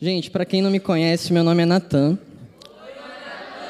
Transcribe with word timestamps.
Gente, 0.00 0.28
para 0.28 0.44
quem 0.44 0.60
não 0.60 0.72
me 0.72 0.80
conhece, 0.80 1.32
meu 1.32 1.44
nome 1.44 1.62
é 1.62 1.66
Natan. 1.66 2.18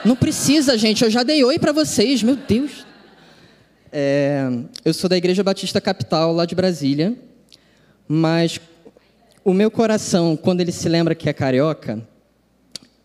Não 0.03 0.17
precisa, 0.17 0.77
gente, 0.79 1.05
eu 1.05 1.11
já 1.11 1.23
dei 1.23 1.45
oi 1.45 1.59
para 1.59 1.71
vocês, 1.71 2.23
meu 2.23 2.35
Deus. 2.35 2.87
É, 3.93 4.49
eu 4.83 4.95
sou 4.95 5.09
da 5.09 5.19
Igreja 5.19 5.43
Batista 5.45 5.83
Capital, 5.83 6.33
lá 6.33 6.47
de 6.47 6.55
Brasília, 6.55 7.15
mas 8.09 8.59
o 9.45 9.53
meu 9.53 9.71
coração, 9.71 10.35
quando 10.35 10.63
ele 10.63 10.73
se 10.73 10.89
lembra 10.89 11.15
que 11.15 11.29
é 11.29 11.33
carioca, 11.35 12.03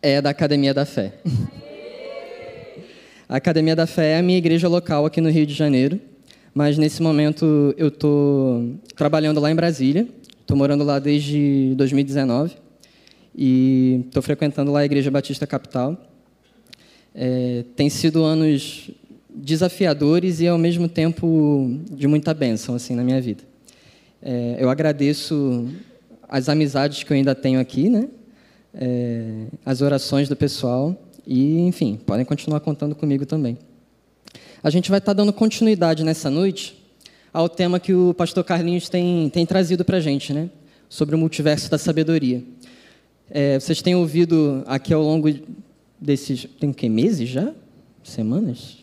é 0.01 0.21
da 0.21 0.29
Academia 0.29 0.73
da 0.73 0.85
Fé. 0.85 1.15
A 3.27 3.35
Academia 3.35 3.75
da 3.75 3.85
Fé 3.85 4.13
é 4.13 4.17
a 4.19 4.23
minha 4.23 4.37
igreja 4.37 4.69
local 4.69 5.05
aqui 5.05 5.19
no 5.19 5.29
Rio 5.29 5.45
de 5.45 5.53
Janeiro, 5.53 5.99
mas 6.53 6.77
nesse 6.77 7.01
momento 7.01 7.75
eu 7.77 7.89
estou 7.89 8.79
trabalhando 8.95 9.41
lá 9.41 9.51
em 9.51 9.55
Brasília, 9.55 10.07
estou 10.41 10.55
morando 10.55 10.85
lá 10.85 10.99
desde 10.99 11.73
2019 11.75 12.68
e 13.35 14.03
estou 14.07 14.21
frequentando 14.21 14.71
lá 14.71 14.79
a 14.79 14.85
Igreja 14.85 15.11
Batista 15.11 15.47
Capital. 15.47 15.97
É, 17.13 17.63
tem 17.75 17.89
sido 17.89 18.23
anos 18.23 18.91
desafiadores 19.33 20.39
e 20.41 20.47
ao 20.47 20.57
mesmo 20.57 20.87
tempo 20.87 21.79
de 21.91 22.07
muita 22.07 22.33
bênção 22.33 22.75
assim 22.75 22.95
na 22.95 23.03
minha 23.03 23.21
vida. 23.21 23.43
É, 24.21 24.57
eu 24.59 24.69
agradeço 24.69 25.67
as 26.27 26.49
amizades 26.49 27.03
que 27.03 27.11
eu 27.11 27.15
ainda 27.15 27.33
tenho 27.33 27.59
aqui, 27.59 27.89
né? 27.89 28.07
É, 28.73 29.45
as 29.65 29.81
orações 29.81 30.29
do 30.29 30.35
pessoal 30.35 30.95
e, 31.25 31.59
enfim, 31.59 31.99
podem 32.05 32.25
continuar 32.25 32.59
contando 32.59 32.93
comigo 32.93 33.25
também. 33.25 33.57
A 34.61 34.69
gente 34.69 34.89
vai 34.89 34.99
estar 34.99 35.13
dando 35.13 35.31
continuidade 35.31 36.03
nessa 36.03 36.29
noite 36.29 36.77
ao 37.31 37.47
tema 37.47 37.79
que 37.79 37.93
o 37.93 38.13
pastor 38.13 38.43
Carlinhos 38.43 38.89
tem, 38.89 39.29
tem 39.29 39.45
trazido 39.45 39.85
para 39.85 39.97
a 39.97 40.01
gente, 40.01 40.33
né? 40.33 40.49
Sobre 40.89 41.15
o 41.15 41.17
multiverso 41.17 41.69
da 41.69 41.77
sabedoria. 41.77 42.43
É, 43.29 43.59
vocês 43.59 43.81
têm 43.81 43.95
ouvido 43.95 44.63
aqui 44.65 44.93
ao 44.93 45.01
longo 45.01 45.29
desses. 45.99 46.47
Tem 46.59 46.73
que 46.73 46.89
meses 46.89 47.29
já? 47.29 47.53
Semanas? 48.03 48.79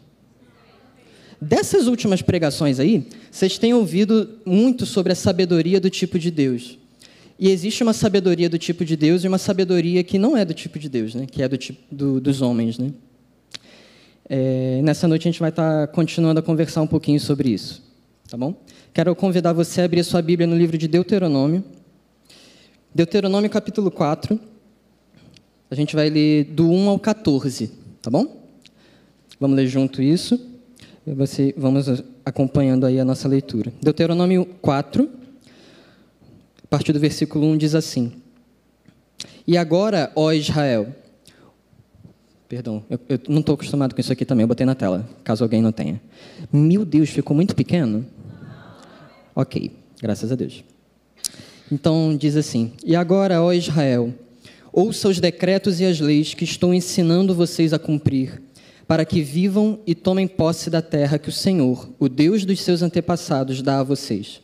Dessas 1.40 1.86
últimas 1.86 2.22
pregações 2.22 2.80
aí, 2.80 3.08
vocês 3.30 3.58
têm 3.58 3.74
ouvido 3.74 4.40
muito 4.46 4.86
sobre 4.86 5.12
a 5.12 5.16
sabedoria 5.16 5.78
do 5.78 5.90
tipo 5.90 6.18
de 6.18 6.30
Deus. 6.30 6.78
E 7.38 7.50
existe 7.50 7.82
uma 7.82 7.92
sabedoria 7.92 8.48
do 8.48 8.58
tipo 8.58 8.84
de 8.84 8.96
Deus 8.96 9.22
e 9.22 9.28
uma 9.28 9.36
sabedoria 9.36 10.02
que 10.02 10.18
não 10.18 10.34
é 10.34 10.44
do 10.44 10.54
tipo 10.54 10.78
de 10.78 10.88
Deus, 10.88 11.14
né? 11.14 11.26
que 11.30 11.42
é 11.42 11.48
do 11.48 11.58
tipo 11.58 11.78
do, 11.94 12.18
dos 12.18 12.40
homens. 12.40 12.78
Né? 12.78 12.92
É, 14.28 14.80
nessa 14.82 15.06
noite 15.06 15.28
a 15.28 15.30
gente 15.30 15.40
vai 15.40 15.50
estar 15.50 15.88
continuando 15.88 16.40
a 16.40 16.42
conversar 16.42 16.80
um 16.80 16.86
pouquinho 16.86 17.20
sobre 17.20 17.50
isso. 17.50 17.82
Tá 18.30 18.36
bom? 18.36 18.54
Quero 18.94 19.14
convidar 19.14 19.52
você 19.52 19.82
a 19.82 19.84
abrir 19.84 20.00
a 20.00 20.04
sua 20.04 20.22
Bíblia 20.22 20.46
no 20.46 20.56
livro 20.56 20.78
de 20.78 20.88
Deuteronômio. 20.88 21.62
Deuteronômio 22.96 23.50
capítulo 23.50 23.90
4. 23.90 24.40
A 25.70 25.74
gente 25.74 25.94
vai 25.94 26.08
ler 26.08 26.44
do 26.44 26.70
1 26.70 26.88
ao 26.88 26.98
14, 26.98 27.70
tá 28.00 28.08
bom? 28.10 28.48
Vamos 29.38 29.54
ler 29.54 29.66
junto 29.66 30.00
isso. 30.00 30.40
Você, 31.06 31.52
vamos 31.58 32.02
acompanhando 32.24 32.86
aí 32.86 32.98
a 32.98 33.04
nossa 33.04 33.28
leitura. 33.28 33.70
Deuteronômio 33.82 34.46
4, 34.62 35.10
a 36.64 36.66
partir 36.68 36.94
do 36.94 36.98
versículo 36.98 37.46
1 37.48 37.58
diz 37.58 37.74
assim: 37.74 38.14
E 39.46 39.58
agora, 39.58 40.10
ó 40.16 40.32
Israel. 40.32 40.88
Perdão, 42.48 42.82
eu, 42.88 42.98
eu 43.10 43.20
não 43.28 43.40
estou 43.40 43.56
acostumado 43.56 43.94
com 43.94 44.00
isso 44.00 44.10
aqui 44.10 44.24
também, 44.24 44.44
eu 44.44 44.48
botei 44.48 44.64
na 44.64 44.74
tela, 44.74 45.06
caso 45.22 45.44
alguém 45.44 45.60
não 45.60 45.70
tenha. 45.70 46.00
Meu 46.50 46.82
Deus, 46.82 47.10
ficou 47.10 47.36
muito 47.36 47.54
pequeno? 47.54 48.06
Ok, 49.34 49.70
graças 50.00 50.32
a 50.32 50.34
Deus. 50.34 50.64
Então 51.70 52.16
diz 52.16 52.36
assim: 52.36 52.72
E 52.84 52.94
agora, 52.94 53.42
ó 53.42 53.52
Israel, 53.52 54.14
ouça 54.72 55.08
os 55.08 55.18
decretos 55.18 55.80
e 55.80 55.84
as 55.84 56.00
leis 56.00 56.34
que 56.34 56.44
estou 56.44 56.72
ensinando 56.72 57.34
vocês 57.34 57.72
a 57.72 57.78
cumprir, 57.78 58.42
para 58.86 59.04
que 59.04 59.20
vivam 59.20 59.80
e 59.86 59.94
tomem 59.94 60.28
posse 60.28 60.70
da 60.70 60.80
terra 60.80 61.18
que 61.18 61.28
o 61.28 61.32
Senhor, 61.32 61.88
o 61.98 62.08
Deus 62.08 62.44
dos 62.44 62.60
seus 62.60 62.82
antepassados, 62.82 63.62
dá 63.62 63.80
a 63.80 63.84
vocês. 63.84 64.40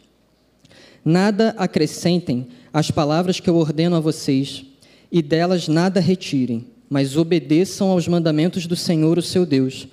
Nada 1.05 1.55
acrescentem 1.59 2.49
às 2.73 2.91
palavras 2.91 3.41
que 3.41 3.51
eu 3.51 3.57
ordeno 3.57 3.97
a 3.97 4.01
vocês, 4.01 4.65
e 5.11 5.21
delas 5.21 5.69
nada 5.69 6.01
retirem, 6.01 6.67
mas 6.89 7.17
obedeçam 7.17 7.89
aos 7.91 8.09
mandamentos 8.09 8.67
do 8.67 8.77
Senhor, 8.77 9.19
o 9.19 9.23
seu 9.23 9.47
Deus, 9.47 9.87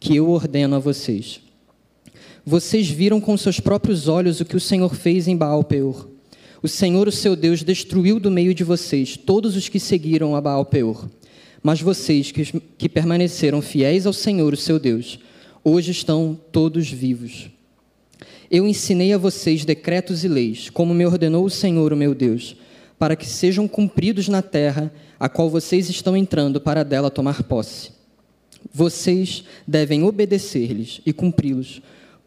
que 0.00 0.16
eu 0.16 0.28
ordeno 0.30 0.76
a 0.76 0.78
vocês. 0.78 1.40
Vocês 2.44 2.88
viram 2.88 3.20
com 3.20 3.36
seus 3.36 3.60
próprios 3.60 4.08
olhos 4.08 4.40
o 4.40 4.44
que 4.44 4.56
o 4.56 4.60
Senhor 4.60 4.94
fez 4.94 5.28
em 5.28 5.36
Baal-Peor. 5.36 6.11
O 6.62 6.68
Senhor, 6.68 7.08
o 7.08 7.12
seu 7.12 7.34
Deus, 7.34 7.64
destruiu 7.64 8.20
do 8.20 8.30
meio 8.30 8.54
de 8.54 8.62
vocês 8.62 9.16
todos 9.16 9.56
os 9.56 9.68
que 9.68 9.80
seguiram 9.80 10.36
a 10.36 10.40
Baal-Peor. 10.40 11.08
Mas 11.60 11.80
vocês 11.80 12.30
que, 12.30 12.60
que 12.78 12.88
permaneceram 12.88 13.60
fiéis 13.60 14.06
ao 14.06 14.12
Senhor, 14.12 14.52
o 14.52 14.56
seu 14.56 14.78
Deus, 14.78 15.18
hoje 15.64 15.90
estão 15.90 16.38
todos 16.52 16.88
vivos. 16.88 17.50
Eu 18.48 18.66
ensinei 18.66 19.12
a 19.12 19.18
vocês 19.18 19.64
decretos 19.64 20.22
e 20.22 20.28
leis, 20.28 20.70
como 20.70 20.94
me 20.94 21.04
ordenou 21.04 21.44
o 21.44 21.50
Senhor, 21.50 21.92
o 21.92 21.96
meu 21.96 22.14
Deus, 22.14 22.54
para 22.96 23.16
que 23.16 23.26
sejam 23.26 23.66
cumpridos 23.66 24.28
na 24.28 24.42
terra 24.42 24.92
a 25.18 25.28
qual 25.28 25.50
vocês 25.50 25.90
estão 25.90 26.16
entrando 26.16 26.60
para 26.60 26.84
dela 26.84 27.10
tomar 27.10 27.42
posse. 27.42 27.90
Vocês 28.72 29.42
devem 29.66 30.04
obedecer-lhes 30.04 31.00
e 31.04 31.12
cumpri-los, 31.12 31.82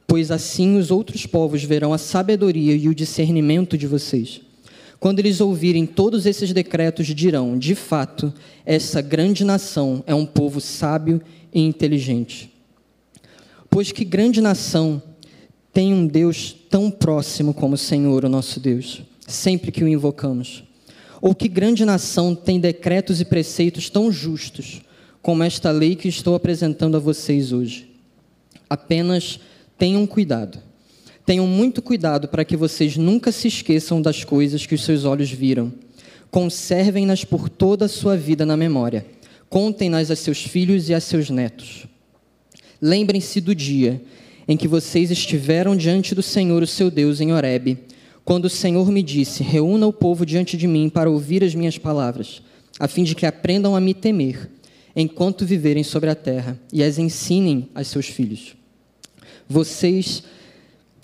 pois 0.07 0.31
assim 0.31 0.77
os 0.77 0.91
outros 0.91 1.25
povos 1.25 1.63
verão 1.63 1.93
a 1.93 1.97
sabedoria 1.97 2.75
e 2.75 2.87
o 2.87 2.95
discernimento 2.95 3.77
de 3.77 3.87
vocês. 3.87 4.41
Quando 4.99 5.19
eles 5.19 5.41
ouvirem 5.41 5.85
todos 5.85 6.25
esses 6.25 6.53
decretos, 6.53 7.07
dirão: 7.07 7.57
de 7.57 7.75
fato, 7.75 8.33
essa 8.65 9.01
grande 9.01 9.43
nação 9.43 10.03
é 10.07 10.15
um 10.15 10.25
povo 10.25 10.59
sábio 10.61 11.21
e 11.53 11.61
inteligente. 11.61 12.51
Pois 13.69 13.91
que 13.91 14.05
grande 14.05 14.39
nação 14.41 15.01
tem 15.73 15.93
um 15.93 16.07
Deus 16.07 16.55
tão 16.69 16.89
próximo 16.89 17.53
como 17.53 17.75
o 17.75 17.77
Senhor, 17.77 18.23
o 18.23 18.29
nosso 18.29 18.59
Deus, 18.59 19.03
sempre 19.27 19.71
que 19.71 19.83
o 19.83 19.87
invocamos? 19.87 20.63
Ou 21.21 21.35
que 21.35 21.47
grande 21.47 21.83
nação 21.83 22.33
tem 22.33 22.59
decretos 22.59 23.19
e 23.19 23.25
preceitos 23.25 23.89
tão 23.89 24.11
justos 24.11 24.81
como 25.21 25.43
esta 25.43 25.71
lei 25.71 25.95
que 25.95 26.07
estou 26.07 26.35
apresentando 26.35 26.95
a 26.95 26.99
vocês 26.99 27.51
hoje? 27.51 27.91
Apenas 28.69 29.39
tenham 29.77 30.05
cuidado. 30.05 30.59
Tenham 31.25 31.47
muito 31.47 31.81
cuidado 31.81 32.27
para 32.27 32.45
que 32.45 32.55
vocês 32.55 32.97
nunca 32.97 33.31
se 33.31 33.47
esqueçam 33.47 34.01
das 34.01 34.23
coisas 34.23 34.65
que 34.65 34.75
os 34.75 34.83
seus 34.83 35.05
olhos 35.05 35.31
viram. 35.31 35.73
Conservem-nas 36.29 37.23
por 37.23 37.49
toda 37.49 37.85
a 37.85 37.89
sua 37.89 38.15
vida 38.15 38.45
na 38.45 38.55
memória. 38.55 39.05
Contem-nas 39.49 40.11
a 40.11 40.15
seus 40.15 40.43
filhos 40.43 40.89
e 40.89 40.93
a 40.93 40.99
seus 40.99 41.29
netos. 41.29 41.87
Lembrem-se 42.81 43.41
do 43.41 43.55
dia 43.55 44.01
em 44.47 44.55
que 44.55 44.67
vocês 44.67 45.09
estiveram 45.09 45.75
diante 45.75 46.13
do 46.13 46.21
Senhor, 46.21 46.61
o 46.61 46.67
seu 46.67 46.91
Deus, 46.91 47.19
em 47.19 47.33
Horebe, 47.33 47.79
quando 48.23 48.45
o 48.45 48.49
Senhor 48.49 48.91
me 48.91 49.01
disse: 49.01 49.43
Reúna 49.43 49.87
o 49.87 49.93
povo 49.93 50.25
diante 50.25 50.57
de 50.57 50.67
mim 50.67 50.89
para 50.89 51.09
ouvir 51.09 51.43
as 51.43 51.55
minhas 51.55 51.77
palavras, 51.77 52.41
a 52.79 52.87
fim 52.87 53.03
de 53.03 53.15
que 53.15 53.25
aprendam 53.25 53.75
a 53.75 53.81
me 53.81 53.93
temer, 53.93 54.49
enquanto 54.95 55.45
viverem 55.45 55.83
sobre 55.83 56.09
a 56.09 56.15
terra, 56.15 56.59
e 56.71 56.83
as 56.83 56.99
ensinem 56.99 57.69
a 57.73 57.83
seus 57.83 58.07
filhos. 58.07 58.54
Vocês 59.47 60.23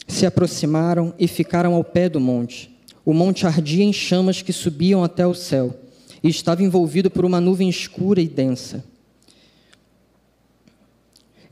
se 0.08 0.26
aproximaram 0.26 1.14
e 1.18 1.28
ficaram 1.28 1.74
ao 1.74 1.84
pé 1.84 2.10
do 2.10 2.20
monte. 2.20 2.70
O 3.06 3.14
monte 3.14 3.46
ardia 3.46 3.84
em 3.84 3.94
chamas 3.94 4.42
que 4.42 4.54
subiam 4.54 5.04
até 5.04 5.26
o 5.26 5.34
céu, 5.34 5.74
e 6.24 6.30
estava 6.30 6.64
envolvido 6.64 7.10
por 7.10 7.26
uma 7.26 7.42
nuvem 7.42 7.70
escura 7.70 8.22
e 8.22 8.28
densa. 8.28 8.84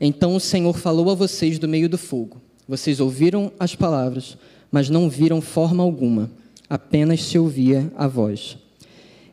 Então 0.00 0.34
o 0.34 0.40
Senhor 0.40 0.78
falou 0.78 1.10
a 1.10 1.14
vocês 1.14 1.58
do 1.58 1.68
meio 1.68 1.88
do 1.88 1.98
fogo. 1.98 2.40
Vocês 2.68 3.00
ouviram 3.00 3.50
as 3.58 3.74
palavras, 3.74 4.38
mas 4.70 4.88
não 4.88 5.10
viram 5.10 5.40
forma 5.40 5.82
alguma, 5.82 6.30
apenas 6.68 7.24
se 7.24 7.38
ouvia 7.38 7.92
a 7.96 8.06
voz. 8.06 8.56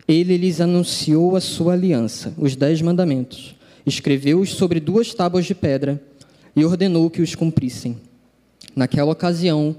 Ele 0.07 0.37
lhes 0.37 0.59
anunciou 0.59 1.35
a 1.35 1.41
sua 1.41 1.73
aliança, 1.73 2.33
os 2.37 2.55
dez 2.55 2.81
mandamentos, 2.81 3.55
escreveu-os 3.85 4.51
sobre 4.53 4.79
duas 4.79 5.13
tábuas 5.13 5.45
de 5.45 5.53
pedra 5.53 6.01
e 6.57 6.65
ordenou 6.65 7.07
que 7.07 7.21
os 7.21 7.35
cumprissem. 7.35 7.97
Naquela 8.75 9.11
ocasião, 9.11 9.75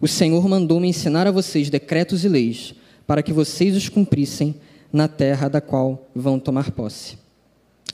o 0.00 0.08
Senhor 0.08 0.48
mandou-me 0.48 0.88
ensinar 0.88 1.26
a 1.26 1.30
vocês 1.30 1.68
decretos 1.68 2.24
e 2.24 2.28
leis, 2.28 2.74
para 3.06 3.22
que 3.22 3.30
vocês 3.30 3.76
os 3.76 3.90
cumprissem 3.90 4.54
na 4.90 5.06
terra 5.06 5.48
da 5.48 5.60
qual 5.60 6.08
vão 6.14 6.38
tomar 6.38 6.70
posse. 6.70 7.18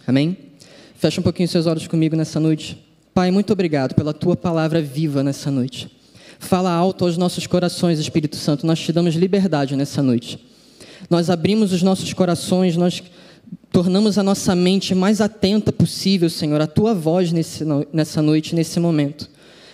Amém? 0.06 0.38
Fecha 0.94 1.20
um 1.20 1.24
pouquinho 1.24 1.48
seus 1.48 1.66
olhos 1.66 1.88
comigo 1.88 2.14
nessa 2.14 2.38
noite. 2.38 2.78
Pai, 3.12 3.32
muito 3.32 3.52
obrigado 3.52 3.96
pela 3.96 4.14
tua 4.14 4.36
palavra 4.36 4.80
viva 4.80 5.24
nessa 5.24 5.50
noite. 5.50 5.90
Fala 6.38 6.70
alto 6.70 7.04
aos 7.04 7.16
nossos 7.16 7.48
corações, 7.48 7.98
Espírito 7.98 8.36
Santo. 8.36 8.64
Nós 8.64 8.78
te 8.78 8.92
damos 8.92 9.16
liberdade 9.16 9.74
nessa 9.74 10.02
noite. 10.02 10.38
Nós 11.08 11.30
abrimos 11.30 11.72
os 11.72 11.82
nossos 11.82 12.12
corações, 12.12 12.76
nós 12.76 13.02
tornamos 13.72 14.18
a 14.18 14.22
nossa 14.22 14.54
mente 14.54 14.94
mais 14.94 15.20
atenta 15.20 15.72
possível, 15.72 16.28
Senhor, 16.28 16.60
à 16.60 16.66
tua 16.66 16.94
voz 16.94 17.32
nesse, 17.32 17.64
nessa 17.92 18.20
noite, 18.20 18.54
nesse 18.54 18.80
momento. 18.80 19.28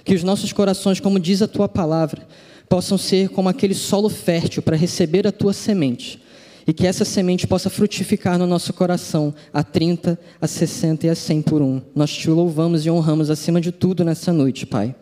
Que 0.04 0.14
os 0.14 0.22
nossos 0.22 0.52
corações, 0.52 1.00
como 1.00 1.18
diz 1.18 1.42
a 1.42 1.48
tua 1.48 1.68
palavra, 1.68 2.26
possam 2.68 2.98
ser 2.98 3.28
como 3.30 3.48
aquele 3.48 3.74
solo 3.74 4.08
fértil 4.08 4.62
para 4.62 4.76
receber 4.76 5.26
a 5.26 5.32
tua 5.32 5.52
semente 5.52 6.20
e 6.66 6.72
que 6.72 6.86
essa 6.86 7.04
semente 7.04 7.46
possa 7.46 7.70
frutificar 7.70 8.38
no 8.38 8.46
nosso 8.46 8.72
coração 8.72 9.32
a 9.52 9.62
30, 9.62 10.18
a 10.40 10.46
60 10.48 11.06
e 11.06 11.10
a 11.10 11.14
100 11.14 11.42
por 11.42 11.62
um. 11.62 11.80
Nós 11.94 12.12
te 12.12 12.28
louvamos 12.28 12.84
e 12.84 12.90
honramos 12.90 13.30
acima 13.30 13.60
de 13.60 13.70
tudo 13.70 14.04
nessa 14.04 14.32
noite, 14.32 14.66
Pai. 14.66 14.94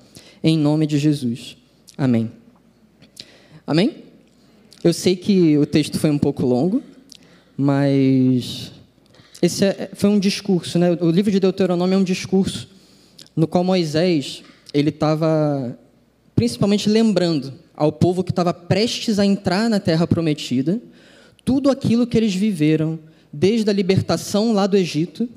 Em 0.42 0.58
nome 0.58 0.86
de 0.86 0.98
Jesus. 0.98 1.56
Amém. 1.96 2.30
Amém? 3.66 4.04
Eu 4.82 4.92
sei 4.92 5.16
que 5.16 5.56
o 5.56 5.64
texto 5.64 5.98
foi 5.98 6.10
um 6.10 6.18
pouco 6.18 6.44
longo, 6.44 6.82
mas 7.56 8.73
esse 9.44 9.62
é, 9.62 9.90
foi 9.92 10.08
um 10.08 10.18
discurso, 10.18 10.78
né? 10.78 10.92
O 11.00 11.10
livro 11.10 11.30
de 11.30 11.38
Deuteronômio 11.38 11.94
é 11.94 11.98
um 11.98 12.04
discurso 12.04 12.66
no 13.36 13.46
qual 13.46 13.62
Moisés 13.62 14.42
ele 14.72 14.88
estava 14.88 15.78
principalmente 16.34 16.88
lembrando 16.88 17.52
ao 17.76 17.92
povo 17.92 18.24
que 18.24 18.30
estava 18.30 18.54
prestes 18.54 19.18
a 19.18 19.26
entrar 19.26 19.68
na 19.68 19.78
Terra 19.78 20.06
Prometida 20.06 20.80
tudo 21.44 21.70
aquilo 21.70 22.06
que 22.06 22.16
eles 22.16 22.34
viveram 22.34 22.98
desde 23.30 23.68
a 23.68 23.72
libertação 23.72 24.54
lá 24.54 24.66
do 24.66 24.78
Egito 24.78 25.28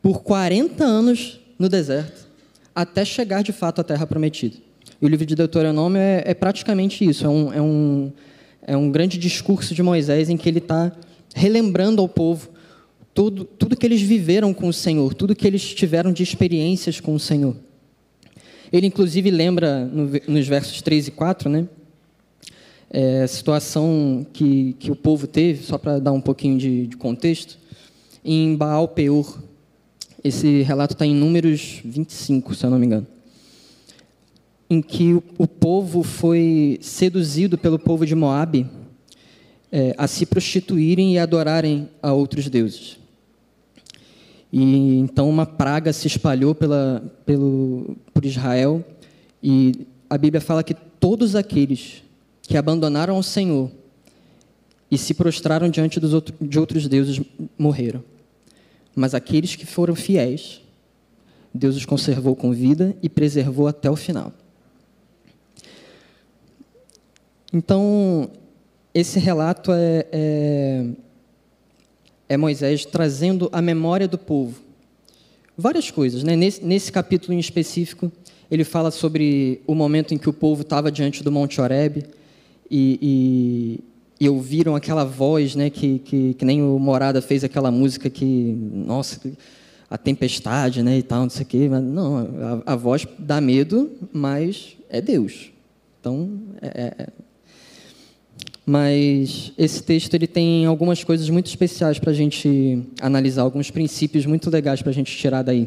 por 0.00 0.22
40 0.22 0.82
anos 0.82 1.40
no 1.58 1.68
deserto 1.68 2.26
até 2.74 3.04
chegar 3.04 3.42
de 3.42 3.52
fato 3.52 3.82
à 3.82 3.84
Terra 3.84 4.06
Prometida. 4.06 4.56
E 5.02 5.04
o 5.04 5.08
livro 5.08 5.26
de 5.26 5.34
Deuteronômio 5.34 6.00
é, 6.00 6.22
é 6.24 6.32
praticamente 6.32 7.04
isso, 7.04 7.26
é 7.26 7.28
um, 7.28 7.52
é, 7.52 7.60
um, 7.60 8.12
é 8.62 8.76
um 8.76 8.90
grande 8.90 9.18
discurso 9.18 9.74
de 9.74 9.82
Moisés 9.82 10.30
em 10.30 10.38
que 10.38 10.48
ele 10.48 10.58
está 10.58 10.90
relembrando 11.34 12.00
ao 12.00 12.08
povo 12.08 12.56
tudo, 13.18 13.44
tudo 13.44 13.76
que 13.76 13.84
eles 13.84 14.00
viveram 14.00 14.54
com 14.54 14.68
o 14.68 14.72
Senhor, 14.72 15.12
tudo 15.12 15.34
que 15.34 15.44
eles 15.44 15.74
tiveram 15.74 16.12
de 16.12 16.22
experiências 16.22 17.00
com 17.00 17.16
o 17.16 17.18
Senhor. 17.18 17.56
Ele, 18.72 18.86
inclusive, 18.86 19.28
lembra 19.28 19.84
no, 19.86 20.08
nos 20.28 20.46
versos 20.46 20.80
3 20.82 21.08
e 21.08 21.10
4, 21.10 21.50
né? 21.50 21.66
É, 22.88 23.22
a 23.24 23.26
situação 23.26 24.24
que, 24.32 24.76
que 24.78 24.92
o 24.92 24.94
povo 24.94 25.26
teve, 25.26 25.64
só 25.64 25.76
para 25.76 25.98
dar 25.98 26.12
um 26.12 26.20
pouquinho 26.20 26.56
de, 26.56 26.86
de 26.86 26.96
contexto, 26.96 27.58
em 28.24 28.54
Baal 28.54 28.86
Peor. 28.86 29.42
Esse 30.22 30.62
relato 30.62 30.94
está 30.94 31.04
em 31.04 31.12
Números 31.12 31.80
25, 31.84 32.54
se 32.54 32.64
eu 32.64 32.70
não 32.70 32.78
me 32.78 32.86
engano. 32.86 33.06
Em 34.70 34.80
que 34.80 35.14
o, 35.14 35.24
o 35.38 35.48
povo 35.48 36.04
foi 36.04 36.78
seduzido 36.80 37.58
pelo 37.58 37.80
povo 37.80 38.06
de 38.06 38.14
Moabe 38.14 38.64
é, 39.72 39.92
a 39.98 40.06
se 40.06 40.24
prostituírem 40.24 41.14
e 41.14 41.18
adorarem 41.18 41.88
a 42.00 42.12
outros 42.12 42.48
deuses. 42.48 42.96
E 44.52 44.98
então 44.98 45.28
uma 45.28 45.44
praga 45.44 45.92
se 45.92 46.06
espalhou 46.06 46.54
pela, 46.54 47.02
pelo, 47.26 47.96
por 48.14 48.24
Israel 48.24 48.84
e 49.42 49.86
a 50.08 50.16
Bíblia 50.16 50.40
fala 50.40 50.64
que 50.64 50.74
todos 50.74 51.36
aqueles 51.36 52.02
que 52.42 52.56
abandonaram 52.56 53.18
o 53.18 53.22
Senhor 53.22 53.70
e 54.90 54.96
se 54.96 55.12
prostraram 55.12 55.68
diante 55.68 56.00
dos 56.00 56.14
outro, 56.14 56.34
de 56.40 56.58
outros 56.58 56.88
deuses 56.88 57.20
morreram. 57.58 58.02
Mas 58.96 59.14
aqueles 59.14 59.54
que 59.54 59.66
foram 59.66 59.94
fiéis, 59.94 60.62
Deus 61.52 61.76
os 61.76 61.84
conservou 61.84 62.34
com 62.34 62.52
vida 62.52 62.96
e 63.02 63.08
preservou 63.08 63.68
até 63.68 63.90
o 63.90 63.96
final. 63.96 64.32
Então, 67.52 68.30
esse 68.94 69.18
relato 69.18 69.72
é, 69.72 70.06
é 70.10 70.86
é 72.28 72.36
Moisés 72.36 72.84
trazendo 72.84 73.48
a 73.52 73.62
memória 73.62 74.06
do 74.06 74.18
povo. 74.18 74.60
Várias 75.56 75.90
coisas, 75.90 76.22
né? 76.22 76.36
Nesse, 76.36 76.64
nesse 76.64 76.92
capítulo 76.92 77.32
em 77.32 77.38
específico, 77.38 78.12
ele 78.50 78.64
fala 78.64 78.90
sobre 78.90 79.60
o 79.66 79.74
momento 79.74 80.14
em 80.14 80.18
que 80.18 80.28
o 80.28 80.32
povo 80.32 80.62
estava 80.62 80.90
diante 80.90 81.22
do 81.22 81.32
Monte 81.32 81.60
Horeb 81.60 82.04
e, 82.70 83.80
e, 84.20 84.24
e, 84.24 84.28
ouviram 84.28 84.76
aquela 84.76 85.04
voz, 85.04 85.56
né? 85.56 85.70
Que, 85.70 85.98
que, 85.98 86.34
que, 86.34 86.44
nem 86.44 86.62
o 86.62 86.78
Morada 86.78 87.20
fez 87.20 87.42
aquela 87.42 87.70
música 87.70 88.08
que, 88.08 88.56
nossa, 88.72 89.20
a 89.90 89.98
tempestade, 89.98 90.82
né? 90.82 90.98
E 90.98 91.02
tal, 91.02 91.22
não 91.22 91.30
sei 91.30 91.42
o 91.42 91.46
quê. 91.46 91.68
Mas, 91.68 91.82
não, 91.82 92.62
a, 92.64 92.72
a 92.72 92.76
voz 92.76 93.06
dá 93.18 93.40
medo, 93.40 93.90
mas 94.12 94.76
é 94.88 95.00
Deus. 95.00 95.50
Então, 96.00 96.38
é, 96.62 96.94
é 96.98 97.08
mas 98.68 99.50
esse 99.56 99.82
texto 99.82 100.12
ele 100.12 100.26
tem 100.26 100.66
algumas 100.66 101.02
coisas 101.02 101.30
muito 101.30 101.46
especiais 101.46 101.98
para 101.98 102.10
a 102.10 102.14
gente 102.14 102.82
analisar, 103.00 103.40
alguns 103.40 103.70
princípios 103.70 104.26
muito 104.26 104.50
legais 104.50 104.82
para 104.82 104.90
a 104.90 104.94
gente 104.94 105.16
tirar 105.16 105.40
daí. 105.40 105.66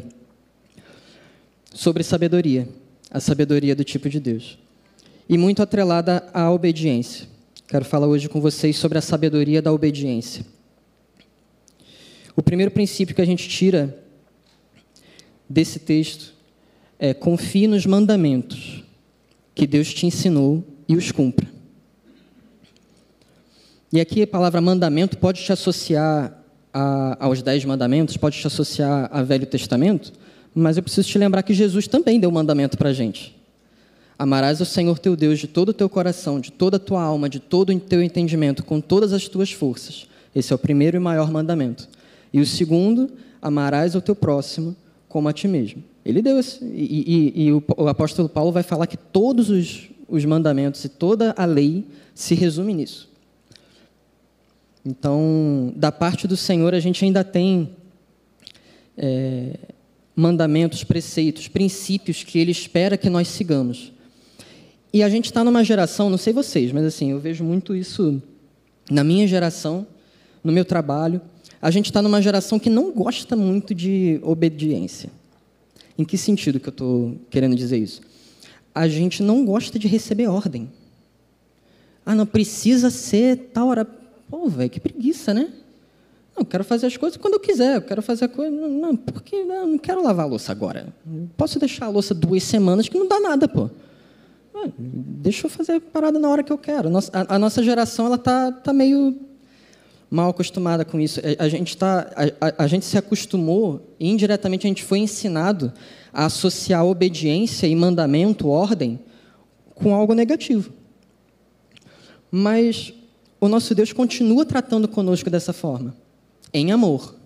Sobre 1.74 2.04
sabedoria, 2.04 2.68
a 3.10 3.18
sabedoria 3.18 3.74
do 3.74 3.82
tipo 3.82 4.08
de 4.08 4.20
Deus. 4.20 4.56
E 5.28 5.36
muito 5.36 5.60
atrelada 5.60 6.28
à 6.32 6.48
obediência. 6.52 7.26
Quero 7.66 7.84
falar 7.84 8.06
hoje 8.06 8.28
com 8.28 8.40
vocês 8.40 8.76
sobre 8.76 8.98
a 8.98 9.02
sabedoria 9.02 9.60
da 9.60 9.72
obediência. 9.72 10.46
O 12.36 12.42
primeiro 12.42 12.70
princípio 12.70 13.16
que 13.16 13.22
a 13.22 13.26
gente 13.26 13.48
tira 13.48 13.98
desse 15.50 15.80
texto 15.80 16.32
é 17.00 17.12
confie 17.12 17.66
nos 17.66 17.84
mandamentos 17.84 18.84
que 19.56 19.66
Deus 19.66 19.92
te 19.92 20.06
ensinou 20.06 20.64
e 20.88 20.94
os 20.94 21.10
cumpra. 21.10 21.51
E 23.92 24.00
aqui 24.00 24.22
a 24.22 24.26
palavra 24.26 24.58
mandamento 24.58 25.18
pode 25.18 25.42
te 25.42 25.52
associar 25.52 26.32
a, 26.72 27.26
aos 27.26 27.42
dez 27.42 27.62
mandamentos, 27.62 28.16
pode 28.16 28.38
te 28.38 28.46
associar 28.46 29.10
ao 29.12 29.22
Velho 29.22 29.44
Testamento, 29.44 30.14
mas 30.54 30.78
eu 30.78 30.82
preciso 30.82 31.06
te 31.06 31.18
lembrar 31.18 31.42
que 31.42 31.52
Jesus 31.52 31.86
também 31.86 32.18
deu 32.18 32.30
mandamento 32.30 32.78
para 32.78 32.88
a 32.88 32.92
gente. 32.94 33.36
Amarás 34.18 34.62
o 34.62 34.64
Senhor 34.64 34.98
teu 34.98 35.14
Deus 35.14 35.38
de 35.38 35.46
todo 35.46 35.68
o 35.68 35.74
teu 35.74 35.90
coração, 35.90 36.40
de 36.40 36.50
toda 36.50 36.78
a 36.78 36.80
tua 36.80 37.02
alma, 37.02 37.28
de 37.28 37.38
todo 37.38 37.70
o 37.70 37.80
teu 37.80 38.02
entendimento, 38.02 38.64
com 38.64 38.80
todas 38.80 39.12
as 39.12 39.28
tuas 39.28 39.52
forças. 39.52 40.06
Esse 40.34 40.54
é 40.54 40.56
o 40.56 40.58
primeiro 40.58 40.96
e 40.96 41.00
maior 41.00 41.30
mandamento. 41.30 41.86
E 42.32 42.40
o 42.40 42.46
segundo, 42.46 43.10
amarás 43.42 43.94
o 43.94 44.00
teu 44.00 44.16
próximo 44.16 44.74
como 45.06 45.28
a 45.28 45.34
ti 45.34 45.46
mesmo. 45.46 45.84
Ele 46.02 46.22
deu 46.22 46.38
esse, 46.38 46.64
e, 46.64 47.32
e, 47.36 47.44
e 47.44 47.52
o, 47.52 47.62
o, 47.76 47.88
apóstolo 47.88 48.26
Paulo 48.26 48.52
vai 48.52 48.62
falar 48.62 48.86
que 48.86 48.96
todos 48.96 49.50
os, 49.50 49.90
os 50.08 50.24
mandamentos 50.24 50.82
e 50.82 50.88
toda 50.88 51.34
a 51.36 51.44
lei 51.44 51.84
se 52.14 52.34
resume 52.34 52.72
nisso. 52.72 53.11
Então, 54.84 55.72
da 55.76 55.92
parte 55.92 56.26
do 56.26 56.36
Senhor, 56.36 56.74
a 56.74 56.80
gente 56.80 57.04
ainda 57.04 57.22
tem 57.22 57.70
é, 58.96 59.56
mandamentos, 60.14 60.82
preceitos, 60.82 61.46
princípios 61.48 62.24
que 62.24 62.38
Ele 62.38 62.50
espera 62.50 62.96
que 62.96 63.08
nós 63.08 63.28
sigamos. 63.28 63.92
E 64.92 65.02
a 65.02 65.08
gente 65.08 65.26
está 65.26 65.42
numa 65.42 65.64
geração, 65.64 66.10
não 66.10 66.18
sei 66.18 66.32
vocês, 66.32 66.72
mas 66.72 66.84
assim, 66.84 67.12
eu 67.12 67.18
vejo 67.20 67.44
muito 67.44 67.74
isso 67.74 68.20
na 68.90 69.02
minha 69.02 69.26
geração, 69.26 69.86
no 70.42 70.52
meu 70.52 70.64
trabalho. 70.64 71.20
A 71.60 71.70
gente 71.70 71.86
está 71.86 72.02
numa 72.02 72.20
geração 72.20 72.58
que 72.58 72.68
não 72.68 72.92
gosta 72.92 73.36
muito 73.36 73.74
de 73.74 74.20
obediência. 74.22 75.10
Em 75.96 76.04
que 76.04 76.18
sentido 76.18 76.58
que 76.58 76.68
eu 76.68 76.72
estou 76.72 77.16
querendo 77.30 77.54
dizer 77.54 77.78
isso? 77.78 78.00
A 78.74 78.88
gente 78.88 79.22
não 79.22 79.44
gosta 79.44 79.78
de 79.78 79.86
receber 79.86 80.26
ordem. 80.26 80.68
Ah, 82.04 82.14
não 82.14 82.26
precisa 82.26 82.90
ser 82.90 83.50
tal 83.52 83.68
hora 83.68 83.86
Pô, 84.32 84.48
velho, 84.48 84.70
que 84.70 84.80
preguiça, 84.80 85.34
né? 85.34 85.42
Não, 86.34 86.38
eu 86.38 86.46
quero 86.46 86.64
fazer 86.64 86.86
as 86.86 86.96
coisas 86.96 87.18
quando 87.18 87.34
eu 87.34 87.40
quiser. 87.40 87.76
Eu 87.76 87.82
quero 87.82 88.00
fazer 88.00 88.24
a 88.24 88.28
coisa. 88.28 88.50
Não, 88.50 88.66
não 88.66 88.96
porque 88.96 89.44
não, 89.44 89.66
não 89.66 89.78
quero 89.78 90.02
lavar 90.02 90.24
a 90.24 90.28
louça 90.28 90.50
agora. 90.50 90.86
Posso 91.36 91.58
deixar 91.58 91.84
a 91.84 91.88
louça 91.90 92.14
duas 92.14 92.42
semanas 92.42 92.88
que 92.88 92.98
não 92.98 93.06
dá 93.06 93.20
nada, 93.20 93.46
pô. 93.46 93.68
Deixa 94.78 95.46
eu 95.46 95.50
fazer 95.50 95.72
a 95.72 95.80
parada 95.82 96.18
na 96.18 96.30
hora 96.30 96.42
que 96.42 96.50
eu 96.50 96.56
quero. 96.56 96.88
A, 97.12 97.38
nossa 97.38 97.62
geração 97.62 98.06
ela 98.06 98.16
tá, 98.16 98.50
tá 98.50 98.72
meio 98.72 99.20
mal 100.10 100.30
acostumada 100.30 100.82
com 100.82 100.98
isso. 100.98 101.20
A, 101.38 101.44
a 101.44 101.48
gente 101.50 101.76
tá, 101.76 102.10
a, 102.40 102.64
a, 102.64 102.66
gente 102.66 102.86
se 102.86 102.96
acostumou 102.96 103.86
indiretamente 104.00 104.66
a 104.66 104.70
gente 104.70 104.82
foi 104.82 105.00
ensinado 105.00 105.70
a 106.10 106.24
associar 106.24 106.86
obediência 106.86 107.66
e 107.66 107.76
mandamento, 107.76 108.48
ordem, 108.48 108.98
com 109.74 109.94
algo 109.94 110.14
negativo. 110.14 110.72
Mas 112.30 112.94
o 113.42 113.48
nosso 113.48 113.74
Deus 113.74 113.92
continua 113.92 114.46
tratando 114.46 114.86
conosco 114.86 115.28
dessa 115.28 115.52
forma, 115.52 115.96
em 116.54 116.70
amor. 116.70 117.16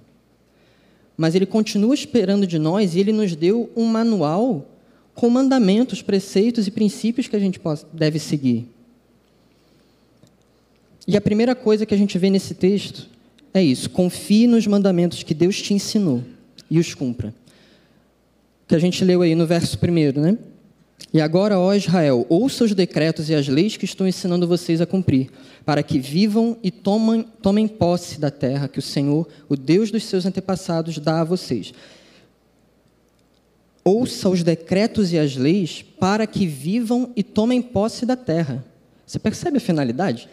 Mas 1.15 1.35
Ele 1.35 1.45
continua 1.45 1.95
esperando 1.95 2.47
de 2.47 2.59
nós 2.59 2.95
e 2.95 3.01
Ele 3.01 3.13
nos 3.13 3.37
deu 3.37 3.71
um 3.77 3.85
manual 3.85 4.67
com 5.15 5.29
mandamentos, 5.29 6.01
preceitos 6.01 6.67
e 6.67 6.71
princípios 6.71 7.29
que 7.29 7.37
a 7.37 7.39
gente 7.39 7.61
deve 7.93 8.19
seguir. 8.19 8.67
E 11.07 11.19
a 11.19 11.21
primeira 11.21 11.55
coisa 11.55 11.85
que 11.85 11.93
a 11.93 11.99
gente 11.99 12.17
vê 12.17 12.31
nesse 12.31 12.55
texto 12.55 13.11
é 13.53 13.63
isso: 13.63 13.91
confie 13.91 14.47
nos 14.47 14.67
mandamentos 14.67 15.23
que 15.23 15.35
Deus 15.35 15.61
te 15.61 15.75
ensinou 15.75 16.25
e 16.71 16.79
os 16.79 16.95
cumpra. 16.95 17.35
Que 18.67 18.75
a 18.75 18.79
gente 18.79 19.05
leu 19.05 19.21
aí 19.21 19.35
no 19.35 19.47
verso 19.47 19.79
primeiro, 19.79 20.19
né? 20.19 20.39
E 21.13 21.21
agora, 21.21 21.59
ó 21.59 21.73
Israel, 21.75 22.27
ouça 22.29 22.65
os 22.65 22.75
decretos 22.75 23.31
e 23.31 23.35
as 23.35 23.49
leis 23.49 23.77
que 23.77 23.85
estou 23.85 24.07
ensinando 24.07 24.47
vocês 24.47 24.81
a 24.81 24.87
cumprir, 24.87 25.31
para 25.65 25.83
que 25.83 25.99
vivam 25.99 26.57
e 26.63 26.71
tomem, 26.71 27.23
tomem 27.41 27.69
posse 27.69 28.21
da 28.21 28.31
terra 28.31 28.69
que 28.69 28.79
o 28.79 28.83
Senhor, 28.83 29.27
o 29.49 29.57
Deus 29.57 29.91
dos 29.91 30.05
seus 30.05 30.27
antepassados, 30.27 30.99
dá 30.99 31.21
a 31.21 31.25
vocês. 31.25 31.73
Ouça 33.85 34.29
os 34.29 34.43
decretos 34.43 35.13
e 35.13 35.19
as 35.19 35.37
leis 35.37 35.83
para 35.83 36.27
que 36.27 36.47
vivam 36.47 37.13
e 37.15 37.23
tomem 37.23 37.63
posse 37.63 38.05
da 38.05 38.17
terra. 38.17 38.65
Você 39.07 39.19
percebe 39.19 39.59
a 39.59 39.61
finalidade? 39.61 40.29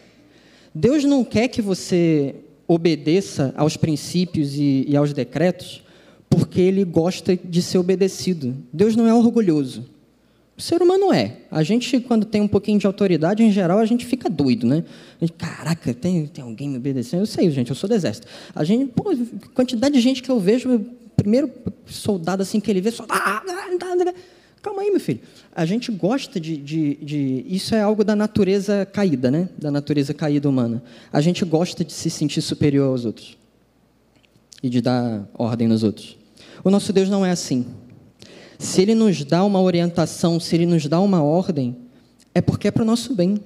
Deus 0.73 1.03
não 1.03 1.23
quer 1.23 1.49
que 1.49 1.61
você 1.61 2.35
obedeça 2.67 3.53
aos 3.55 3.77
princípios 3.77 4.55
e, 4.55 4.85
e 4.87 4.97
aos 4.97 5.13
decretos 5.13 5.83
porque 6.27 6.59
ele 6.59 6.83
gosta 6.83 7.37
de 7.37 7.61
ser 7.61 7.77
obedecido. 7.77 8.55
Deus 8.73 8.95
não 8.95 9.07
é 9.07 9.13
orgulhoso. 9.13 9.92
O 10.55 10.61
ser 10.61 10.81
humano 10.81 11.11
é. 11.11 11.37
A 11.49 11.63
gente, 11.63 11.99
quando 11.99 12.25
tem 12.25 12.41
um 12.41 12.47
pouquinho 12.47 12.77
de 12.77 12.85
autoridade, 12.85 13.41
em 13.43 13.51
geral, 13.51 13.79
a 13.79 13.85
gente 13.85 14.05
fica 14.05 14.29
doido, 14.29 14.67
né? 14.67 14.83
Gente, 15.19 15.33
Caraca, 15.33 15.93
tem, 15.93 16.27
tem 16.27 16.43
alguém 16.43 16.69
me 16.69 16.77
obedecendo? 16.77 17.21
Eu 17.21 17.25
sei, 17.25 17.49
gente, 17.49 17.69
eu 17.69 17.75
sou 17.75 17.89
do 17.89 17.95
exército. 17.95 18.27
A 18.53 18.63
gente, 18.63 18.91
pô, 18.91 19.15
quantidade 19.55 19.95
de 19.95 20.01
gente 20.01 20.21
que 20.21 20.29
eu 20.29 20.39
vejo, 20.39 20.85
primeiro 21.15 21.51
soldado 21.87 22.43
assim 22.43 22.59
que 22.59 22.69
ele 22.69 22.81
vê, 22.81 22.91
só. 22.91 23.05
Calma 24.63 24.81
aí, 24.81 24.91
meu 24.91 24.99
filho. 24.99 25.19
A 25.53 25.65
gente 25.65 25.91
gosta 25.91 26.39
de, 26.39 26.55
de, 26.55 26.95
de, 26.95 27.45
Isso 27.47 27.75
é 27.75 27.81
algo 27.81 28.01
da 28.01 28.15
natureza 28.15 28.85
caída, 28.85 29.29
né? 29.29 29.49
Da 29.57 29.69
natureza 29.69 30.13
caída 30.13 30.47
humana. 30.47 30.81
A 31.11 31.19
gente 31.19 31.43
gosta 31.43 31.83
de 31.83 31.91
se 31.91 32.09
sentir 32.09 32.41
superior 32.41 32.87
aos 32.87 33.03
outros 33.03 33.37
e 34.63 34.69
de 34.69 34.79
dar 34.79 35.27
ordem 35.33 35.67
nos 35.67 35.83
outros. 35.83 36.17
O 36.63 36.69
nosso 36.69 36.93
Deus 36.93 37.09
não 37.09 37.25
é 37.25 37.31
assim. 37.31 37.65
Se 38.63 38.81
Ele 38.81 38.95
nos 38.95 39.25
dá 39.25 39.43
uma 39.43 39.61
orientação, 39.61 40.39
se 40.39 40.55
Ele 40.55 40.65
nos 40.65 40.87
dá 40.87 40.97
uma 41.01 41.21
ordem, 41.21 41.75
é 42.33 42.39
porque 42.39 42.69
é 42.69 42.71
para 42.71 42.81
o 42.83 42.85
nosso 42.85 43.13
bem. 43.13 43.37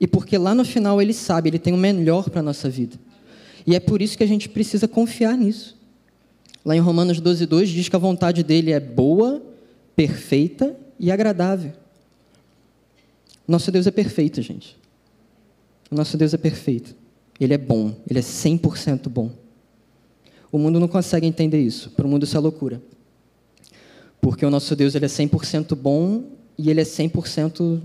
E 0.00 0.06
porque 0.06 0.38
lá 0.38 0.54
no 0.54 0.64
final 0.64 1.02
Ele 1.02 1.12
sabe, 1.12 1.48
Ele 1.48 1.58
tem 1.58 1.74
o 1.74 1.76
melhor 1.76 2.30
para 2.30 2.38
a 2.38 2.42
nossa 2.44 2.70
vida. 2.70 2.96
E 3.66 3.74
é 3.74 3.80
por 3.80 4.00
isso 4.00 4.16
que 4.16 4.22
a 4.22 4.26
gente 4.26 4.48
precisa 4.48 4.86
confiar 4.86 5.36
nisso. 5.36 5.76
Lá 6.64 6.76
em 6.76 6.78
Romanos 6.78 7.20
12, 7.20 7.44
2 7.44 7.68
diz 7.70 7.88
que 7.88 7.96
a 7.96 7.98
vontade 7.98 8.44
dele 8.44 8.70
é 8.70 8.78
boa, 8.78 9.42
perfeita 9.96 10.76
e 10.96 11.10
agradável. 11.10 11.72
Nosso 13.48 13.72
Deus 13.72 13.84
é 13.84 13.90
perfeito, 13.90 14.40
gente. 14.40 14.78
Nosso 15.90 16.16
Deus 16.16 16.32
é 16.32 16.38
perfeito. 16.38 16.94
Ele 17.40 17.52
é 17.52 17.58
bom, 17.58 17.96
ele 18.08 18.20
é 18.20 18.22
100% 18.22 19.08
bom. 19.08 19.32
O 20.52 20.58
mundo 20.58 20.78
não 20.78 20.86
consegue 20.86 21.26
entender 21.26 21.60
isso. 21.60 21.90
Para 21.90 22.06
o 22.06 22.08
mundo 22.08 22.22
isso 22.22 22.36
é 22.36 22.40
loucura. 22.40 22.80
Porque 24.20 24.44
o 24.44 24.50
nosso 24.50 24.76
Deus 24.76 24.94
ele 24.94 25.06
é 25.06 25.08
100% 25.08 25.74
bom 25.74 26.24
e 26.58 26.70
ele 26.70 26.80
é 26.80 26.84
100% 26.84 27.80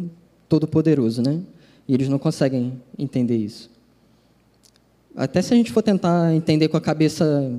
todo-poderoso, 0.49 1.21
né? 1.21 1.41
E 1.87 1.93
eles 1.93 2.09
não 2.09 2.19
conseguem 2.19 2.81
entender 2.97 3.37
isso. 3.37 3.69
Até 5.15 5.41
se 5.41 5.53
a 5.53 5.57
gente 5.57 5.71
for 5.71 5.81
tentar 5.81 6.33
entender 6.33 6.67
com 6.67 6.75
a 6.75 6.81
cabeça 6.81 7.53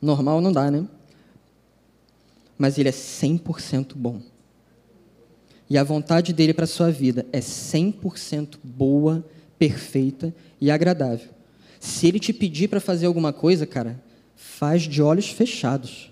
normal, 0.00 0.40
não 0.40 0.52
dá, 0.52 0.70
né? 0.70 0.86
Mas 2.56 2.78
ele 2.78 2.88
é 2.88 2.92
100% 2.92 3.92
bom. 3.94 4.20
E 5.68 5.76
a 5.76 5.84
vontade 5.84 6.32
dele 6.32 6.54
para 6.54 6.64
a 6.64 6.68
sua 6.68 6.90
vida 6.90 7.26
é 7.30 7.40
100% 7.40 8.58
boa, 8.64 9.22
perfeita 9.58 10.34
e 10.60 10.70
agradável. 10.70 11.28
Se 11.78 12.06
ele 12.06 12.18
te 12.18 12.32
pedir 12.32 12.68
para 12.68 12.80
fazer 12.80 13.06
alguma 13.06 13.32
coisa, 13.32 13.66
cara, 13.66 14.02
faz 14.34 14.82
de 14.82 15.02
olhos 15.02 15.28
fechados. 15.28 16.10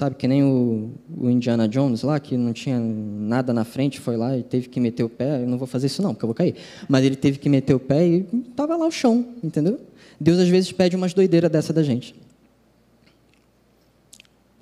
Sabe, 0.00 0.16
que 0.16 0.26
nem 0.26 0.42
o, 0.42 0.94
o, 1.14 1.28
Indiana 1.28 1.68
Jones 1.68 2.02
lá, 2.04 2.18
que 2.18 2.34
não 2.34 2.54
tinha 2.54 2.80
nada 2.80 3.52
na 3.52 3.64
frente, 3.64 4.00
foi 4.00 4.16
lá 4.16 4.34
e 4.34 4.42
teve 4.42 4.66
que 4.66 4.80
meter 4.80 5.04
o 5.04 5.10
pé. 5.10 5.42
Eu 5.42 5.46
não 5.46 5.58
vou 5.58 5.66
fazer 5.66 5.88
isso 5.88 6.00
não, 6.00 6.14
porque 6.14 6.24
eu 6.24 6.28
vou 6.28 6.34
cair. 6.34 6.56
Mas 6.88 7.04
ele 7.04 7.16
teve 7.16 7.38
que 7.38 7.50
meter 7.50 7.74
o 7.74 7.78
pé 7.78 8.08
e 8.08 8.26
estava 8.48 8.78
lá 8.78 8.86
o 8.86 8.90
chão, 8.90 9.34
entendeu? 9.44 9.78
Deus 10.18 10.38
às 10.38 10.48
vezes 10.48 10.72
pede 10.72 10.96
umas 10.96 11.12
doideiras 11.12 11.50
dessa 11.50 11.70
da 11.70 11.82
gente. 11.82 12.14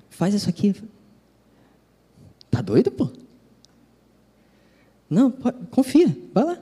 Faz 0.09 0.33
isso 0.33 0.49
aqui. 0.49 0.75
Tá 2.51 2.61
doido, 2.61 2.91
pô? 2.91 3.07
Não, 5.09 5.31
confia, 5.71 6.17
vai 6.33 6.43
lá. 6.43 6.59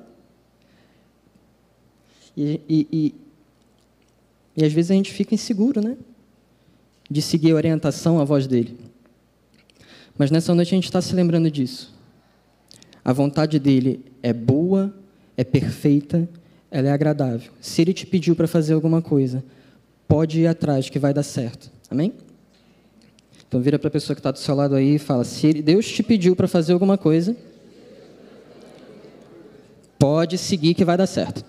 E, 2.38 2.62
e, 2.69 2.88
e, 2.91 3.15
e 4.55 4.63
às 4.63 4.72
vezes 4.72 4.91
a 4.91 4.93
gente 4.93 5.12
fica 5.12 5.34
inseguro, 5.34 5.81
né? 5.81 5.98
De 7.09 7.21
seguir 7.21 7.51
a 7.51 7.55
orientação, 7.55 8.19
a 8.19 8.23
voz 8.23 8.47
dele. 8.47 8.77
Mas 10.17 10.31
nessa 10.31 10.53
noite 10.53 10.73
a 10.73 10.77
gente 10.77 10.85
está 10.85 11.01
se 11.01 11.13
lembrando 11.15 11.49
disso. 11.49 11.93
A 13.03 13.13
vontade 13.13 13.59
dele 13.59 14.03
é 14.21 14.33
boa, 14.33 14.93
é 15.37 15.43
perfeita, 15.43 16.27
ela 16.69 16.87
é 16.89 16.91
agradável. 16.91 17.51
Se 17.61 17.81
ele 17.81 17.93
te 17.93 18.05
pediu 18.05 18.35
para 18.35 18.47
fazer 18.47 18.73
alguma 18.73 19.01
coisa, 19.01 19.43
pode 20.07 20.41
ir 20.41 20.47
atrás 20.47 20.89
que 20.89 20.99
vai 20.99 21.13
dar 21.13 21.23
certo. 21.23 21.71
Amém? 21.89 22.13
Então 23.47 23.61
vira 23.61 23.79
para 23.79 23.87
a 23.87 23.91
pessoa 23.91 24.13
que 24.13 24.19
está 24.19 24.31
do 24.31 24.39
seu 24.39 24.53
lado 24.53 24.75
aí 24.75 24.95
e 24.95 24.99
fala: 24.99 25.23
se 25.23 25.53
Deus 25.53 25.87
te 25.87 26.03
pediu 26.03 26.35
para 26.35 26.47
fazer 26.47 26.73
alguma 26.73 26.97
coisa, 26.97 27.35
pode 29.97 30.37
seguir 30.37 30.73
que 30.73 30.83
vai 30.83 30.97
dar 30.97 31.07
certo. 31.07 31.45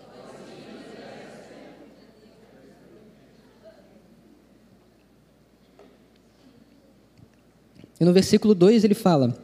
E 8.00 8.04
no 8.04 8.12
versículo 8.12 8.54
2 8.54 8.84
ele 8.84 8.94
fala: 8.94 9.36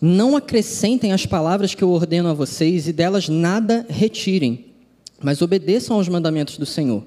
Não 0.00 0.36
acrescentem 0.36 1.12
as 1.12 1.26
palavras 1.26 1.74
que 1.74 1.84
eu 1.84 1.90
ordeno 1.90 2.28
a 2.28 2.34
vocês 2.34 2.88
e 2.88 2.92
delas 2.92 3.28
nada 3.28 3.86
retirem, 3.88 4.66
mas 5.22 5.42
obedeçam 5.42 5.96
aos 5.96 6.08
mandamentos 6.08 6.56
do 6.56 6.66
Senhor. 6.66 7.04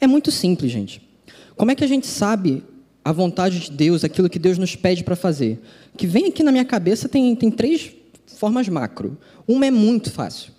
É 0.00 0.06
muito 0.06 0.30
simples, 0.30 0.70
gente. 0.70 1.00
Como 1.56 1.70
é 1.70 1.74
que 1.74 1.84
a 1.84 1.88
gente 1.88 2.06
sabe 2.06 2.62
a 3.04 3.12
vontade 3.12 3.60
de 3.60 3.70
Deus, 3.70 4.04
aquilo 4.04 4.28
que 4.28 4.38
Deus 4.38 4.58
nos 4.58 4.76
pede 4.76 5.02
para 5.02 5.16
fazer? 5.16 5.60
Que 5.96 6.06
vem 6.06 6.26
aqui 6.26 6.42
na 6.42 6.52
minha 6.52 6.64
cabeça 6.64 7.08
tem, 7.08 7.34
tem 7.34 7.50
três 7.50 7.92
formas 8.26 8.68
macro. 8.68 9.16
Uma 9.48 9.66
é 9.66 9.70
muito 9.70 10.10
fácil. 10.10 10.52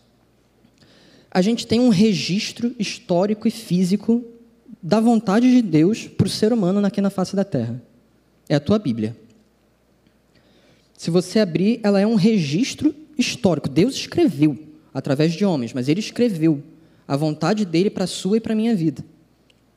A 1.30 1.42
gente 1.42 1.68
tem 1.68 1.80
um 1.80 1.90
registro 1.90 2.74
histórico 2.80 3.48
e 3.48 3.52
físico 3.52 4.26
da 4.82 5.00
vontade 5.00 5.52
de 5.52 5.62
Deus 5.62 6.08
para 6.08 6.26
o 6.26 6.30
ser 6.30 6.52
humano 6.52 6.84
aqui 6.86 7.00
na 7.00 7.10
face 7.10 7.36
da 7.36 7.44
Terra 7.44 7.82
é 8.50 8.56
a 8.56 8.60
tua 8.60 8.80
Bíblia. 8.80 9.16
Se 10.98 11.12
você 11.12 11.40
abrir, 11.40 11.80
ela 11.84 12.00
é 12.00 12.08
um 12.08 12.16
registro 12.16 12.94
histórico. 13.18 13.70
Deus 13.70 13.96
escreveu 13.96 14.58
através 14.94 15.34
de 15.34 15.46
homens, 15.46 15.74
mas 15.74 15.88
ele 15.88 16.00
escreveu 16.00 16.64
a 17.08 17.16
vontade 17.16 17.66
dele 17.66 17.90
para 17.90 18.06
a 18.06 18.08
sua 18.08 18.38
e 18.38 18.40
para 18.40 18.54
a 18.54 18.56
minha 18.56 18.76
vida. 18.76 19.06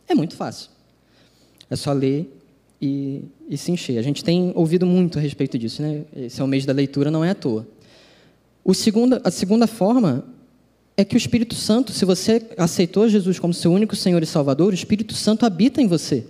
É 0.08 0.14
muito 0.14 0.34
fácil. 0.34 0.70
É 1.68 1.76
só 1.76 1.92
ler 1.92 2.28
e, 2.80 3.22
e, 3.48 3.56
se 3.56 3.70
encher. 3.70 3.98
A 3.98 4.02
gente 4.02 4.24
tem 4.24 4.52
ouvido 4.54 4.86
muito 4.86 5.18
a 5.18 5.22
respeito 5.22 5.58
disso, 5.58 5.82
né? 5.82 6.04
Esse 6.16 6.40
é 6.40 6.44
o 6.44 6.48
mês 6.48 6.64
da 6.64 6.72
leitura, 6.72 7.10
não 7.10 7.24
é 7.24 7.30
à 7.30 7.34
toa. 7.34 7.68
O 8.64 8.72
a 9.24 9.30
segunda 9.30 9.66
forma 9.66 10.24
é 10.96 11.04
que 11.04 11.14
o 11.14 11.18
Espírito 11.18 11.54
Santo, 11.54 11.92
se 11.92 12.04
você 12.04 12.42
aceitou 12.56 13.08
Jesus 13.08 13.38
como 13.38 13.54
seu 13.54 13.72
único 13.72 13.94
Senhor 13.94 14.22
e 14.22 14.26
Salvador, 14.26 14.72
o 14.72 14.74
Espírito 14.74 15.14
Santo 15.14 15.46
habita 15.46 15.80
em 15.80 15.86
você. 15.86 16.26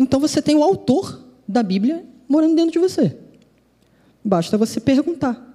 Então 0.00 0.18
você 0.18 0.40
tem 0.40 0.56
o 0.56 0.64
autor 0.64 1.22
da 1.46 1.62
Bíblia 1.62 2.06
morando 2.26 2.56
dentro 2.56 2.72
de 2.72 2.78
você. 2.78 3.18
Basta 4.24 4.56
você 4.56 4.80
perguntar. 4.80 5.46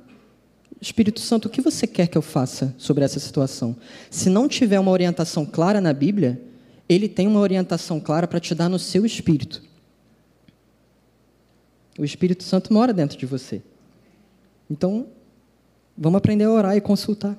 Espírito 0.79 1.19
Santo, 1.19 1.47
o 1.47 1.49
que 1.49 1.61
você 1.61 1.87
quer 1.87 2.07
que 2.07 2.15
eu 2.15 2.21
faça 2.21 2.75
sobre 2.77 3.03
essa 3.03 3.19
situação? 3.19 3.75
Se 4.07 4.29
não 4.29 4.47
tiver 4.47 4.79
uma 4.79 4.91
orientação 4.91 5.47
clara 5.47 5.81
na 5.81 5.91
Bíblia, 5.91 6.39
ele 6.87 7.09
tem 7.09 7.25
uma 7.25 7.39
orientação 7.39 7.99
clara 7.99 8.27
para 8.27 8.39
te 8.39 8.53
dar 8.53 8.69
no 8.69 8.77
seu 8.77 9.03
espírito. 9.03 9.63
O 11.97 12.05
Espírito 12.05 12.43
Santo 12.43 12.71
mora 12.71 12.93
dentro 12.93 13.17
de 13.17 13.25
você. 13.25 13.63
Então, 14.69 15.07
vamos 15.97 16.19
aprender 16.19 16.43
a 16.43 16.51
orar 16.51 16.77
e 16.77 16.81
consultar. 16.81 17.35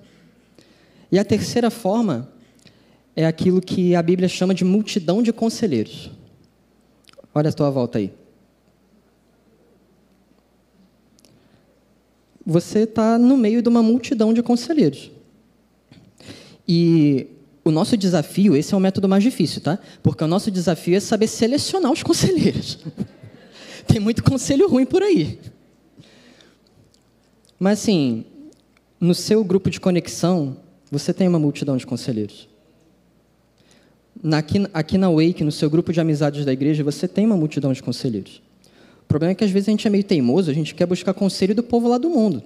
E 1.13 1.21
a 1.21 1.25
terceira 1.25 1.71
forma 1.71 2.33
é 3.15 3.25
aquilo 3.25 3.61
que 3.61 3.95
a 3.95 4.03
Bíblia 4.03 4.29
chama 4.29 4.53
de 4.53 4.65
multidão 4.65 5.23
de 5.23 5.33
conselheiros. 5.33 6.11
Olha 7.37 7.51
a 7.51 7.53
tua 7.53 7.69
volta 7.69 7.99
aí. 7.99 8.11
Você 12.47 12.85
está 12.85 13.19
no 13.19 13.37
meio 13.37 13.61
de 13.61 13.69
uma 13.69 13.83
multidão 13.83 14.33
de 14.33 14.43
conselheiros. 14.43 15.11
E 16.67 17.27
o 17.63 17.71
nosso 17.71 17.95
desafio, 17.95 18.57
esse 18.57 18.73
é 18.73 18.77
o 18.77 18.81
método 18.81 19.07
mais 19.07 19.23
difícil, 19.23 19.61
tá? 19.61 19.79
Porque 20.03 20.25
o 20.25 20.27
nosso 20.27 20.51
desafio 20.51 20.97
é 20.97 21.01
saber 21.01 21.27
selecionar 21.27 21.93
os 21.93 22.03
conselheiros. 22.03 22.79
Tem 23.87 24.01
muito 24.01 24.25
conselho 24.25 24.67
ruim 24.67 24.87
por 24.87 25.03
aí. 25.03 25.39
Mas 27.59 27.81
assim, 27.81 28.25
no 28.99 29.15
seu 29.15 29.45
grupo 29.45 29.69
de 29.69 29.79
conexão, 29.79 30.57
você 30.91 31.13
tem 31.13 31.29
uma 31.29 31.39
multidão 31.39 31.77
de 31.77 31.87
conselheiros 31.87 32.49
aqui, 34.33 34.67
aqui 34.73 34.99
na 34.99 35.11
Wake, 35.11 35.43
no 35.45 35.53
seu 35.53 35.69
grupo 35.69 35.93
de 35.93 36.01
amizades 36.01 36.45
da 36.45 36.53
igreja, 36.53 36.83
você 36.83 37.07
tem 37.07 37.27
uma 37.27 37.37
multidão 37.37 37.73
de 37.73 37.83
conselheiros. 37.83 38.43
O 39.03 39.07
problema 39.07 39.33
é 39.33 39.35
que 39.35 39.45
às 39.45 39.51
vezes 39.51 39.69
a 39.69 39.71
gente 39.71 39.87
é 39.87 39.91
meio 39.91 40.05
teimoso, 40.05 40.51
a 40.51 40.55
gente 40.55 40.75
quer 40.75 40.87
buscar 40.87 41.15
conselho 41.15 41.55
do 41.55 41.63
povo 41.63 41.89
lá 41.89 41.99
do 41.99 42.11
mundo. 42.11 42.43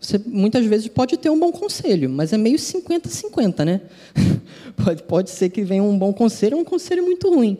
Você 0.00 0.20
muitas 0.26 0.64
vezes 0.66 0.88
pode 0.88 1.16
ter 1.16 1.30
um 1.30 1.38
bom 1.38 1.50
conselho, 1.50 2.10
mas 2.10 2.32
é 2.32 2.36
meio 2.36 2.58
50-50, 2.58 3.64
né? 3.64 3.80
pode, 4.76 5.02
pode 5.04 5.30
ser 5.30 5.48
que 5.48 5.62
venha 5.62 5.82
um 5.82 5.98
bom 5.98 6.12
conselho 6.12 6.56
ou 6.56 6.62
um 6.62 6.64
conselho 6.64 7.02
muito 7.02 7.28
ruim. 7.28 7.56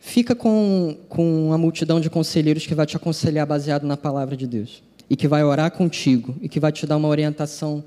Fica 0.00 0.34
com, 0.34 0.96
com 1.08 1.52
a 1.52 1.58
multidão 1.58 2.00
de 2.00 2.10
conselheiros 2.10 2.66
que 2.66 2.74
vai 2.74 2.84
te 2.84 2.96
aconselhar 2.96 3.46
baseado 3.46 3.86
na 3.86 3.96
palavra 3.96 4.36
de 4.36 4.46
Deus. 4.48 4.82
e 5.08 5.16
que 5.16 5.28
vai 5.28 5.44
orar 5.44 5.70
contigo 5.70 6.34
e 6.40 6.48
que 6.48 6.58
vai 6.58 6.72
te 6.72 6.86
dar 6.86 6.96
uma 6.96 7.08
orientação 7.08 7.84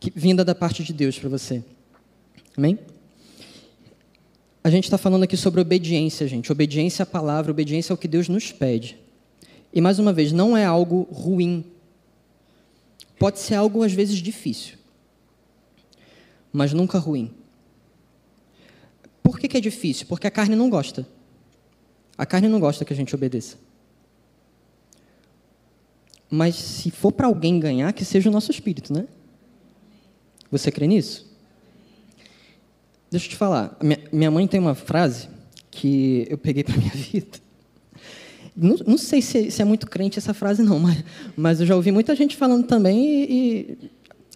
que, 0.00 0.12
vinda 0.14 0.44
da 0.44 0.54
parte 0.54 0.82
de 0.82 0.92
Deus 0.92 1.18
para 1.18 1.28
você. 1.28 1.62
Amém? 2.58 2.76
A 4.64 4.68
gente 4.68 4.82
está 4.82 4.98
falando 4.98 5.22
aqui 5.22 5.36
sobre 5.36 5.60
obediência, 5.60 6.26
gente. 6.26 6.50
Obediência 6.50 7.04
à 7.04 7.06
palavra, 7.06 7.52
obediência 7.52 7.92
ao 7.92 7.96
que 7.96 8.08
Deus 8.08 8.28
nos 8.28 8.50
pede. 8.50 8.98
E 9.72 9.80
mais 9.80 10.00
uma 10.00 10.12
vez, 10.12 10.32
não 10.32 10.56
é 10.56 10.64
algo 10.64 11.02
ruim. 11.02 11.64
Pode 13.16 13.38
ser 13.38 13.54
algo 13.54 13.84
às 13.84 13.92
vezes 13.92 14.18
difícil, 14.18 14.76
mas 16.52 16.72
nunca 16.72 16.98
ruim. 16.98 17.32
Por 19.22 19.38
que, 19.38 19.46
que 19.46 19.56
é 19.56 19.60
difícil? 19.60 20.06
Porque 20.08 20.26
a 20.26 20.30
carne 20.30 20.56
não 20.56 20.68
gosta. 20.68 21.06
A 22.16 22.26
carne 22.26 22.48
não 22.48 22.58
gosta 22.58 22.84
que 22.84 22.92
a 22.92 22.96
gente 22.96 23.14
obedeça. 23.14 23.56
Mas 26.28 26.56
se 26.56 26.90
for 26.90 27.12
para 27.12 27.28
alguém 27.28 27.60
ganhar, 27.60 27.92
que 27.92 28.04
seja 28.04 28.28
o 28.28 28.32
nosso 28.32 28.50
espírito, 28.50 28.92
né? 28.92 29.06
Você 30.50 30.72
crê 30.72 30.88
nisso? 30.88 31.27
Deixa 33.10 33.26
eu 33.26 33.30
te 33.30 33.36
falar. 33.36 33.76
Minha 34.12 34.30
mãe 34.30 34.46
tem 34.46 34.60
uma 34.60 34.74
frase 34.74 35.28
que 35.70 36.26
eu 36.28 36.38
peguei 36.38 36.64
para 36.64 36.76
minha 36.78 36.90
vida. 36.90 37.38
Não, 38.56 38.76
não 38.86 38.98
sei 38.98 39.22
se 39.22 39.46
é, 39.46 39.50
se 39.50 39.62
é, 39.62 39.64
muito 39.64 39.86
crente 39.86 40.18
essa 40.18 40.34
frase, 40.34 40.62
não, 40.62 40.80
mas, 40.80 41.04
mas 41.36 41.60
eu 41.60 41.66
já 41.66 41.76
ouvi 41.76 41.92
muita 41.92 42.14
gente 42.16 42.36
falando 42.36 42.66
também 42.66 43.06
e, 43.06 43.30
e 43.30 43.90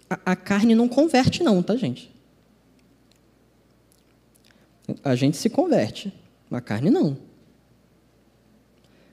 a, 0.09 0.31
a 0.31 0.35
carne 0.35 0.73
não 0.73 0.87
converte, 0.87 1.43
não, 1.43 1.61
tá, 1.61 1.75
gente? 1.75 2.09
A 5.03 5.13
gente 5.15 5.35
se 5.35 5.49
converte, 5.49 6.13
a 6.49 6.61
carne 6.61 6.89
não. 6.89 7.17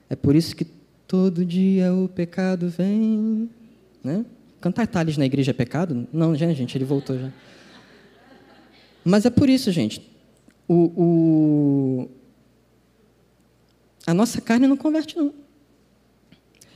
É 0.09 0.15
por 0.15 0.35
isso 0.35 0.55
que 0.55 0.65
todo 1.07 1.45
dia 1.45 1.93
o 1.93 2.07
pecado 2.07 2.69
vem. 2.69 3.49
Né? 4.01 4.25
Cantar 4.61 4.87
tales 4.87 5.17
na 5.17 5.25
igreja 5.25 5.51
é 5.51 5.53
pecado? 5.53 6.07
Não, 6.13 6.35
já, 6.35 6.51
gente, 6.53 6.77
ele 6.77 6.85
voltou 6.85 7.17
já. 7.17 7.31
Mas 9.03 9.25
é 9.25 9.29
por 9.29 9.49
isso, 9.49 9.71
gente. 9.71 10.01
O, 10.67 10.75
o, 10.95 12.09
a 14.05 14.13
nossa 14.13 14.39
carne 14.39 14.67
não 14.67 14.77
converte, 14.77 15.17
não. 15.17 15.33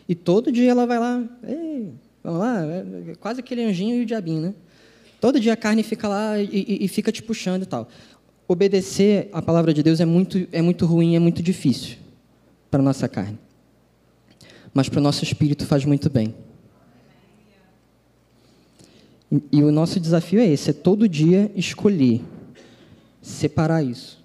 E 0.07 0.13
todo 0.13 0.51
dia 0.51 0.69
ela 0.69 0.85
vai 0.85 0.99
lá, 0.99 1.23
Ei, 1.43 1.91
vamos 2.23 2.39
lá, 2.39 2.65
é, 2.65 3.11
é 3.11 3.15
quase 3.15 3.39
aquele 3.39 3.63
anjinho 3.63 3.95
e 3.95 4.03
o 4.03 4.05
diabinho, 4.05 4.41
né? 4.41 4.53
Todo 5.19 5.39
dia 5.39 5.53
a 5.53 5.57
carne 5.57 5.81
fica 5.81 6.07
lá 6.07 6.39
e, 6.39 6.49
e, 6.51 6.85
e 6.85 6.87
fica 6.87 7.11
te 7.11 7.23
puxando 7.23 7.63
e 7.63 7.65
tal. 7.65 7.89
Obedecer 8.47 9.29
a 9.33 9.41
palavra 9.41 9.73
de 9.73 9.81
Deus 9.81 9.99
é 9.99 10.05
muito, 10.05 10.47
é 10.51 10.61
muito 10.61 10.85
ruim, 10.85 11.15
é 11.15 11.19
muito 11.19 11.41
difícil 11.41 11.97
para 12.69 12.79
a 12.79 12.83
nossa 12.83 13.07
carne. 13.07 13.39
Mas 14.73 14.89
para 14.89 14.99
o 14.99 15.01
nosso 15.01 15.23
espírito 15.23 15.65
faz 15.65 15.85
muito 15.85 16.09
bem. 16.09 16.35
E, 19.51 19.63
o 19.63 19.71
nosso 19.71 19.99
desafio 19.99 20.39
é 20.39 20.47
esse: 20.47 20.69
é 20.69 20.73
todo 20.73 21.09
dia 21.09 21.51
escolher, 21.55 22.21
separar 23.21 23.83
isso. 23.83 24.23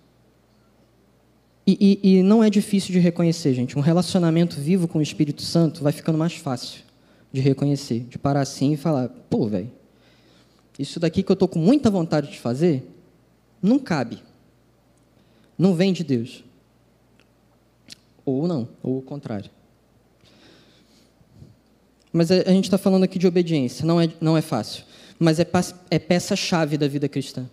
E, 1.66 2.00
e, 2.02 2.18
e, 2.18 2.22
não 2.22 2.42
é 2.42 2.50
difícil 2.50 2.92
de 2.92 2.98
reconhecer, 2.98 3.54
gente. 3.54 3.78
Um 3.78 3.82
relacionamento 3.82 4.60
vivo 4.60 4.88
com 4.88 4.98
o 4.98 5.02
Espírito 5.02 5.42
Santo 5.42 5.82
vai 5.82 5.92
ficando 5.92 6.18
mais 6.18 6.34
fácil 6.34 6.82
de 7.32 7.40
reconhecer, 7.40 8.00
de 8.00 8.18
parar 8.18 8.40
assim 8.40 8.72
e 8.72 8.76
falar: 8.76 9.08
pô, 9.28 9.46
velho, 9.46 9.70
isso 10.78 10.98
daqui 10.98 11.22
que 11.22 11.30
eu 11.30 11.34
estou 11.34 11.48
com 11.48 11.58
muita 11.58 11.90
vontade 11.90 12.30
de 12.30 12.38
fazer, 12.38 12.84
não 13.62 13.78
cabe. 13.78 14.22
Não 15.56 15.74
vem 15.74 15.92
de 15.92 16.02
Deus. 16.02 16.42
Ou 18.24 18.48
não, 18.48 18.68
ou 18.82 18.98
o 18.98 19.02
contrário. 19.02 19.50
Mas 22.12 22.30
a 22.30 22.50
gente 22.50 22.64
está 22.64 22.78
falando 22.78 23.04
aqui 23.04 23.18
de 23.18 23.26
obediência, 23.26 23.84
não 23.84 24.00
é, 24.00 24.08
não 24.20 24.36
é 24.36 24.40
fácil. 24.40 24.84
Mas 25.20 25.38
é, 25.38 25.46
é 25.90 25.98
peça-chave 25.98 26.78
da 26.78 26.88
vida 26.88 27.06
cristã. 27.06 27.46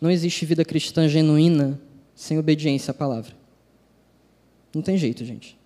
Não 0.00 0.10
existe 0.10 0.46
vida 0.46 0.64
cristã 0.64 1.06
genuína 1.06 1.78
sem 2.14 2.38
obediência 2.38 2.90
à 2.90 2.94
palavra. 2.94 3.36
Não 4.74 4.80
tem 4.80 4.96
jeito, 4.96 5.24
gente. 5.26 5.58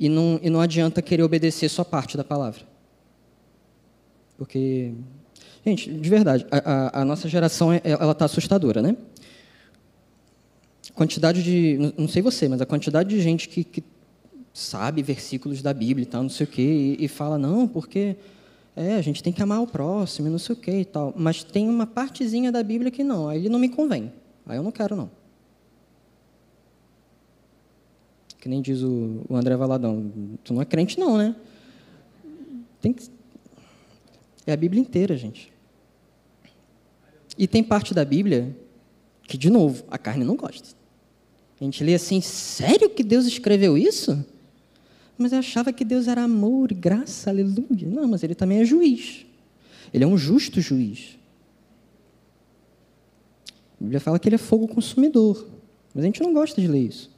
E 0.00 0.08
não, 0.08 0.40
e 0.42 0.48
não 0.48 0.60
adianta 0.60 1.02
querer 1.02 1.22
obedecer 1.22 1.68
só 1.68 1.84
parte 1.84 2.16
da 2.16 2.24
palavra. 2.24 2.62
Porque, 4.38 4.92
gente, 5.64 5.92
de 5.92 6.10
verdade, 6.10 6.46
a, 6.50 6.58
a, 6.58 7.02
a 7.02 7.04
nossa 7.04 7.28
geração 7.28 7.70
é, 7.72 7.80
ela 7.84 8.12
está 8.12 8.24
assustadora, 8.24 8.80
né? 8.80 8.96
Quantidade 10.94 11.42
de, 11.42 11.92
não 11.98 12.08
sei 12.08 12.22
você, 12.22 12.48
mas 12.48 12.60
a 12.60 12.66
quantidade 12.66 13.10
de 13.10 13.20
gente 13.20 13.48
que, 13.48 13.62
que 13.62 13.84
sabe 14.52 15.02
versículos 15.02 15.60
da 15.60 15.74
Bíblia 15.74 16.04
e 16.04 16.06
tal, 16.06 16.22
não 16.22 16.30
sei 16.30 16.44
o 16.44 16.48
quê, 16.48 16.96
e, 16.98 17.04
e 17.04 17.08
fala, 17.08 17.36
não, 17.36 17.68
porque 17.68 18.16
é, 18.76 18.94
a 18.94 19.02
gente 19.02 19.22
tem 19.22 19.32
que 19.32 19.42
amar 19.42 19.62
o 19.62 19.66
próximo, 19.66 20.28
não 20.28 20.38
sei 20.38 20.54
o 20.54 20.58
quê 20.58 20.80
e 20.80 20.84
tal. 20.84 21.12
Mas 21.16 21.44
tem 21.44 21.68
uma 21.68 21.86
partezinha 21.86 22.50
da 22.50 22.62
Bíblia 22.62 22.90
que 22.90 23.04
não, 23.04 23.28
aí 23.28 23.38
ele 23.38 23.48
não 23.48 23.58
me 23.58 23.68
convém. 23.68 24.12
Aí 24.46 24.56
eu 24.56 24.62
não 24.62 24.72
quero, 24.72 24.96
não. 24.96 25.10
Que 28.40 28.48
nem 28.48 28.60
diz 28.60 28.82
o, 28.82 29.22
o 29.28 29.36
André 29.36 29.56
Valadão, 29.56 30.10
tu 30.42 30.52
não 30.52 30.60
é 30.60 30.64
crente 30.64 30.98
não, 30.98 31.16
né? 31.16 31.36
Tem 32.80 32.92
que... 32.92 33.08
É 34.46 34.52
a 34.52 34.56
Bíblia 34.56 34.82
inteira, 34.82 35.16
gente. 35.16 35.52
E 37.38 37.46
tem 37.46 37.62
parte 37.62 37.94
da 37.94 38.04
Bíblia 38.04 38.54
que, 39.22 39.38
de 39.38 39.48
novo, 39.48 39.84
a 39.90 39.96
carne 39.96 40.24
não 40.24 40.36
gosta. 40.36 40.76
A 41.60 41.64
gente 41.64 41.82
lê 41.82 41.94
assim, 41.94 42.20
sério 42.20 42.90
que 42.90 43.02
Deus 43.02 43.24
escreveu 43.24 43.78
isso? 43.78 44.24
Mas 45.16 45.32
eu 45.32 45.38
achava 45.38 45.72
que 45.72 45.84
Deus 45.84 46.08
era 46.08 46.22
amor 46.22 46.72
e 46.72 46.74
graça, 46.74 47.30
aleluia. 47.30 47.86
Não, 47.86 48.08
mas 48.08 48.22
ele 48.22 48.34
também 48.34 48.60
é 48.60 48.64
juiz. 48.64 49.24
Ele 49.92 50.02
é 50.02 50.06
um 50.06 50.18
justo 50.18 50.60
juiz. 50.60 51.18
A 53.80 53.84
Bíblia 53.84 54.00
fala 54.00 54.18
que 54.18 54.28
ele 54.28 54.34
é 54.34 54.38
fogo 54.38 54.66
consumidor. 54.66 55.46
Mas 55.94 56.02
a 56.02 56.06
gente 56.06 56.22
não 56.22 56.32
gosta 56.32 56.60
de 56.60 56.66
ler 56.66 56.86
isso. 56.88 57.14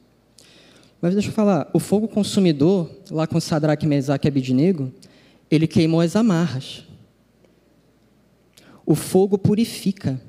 Mas 1.01 1.15
deixa 1.15 1.29
eu 1.29 1.33
falar, 1.33 1.71
o 1.73 1.79
fogo 1.79 2.09
consumidor, 2.09 2.91
lá 3.11 3.27
com 3.27 3.41
Sadraque, 3.41 3.87
Mesaque 3.87 4.27
e 4.27 4.29
Abidnego, 4.29 4.93
ele 5.51 5.67
queimou 5.67 6.01
as 6.01 6.17
amarras. 6.17 6.85
O 8.85 8.95
fogo 8.95 9.39
purifica. 9.39 10.21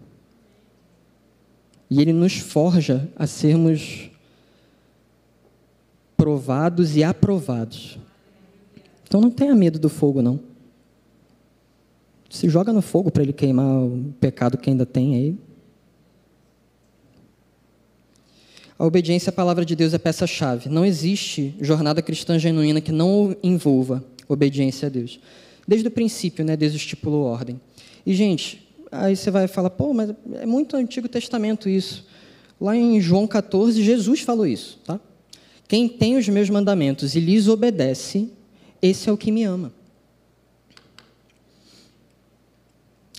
E 1.90 2.02
ele 2.02 2.14
nos 2.14 2.38
forja 2.38 3.10
a 3.16 3.28
sermos 3.28 4.10
provados 6.18 6.98
e 6.98 7.04
aprovados. 7.04 8.00
Então 9.08 9.22
não 9.22 9.30
tenha 9.30 9.56
medo 9.56 9.80
do 9.80 9.88
fogo, 9.88 10.22
não. 10.22 10.40
Se 12.30 12.50
joga 12.50 12.74
no 12.74 12.82
fogo 12.82 13.10
para 13.10 13.24
ele 13.24 13.32
queimar 13.32 13.84
o 13.84 14.14
pecado 14.20 14.58
que 14.58 14.70
ainda 14.70 14.86
tem 14.86 15.16
aí. 15.16 15.38
A 18.78 18.86
obediência 18.86 19.30
à 19.30 19.34
palavra 19.34 19.64
de 19.64 19.76
Deus 19.76 19.94
é 19.94 19.98
peça-chave. 19.98 20.70
Não 20.70 20.86
existe 20.86 21.56
jornada 21.62 22.02
cristã 22.02 22.38
genuína 22.38 22.82
que 22.82 22.92
não 22.92 23.36
envolva 23.42 24.04
obediência 24.28 24.88
a 24.88 24.90
Deus. 24.90 25.20
Desde 25.68 25.88
o 25.88 25.92
princípio, 25.92 26.46
né, 26.46 26.56
Deus 26.56 26.74
estipulou 26.74 27.26
ordem. 27.26 27.60
E, 28.06 28.14
gente, 28.14 28.68
aí 28.92 29.16
você 29.16 29.32
vai 29.32 29.48
falar, 29.48 29.70
pô, 29.70 29.94
mas 29.94 30.14
é 30.34 30.46
muito 30.46 30.76
Antigo 30.76 31.08
Testamento 31.08 31.68
isso. 31.68 32.06
Lá 32.60 32.76
em 32.76 33.00
João 33.02 33.26
14, 33.26 33.82
Jesus 33.82 34.22
falou 34.22 34.46
isso, 34.46 34.80
tá? 34.86 35.00
Quem 35.68 35.90
tem 35.90 36.18
os 36.18 36.28
meus 36.30 36.50
mandamentos 36.50 37.16
e 37.16 37.20
lhes 37.20 37.48
obedece, 37.48 38.32
esse 38.82 39.10
é 39.10 39.12
o 39.12 39.18
que 39.18 39.32
me 39.32 39.44
ama. 39.44 39.72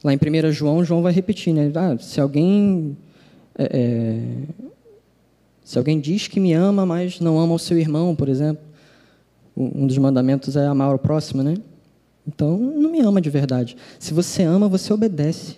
Lá 0.03 0.13
em 0.15 0.17
1 0.17 0.53
João, 0.53 0.85
João 0.85 1.03
vai 1.03 1.13
repetir, 1.13 1.53
né? 1.53 1.71
Ah, 1.75 1.99
se 1.99 2.21
alguém 2.21 2.97
é, 3.59 3.65
é, 3.65 4.69
se 5.65 5.77
alguém 5.77 6.01
diz 6.01 6.29
que 6.29 6.41
me 6.41 6.55
ama, 6.55 6.87
mas 6.87 7.21
não 7.21 7.39
ama 7.39 7.55
o 7.55 7.59
seu 7.59 7.77
irmão, 7.77 8.17
por 8.17 8.29
exemplo, 8.29 8.65
um 9.55 9.87
dos 9.87 9.99
mandamentos 9.99 10.57
é 10.57 10.65
amar 10.65 10.95
o 10.95 10.99
próximo, 10.99 11.43
né? 11.43 11.57
Então, 12.27 12.57
não 12.57 12.91
me 12.91 13.01
ama 13.01 13.21
de 13.21 13.29
verdade. 13.29 13.77
Se 13.99 14.15
você 14.15 14.45
ama, 14.45 14.69
você 14.69 14.93
obedece. 14.93 15.57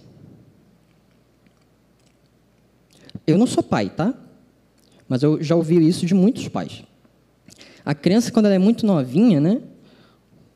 Eu 3.26 3.36
não 3.36 3.46
sou 3.46 3.62
pai, 3.62 3.90
tá? 3.90 4.14
Mas 5.10 5.24
eu 5.24 5.42
já 5.42 5.56
ouvi 5.56 5.84
isso 5.84 6.06
de 6.06 6.14
muitos 6.14 6.46
pais. 6.46 6.84
A 7.84 7.96
criança, 7.96 8.30
quando 8.30 8.46
ela 8.46 8.54
é 8.54 8.60
muito 8.60 8.86
novinha, 8.86 9.40
né? 9.40 9.60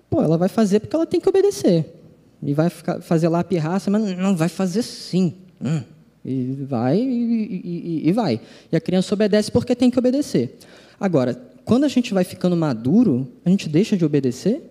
Pô, 0.08 0.22
ela 0.22 0.38
vai 0.38 0.48
fazer 0.48 0.78
porque 0.78 0.94
ela 0.94 1.04
tem 1.04 1.20
que 1.20 1.28
obedecer. 1.28 1.92
E 2.40 2.54
vai 2.54 2.70
ficar, 2.70 3.00
fazer 3.00 3.26
lá 3.28 3.40
a 3.40 3.44
pirraça, 3.44 3.90
mas 3.90 4.16
não 4.16 4.36
vai 4.36 4.48
fazer 4.48 4.84
sim. 4.84 5.34
Hum. 5.60 5.82
E 6.24 6.52
vai 6.68 7.00
e, 7.00 7.62
e, 7.64 8.08
e 8.08 8.12
vai. 8.12 8.40
E 8.70 8.76
a 8.76 8.80
criança 8.80 9.12
obedece 9.12 9.50
porque 9.50 9.74
tem 9.74 9.90
que 9.90 9.98
obedecer. 9.98 10.56
Agora, 11.00 11.34
quando 11.64 11.82
a 11.82 11.88
gente 11.88 12.14
vai 12.14 12.22
ficando 12.22 12.56
maduro, 12.56 13.26
a 13.44 13.50
gente 13.50 13.68
deixa 13.68 13.96
de 13.96 14.04
obedecer? 14.04 14.70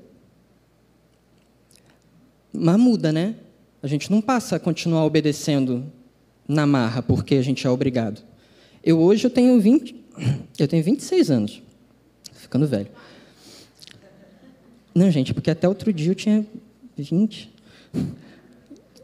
Mas 2.54 2.80
muda, 2.80 3.12
né? 3.12 3.36
A 3.82 3.88
gente 3.88 4.10
não 4.10 4.22
passa 4.22 4.56
a 4.56 4.60
continuar 4.60 5.04
obedecendo 5.04 5.84
na 6.48 6.66
marra 6.66 7.02
porque 7.02 7.36
a 7.36 7.42
gente 7.42 7.68
é 7.68 7.70
obrigado. 7.70 8.24
Eu 8.84 9.00
hoje 9.00 9.26
eu 9.26 9.30
tenho 9.30 9.60
20, 9.60 9.96
eu 10.60 10.68
tenho 10.68 10.84
26 10.84 11.32
anos. 11.32 11.62
ficando 12.34 12.68
velho. 12.68 12.88
Não, 14.94 15.10
gente, 15.10 15.34
porque 15.34 15.50
até 15.50 15.68
outro 15.68 15.92
dia 15.92 16.12
eu 16.12 16.16
tinha 16.16 16.46
20. 16.98 17.52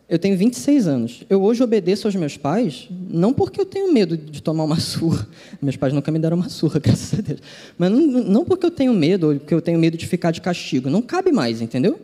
Eu 0.08 0.20
tenho 0.20 0.38
26 0.38 0.88
anos. 0.88 1.24
Eu 1.30 1.42
hoje 1.42 1.64
obedeço 1.64 2.08
aos 2.08 2.16
meus 2.16 2.36
pais, 2.36 2.88
não 2.90 3.32
porque 3.32 3.62
eu 3.62 3.66
tenho 3.66 3.94
medo 3.94 4.18
de 4.18 4.42
tomar 4.42 4.64
uma 4.64 4.80
surra. 4.80 5.28
Meus 5.62 5.78
pais 5.78 5.94
nunca 5.94 6.12
me 6.12 6.18
deram 6.18 6.36
uma 6.36 6.50
surra, 6.50 6.80
graças 6.82 7.20
a 7.20 7.22
Deus. 7.22 7.40
Mas 7.78 7.92
não, 7.92 8.02
não 8.02 8.44
porque 8.44 8.66
eu 8.66 8.72
tenho 8.72 8.92
medo, 8.92 9.30
ou 9.30 9.36
porque 9.36 9.54
eu 9.54 9.62
tenho 9.62 9.78
medo 9.78 9.96
de 9.98 10.08
ficar 10.08 10.32
de 10.32 10.42
castigo. 10.42 10.90
Não 10.90 11.02
cabe 11.02 11.32
mais, 11.32 11.62
entendeu? 11.62 12.00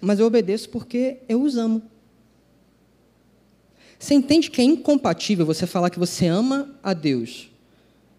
Mas 0.00 0.18
eu 0.18 0.26
obedeço 0.26 0.68
porque 0.68 1.18
eu 1.28 1.42
os 1.42 1.56
amo. 1.56 1.80
Você 4.04 4.12
entende 4.12 4.50
que 4.50 4.60
é 4.60 4.64
incompatível 4.64 5.46
você 5.46 5.66
falar 5.66 5.88
que 5.88 5.98
você 5.98 6.26
ama 6.26 6.68
a 6.82 6.92
Deus 6.92 7.48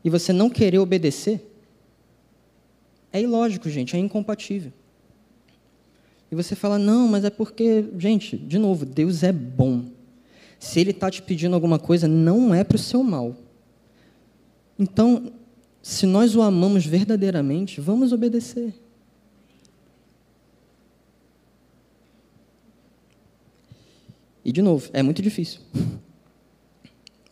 e 0.03 0.09
você 0.09 0.33
não 0.33 0.49
querer 0.49 0.79
obedecer? 0.79 1.47
É 3.13 3.21
ilógico, 3.21 3.69
gente, 3.69 3.95
é 3.95 3.99
incompatível. 3.99 4.73
E 6.31 6.35
você 6.35 6.55
fala, 6.55 6.79
não, 6.79 7.07
mas 7.07 7.23
é 7.23 7.29
porque, 7.29 7.85
gente, 7.99 8.35
de 8.35 8.57
novo, 8.57 8.83
Deus 8.83 9.21
é 9.21 9.31
bom. 9.31 9.85
Se 10.57 10.79
Ele 10.79 10.89
está 10.89 11.11
te 11.11 11.21
pedindo 11.21 11.53
alguma 11.53 11.77
coisa, 11.77 12.07
não 12.07 12.51
é 12.51 12.63
para 12.63 12.77
o 12.77 12.79
seu 12.79 13.03
mal. 13.03 13.35
Então, 14.79 15.33
se 15.83 16.07
nós 16.07 16.35
o 16.35 16.41
amamos 16.41 16.83
verdadeiramente, 16.83 17.79
vamos 17.79 18.11
obedecer. 18.11 18.73
E, 24.45 24.51
de 24.51 24.61
novo, 24.61 24.87
é 24.93 25.01
muito 25.01 25.23
difícil. 25.23 25.59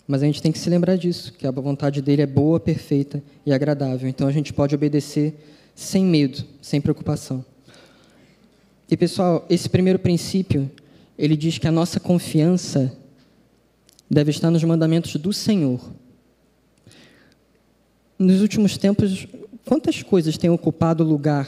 Mas 0.08 0.24
a 0.24 0.26
gente 0.26 0.42
tem 0.42 0.52
que 0.52 0.58
se 0.58 0.68
lembrar 0.68 0.98
disso, 0.98 1.32
que 1.32 1.46
a 1.46 1.52
vontade 1.52 2.02
dele 2.02 2.24
é 2.24 2.26
boa, 2.26 2.60
perfeita 2.60 3.24
e 3.46 3.54
agradável. 3.54 4.10
Então 4.10 4.28
a 4.28 4.32
gente 4.32 4.52
pode 4.52 4.74
obedecer 4.74 5.36
sem 5.76 6.04
medo, 6.04 6.44
sem 6.60 6.82
preocupação. 6.82 7.46
E 8.90 8.98
pessoal, 8.98 9.46
esse 9.48 9.70
primeiro 9.70 10.00
princípio, 10.00 10.70
ele 11.18 11.38
diz 11.38 11.60
que 11.60 11.68
a 11.68 11.72
nossa 11.72 12.00
confiança 12.00 12.92
deve 14.10 14.32
estar 14.32 14.50
nos 14.50 14.64
mandamentos 14.64 15.16
do 15.16 15.32
Senhor. 15.32 15.80
Nos 18.18 18.42
últimos 18.42 18.78
tempos, 18.78 19.28
quantas 19.66 20.02
coisas 20.02 20.38
têm 20.38 20.50
ocupado 20.50 21.04
o 21.04 21.08
lugar 21.08 21.48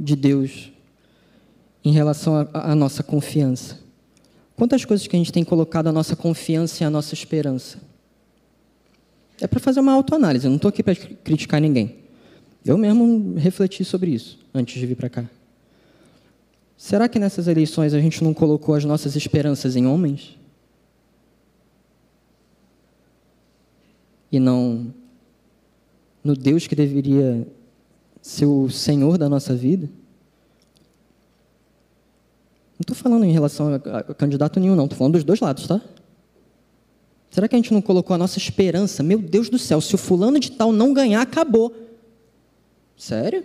de 0.00 0.16
Deus 0.16 0.72
em 1.84 1.92
relação 1.92 2.48
à 2.52 2.74
nossa 2.74 3.02
confiança? 3.02 3.83
Quantas 4.56 4.84
coisas 4.84 5.06
que 5.06 5.16
a 5.16 5.18
gente 5.18 5.32
tem 5.32 5.44
colocado 5.44 5.88
a 5.88 5.92
nossa 5.92 6.14
confiança 6.14 6.82
e 6.82 6.86
a 6.86 6.90
nossa 6.90 7.14
esperança? 7.14 7.78
É 9.40 9.46
para 9.46 9.58
fazer 9.58 9.80
uma 9.80 9.92
autoanálise, 9.92 10.46
eu 10.46 10.50
não 10.50 10.56
estou 10.56 10.68
aqui 10.68 10.82
para 10.82 10.94
criticar 10.94 11.60
ninguém. 11.60 11.96
Eu 12.64 12.78
mesmo 12.78 13.34
refleti 13.36 13.84
sobre 13.84 14.12
isso 14.12 14.38
antes 14.54 14.78
de 14.78 14.86
vir 14.86 14.94
para 14.94 15.10
cá. 15.10 15.24
Será 16.76 17.08
que 17.08 17.18
nessas 17.18 17.48
eleições 17.48 17.94
a 17.94 18.00
gente 18.00 18.22
não 18.22 18.32
colocou 18.32 18.74
as 18.74 18.84
nossas 18.84 19.16
esperanças 19.16 19.76
em 19.76 19.86
homens? 19.86 20.38
E 24.30 24.38
não 24.38 24.92
no 26.22 26.34
Deus 26.34 26.66
que 26.66 26.74
deveria 26.74 27.46
ser 28.22 28.46
o 28.46 28.70
Senhor 28.70 29.18
da 29.18 29.28
nossa 29.28 29.54
vida? 29.54 29.88
Não 32.74 32.82
estou 32.82 32.96
falando 32.96 33.24
em 33.24 33.32
relação 33.32 33.68
a, 33.74 33.98
a 33.98 34.14
candidato 34.14 34.58
nenhum, 34.58 34.74
não. 34.74 34.84
Estou 34.84 34.98
falando 34.98 35.14
dos 35.14 35.24
dois 35.24 35.40
lados, 35.40 35.66
tá? 35.66 35.80
Será 37.30 37.48
que 37.48 37.54
a 37.54 37.58
gente 37.58 37.72
não 37.72 37.82
colocou 37.82 38.14
a 38.14 38.18
nossa 38.18 38.38
esperança? 38.38 39.02
Meu 39.02 39.18
Deus 39.18 39.48
do 39.48 39.58
céu, 39.58 39.80
se 39.80 39.94
o 39.94 39.98
fulano 39.98 40.38
de 40.38 40.52
tal 40.52 40.72
não 40.72 40.92
ganhar, 40.92 41.20
acabou. 41.20 41.74
Sério? 42.96 43.44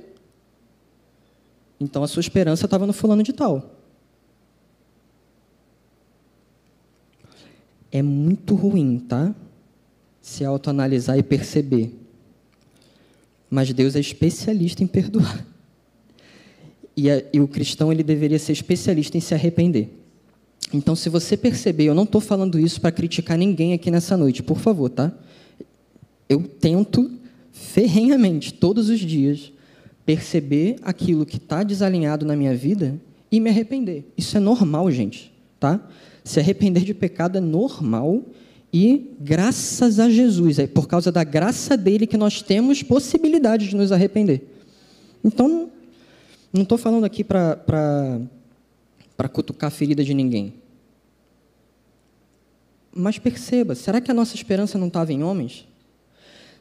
Então 1.80 2.04
a 2.04 2.08
sua 2.08 2.20
esperança 2.20 2.66
estava 2.66 2.86
no 2.86 2.94
fulano 2.94 3.24
de 3.24 3.34
tal. 3.34 3.76
É 7.92 8.02
muito 8.02 8.54
ruim, 8.54 9.00
tá? 9.00 9.34
Se 10.22 10.46
autoanalisar 10.46 11.18
e 11.18 11.24
perceber. 11.24 11.92
Mas 13.50 13.74
Deus 13.74 13.96
é 13.96 14.00
especialista 14.00 14.84
em 14.84 14.88
perdoar. 14.88 15.46
E, 16.96 17.10
a, 17.10 17.24
e 17.32 17.40
o 17.40 17.48
cristão 17.48 17.92
ele 17.92 18.04
deveria 18.04 18.40
ser 18.40 18.52
especialista 18.54 19.18
em 19.18 19.22
se 19.22 19.34
arrepender. 19.34 19.90
Então, 20.74 20.96
se 20.96 21.10
você 21.10 21.36
perceber, 21.36 21.86
eu 21.86 21.96
não 21.96 22.04
estou 22.04 22.22
falando 22.22 22.60
isso 22.60 22.80
para 22.80 22.92
criticar 22.92 23.38
ninguém 23.38 23.74
aqui 23.74 23.90
nessa 23.90 24.16
noite, 24.16 24.44
por 24.44 24.60
favor, 24.60 24.90
tá? 24.90 25.12
Eu 26.28 26.44
tento 26.44 27.10
ferrenhamente, 27.52 28.54
todos 28.54 28.90
os 28.90 29.00
dias, 29.00 29.52
perceber 30.06 30.78
aquilo 30.82 31.26
que 31.26 31.38
está 31.38 31.64
desalinhado 31.64 32.26
na 32.26 32.36
minha 32.36 32.56
vida 32.56 33.00
e 33.32 33.40
me 33.40 33.50
arrepender. 33.50 34.06
Isso 34.18 34.38
é 34.38 34.40
normal, 34.40 34.92
gente, 34.92 35.32
tá? 35.60 35.80
Se 36.24 36.40
arrepender 36.40 36.84
de 36.84 36.94
pecado 36.94 37.38
é 37.38 37.42
normal 37.42 38.24
e 38.72 39.12
graças 39.20 40.00
a 40.00 40.10
Jesus, 40.10 40.60
é 40.60 40.68
por 40.68 40.88
causa 40.88 41.12
da 41.12 41.24
graça 41.24 41.76
dele 41.76 42.06
que 42.06 42.18
nós 42.18 42.42
temos 42.42 42.84
possibilidade 42.84 43.68
de 43.68 43.76
nos 43.76 43.92
arrepender. 43.92 44.44
Então, 45.24 45.70
não 46.52 46.64
estou 46.64 46.78
falando 46.78 47.04
aqui 47.04 47.24
para 47.24 47.60
cutucar 49.32 49.68
a 49.68 49.72
ferida 49.72 50.04
de 50.04 50.14
ninguém. 50.14 50.54
Mas 52.92 53.20
perceba, 53.20 53.76
será 53.76 54.02
que 54.02 54.10
a 54.10 54.14
nossa 54.14 54.36
esperança 54.36 54.78
não 54.78 54.88
estava 54.88 55.14
em 55.14 55.24
homens? 55.24 55.68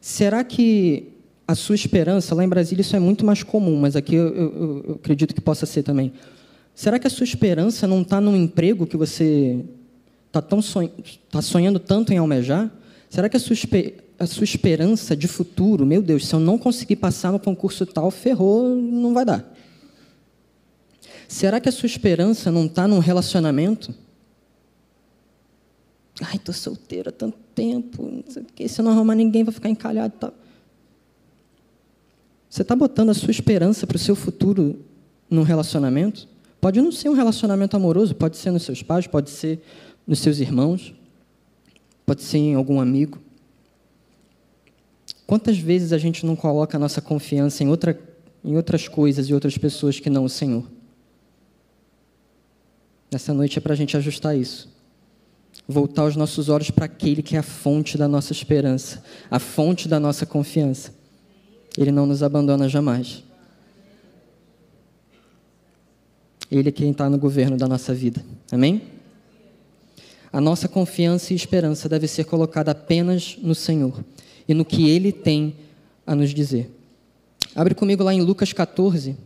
Será 0.01 0.45
que 0.45 1.13
a 1.47 1.55
sua 1.55 1.75
esperança, 1.75 2.35
lá 2.35 2.45
em 2.45 2.49
Brasília 2.49 2.83
isso 2.83 2.95
é 2.95 3.01
muito 3.01 3.25
mais 3.25 3.43
comum, 3.43 3.81
mas 3.81 3.97
aqui 3.97 4.15
eu, 4.15 4.29
eu, 4.29 4.85
eu 4.87 4.95
acredito 4.97 5.35
que 5.35 5.41
possa 5.41 5.65
ser 5.65 5.83
também. 5.83 6.13
Será 6.75 6.99
que 6.99 7.07
a 7.07 7.11
sua 7.11 7.25
esperança 7.25 7.87
não 7.87 8.03
está 8.03 8.21
num 8.21 8.37
emprego 8.37 8.87
que 8.87 8.97
você 8.97 9.65
está 10.27 10.45
sonha, 10.61 10.91
tá 11.31 11.41
sonhando 11.41 11.79
tanto 11.79 12.13
em 12.13 12.19
almejar? 12.19 12.71
Será 13.09 13.31
que 13.31 13.37
a 13.37 13.41
sua, 13.41 13.57
a 14.19 14.27
sua 14.27 14.45
esperança 14.45 15.17
de 15.17 15.27
futuro, 15.27 15.87
meu 15.87 16.03
Deus, 16.03 16.27
se 16.27 16.35
eu 16.35 16.39
não 16.39 16.59
conseguir 16.59 16.97
passar 16.97 17.33
no 17.33 17.39
concurso 17.39 17.87
tal, 17.87 18.11
ferrou, 18.11 18.77
não 18.77 19.15
vai 19.15 19.25
dar? 19.25 19.58
Será 21.29 21.61
que 21.61 21.69
a 21.69 21.73
sua 21.73 21.87
esperança 21.87 22.51
não 22.51 22.65
está 22.65 22.89
num 22.89 23.01
relacionamento? 23.01 23.95
Ai, 26.23 26.37
estou 26.37 26.55
solteira 26.55 27.11
há 27.11 27.13
tanto 27.13 27.37
tempo, 27.55 28.03
não 28.03 28.25
sei 28.27 28.43
o 28.43 28.47
quê, 28.47 28.67
se 28.67 28.81
eu 28.81 28.85
não 28.85 28.93
arrumar 28.93 29.15
ninguém, 29.15 29.45
vai 29.45 29.53
ficar 29.53 29.69
encalhado. 29.69 30.15
Tal. 30.19 30.33
Você 32.49 32.63
está 32.63 32.75
botando 32.75 33.11
a 33.11 33.15
sua 33.15 33.31
esperança 33.31 33.87
para 33.87 33.97
o 33.97 34.01
seu 34.01 34.17
futuro 34.17 34.81
num 35.29 35.43
relacionamento? 35.43 36.27
Pode 36.63 36.81
não 36.81 36.91
ser 36.91 37.11
um 37.11 37.15
relacionamento 37.15 37.77
amoroso, 37.77 38.15
pode 38.15 38.39
ser 38.39 38.51
nos 38.51 38.63
seus 38.63 38.83
pais, 38.83 39.07
pode 39.07 39.29
ser 39.29 39.61
nos 40.07 40.21
seus 40.21 40.41
irmãos, 40.41 40.95
pode 42.07 42.23
ser 42.23 42.39
em 42.39 42.55
algum 42.55 42.81
amigo. 42.81 43.19
Quantas 45.27 45.59
vezes 45.59 45.93
a 45.93 45.99
gente 45.99 46.25
não 46.25 46.35
coloca 46.35 46.79
a 46.79 46.81
nossa 46.81 47.03
confiança 47.03 47.63
em, 47.63 47.69
outra, 47.69 48.01
em 48.43 48.57
outras 48.57 48.89
coisas 48.89 49.29
e 49.29 49.35
outras 49.35 49.59
pessoas 49.59 50.01
que 50.01 50.09
não 50.09 50.25
o 50.25 50.29
Senhor? 50.29 50.78
Nessa 53.11 53.33
noite 53.33 53.59
é 53.59 53.61
para 53.61 53.73
a 53.73 53.77
gente 53.77 53.97
ajustar 53.97 54.37
isso. 54.37 54.69
Voltar 55.67 56.05
os 56.05 56.17
nossos 56.17 56.49
olhos 56.49 56.71
para 56.71 56.85
aquele 56.85 57.23
que 57.23 57.37
é 57.37 57.39
a 57.39 57.43
fonte 57.43 57.99
da 57.99 58.09
nossa 58.09 58.33
esperança, 58.33 59.03
a 59.31 59.39
fonte 59.39 59.89
da 59.89 59.99
nossa 59.99 60.25
confiança. 60.25 60.95
Ele 61.77 61.93
não 61.93 62.07
nos 62.07 62.23
abandona 62.23 62.69
jamais. 62.69 63.23
Ele 66.51 66.69
é 66.69 66.73
quem 66.73 66.91
está 66.91 67.11
no 67.11 67.19
governo 67.19 67.57
da 67.57 67.69
nossa 67.69 67.95
vida. 67.95 68.25
Amém? 68.51 68.83
A 70.33 70.41
nossa 70.41 70.69
confiança 70.69 71.33
e 71.33 71.37
esperança 71.37 71.89
deve 71.89 72.07
ser 72.07 72.25
colocada 72.25 72.71
apenas 72.71 73.37
no 73.43 73.55
Senhor 73.55 74.05
e 74.47 74.55
no 74.55 74.65
que 74.65 74.89
Ele 74.89 75.13
tem 75.13 75.57
a 76.07 76.15
nos 76.15 76.31
dizer. 76.31 76.71
Abre 77.55 77.75
comigo 77.75 78.03
lá 78.03 78.13
em 78.13 78.23
Lucas 78.23 78.53
14. 78.53 79.17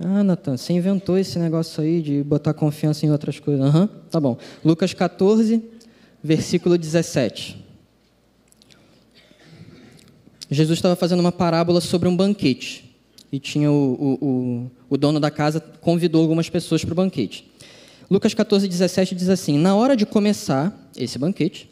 Ah, 0.00 0.22
Natan, 0.22 0.56
você 0.56 0.74
inventou 0.74 1.16
esse 1.16 1.38
negócio 1.38 1.82
aí 1.82 2.02
de 2.02 2.22
botar 2.22 2.52
confiança 2.52 3.06
em 3.06 3.10
outras 3.10 3.38
coisas. 3.38 3.64
Aham, 3.64 3.82
uhum, 3.82 3.88
tá 4.10 4.20
bom. 4.20 4.36
Lucas 4.62 4.92
14, 4.92 5.62
versículo 6.22 6.76
17. 6.76 7.64
Jesus 10.50 10.78
estava 10.78 10.94
fazendo 10.94 11.20
uma 11.20 11.32
parábola 11.32 11.80
sobre 11.80 12.08
um 12.08 12.16
banquete. 12.16 12.94
E 13.32 13.40
tinha 13.40 13.70
o, 13.72 14.18
o, 14.20 14.26
o, 14.26 14.70
o 14.90 14.96
dono 14.96 15.18
da 15.18 15.30
casa 15.30 15.60
convidou 15.60 16.22
algumas 16.22 16.48
pessoas 16.48 16.84
para 16.84 16.92
o 16.92 16.96
banquete. 16.96 17.50
Lucas 18.10 18.34
14, 18.34 18.68
17 18.68 19.14
diz 19.14 19.28
assim: 19.28 19.58
Na 19.58 19.74
hora 19.74 19.96
de 19.96 20.06
começar 20.06 20.90
esse 20.96 21.18
banquete, 21.18 21.68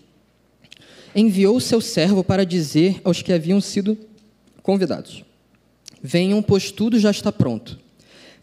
enviou 1.15 1.61
seu 1.61 1.81
servo 1.81 2.25
para 2.25 2.45
dizer 2.45 3.01
aos 3.05 3.23
que 3.23 3.33
haviam 3.33 3.61
sido 3.61 3.97
convidados: 4.63 5.23
Venham, 6.03 6.43
pois 6.43 6.73
tudo 6.73 6.99
já 6.99 7.11
está 7.11 7.31
pronto. 7.31 7.84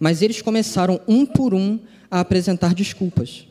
Mas 0.01 0.23
eles 0.23 0.41
começaram 0.41 0.99
um 1.07 1.27
por 1.27 1.53
um 1.53 1.77
a 2.09 2.21
apresentar 2.21 2.73
desculpas. 2.73 3.47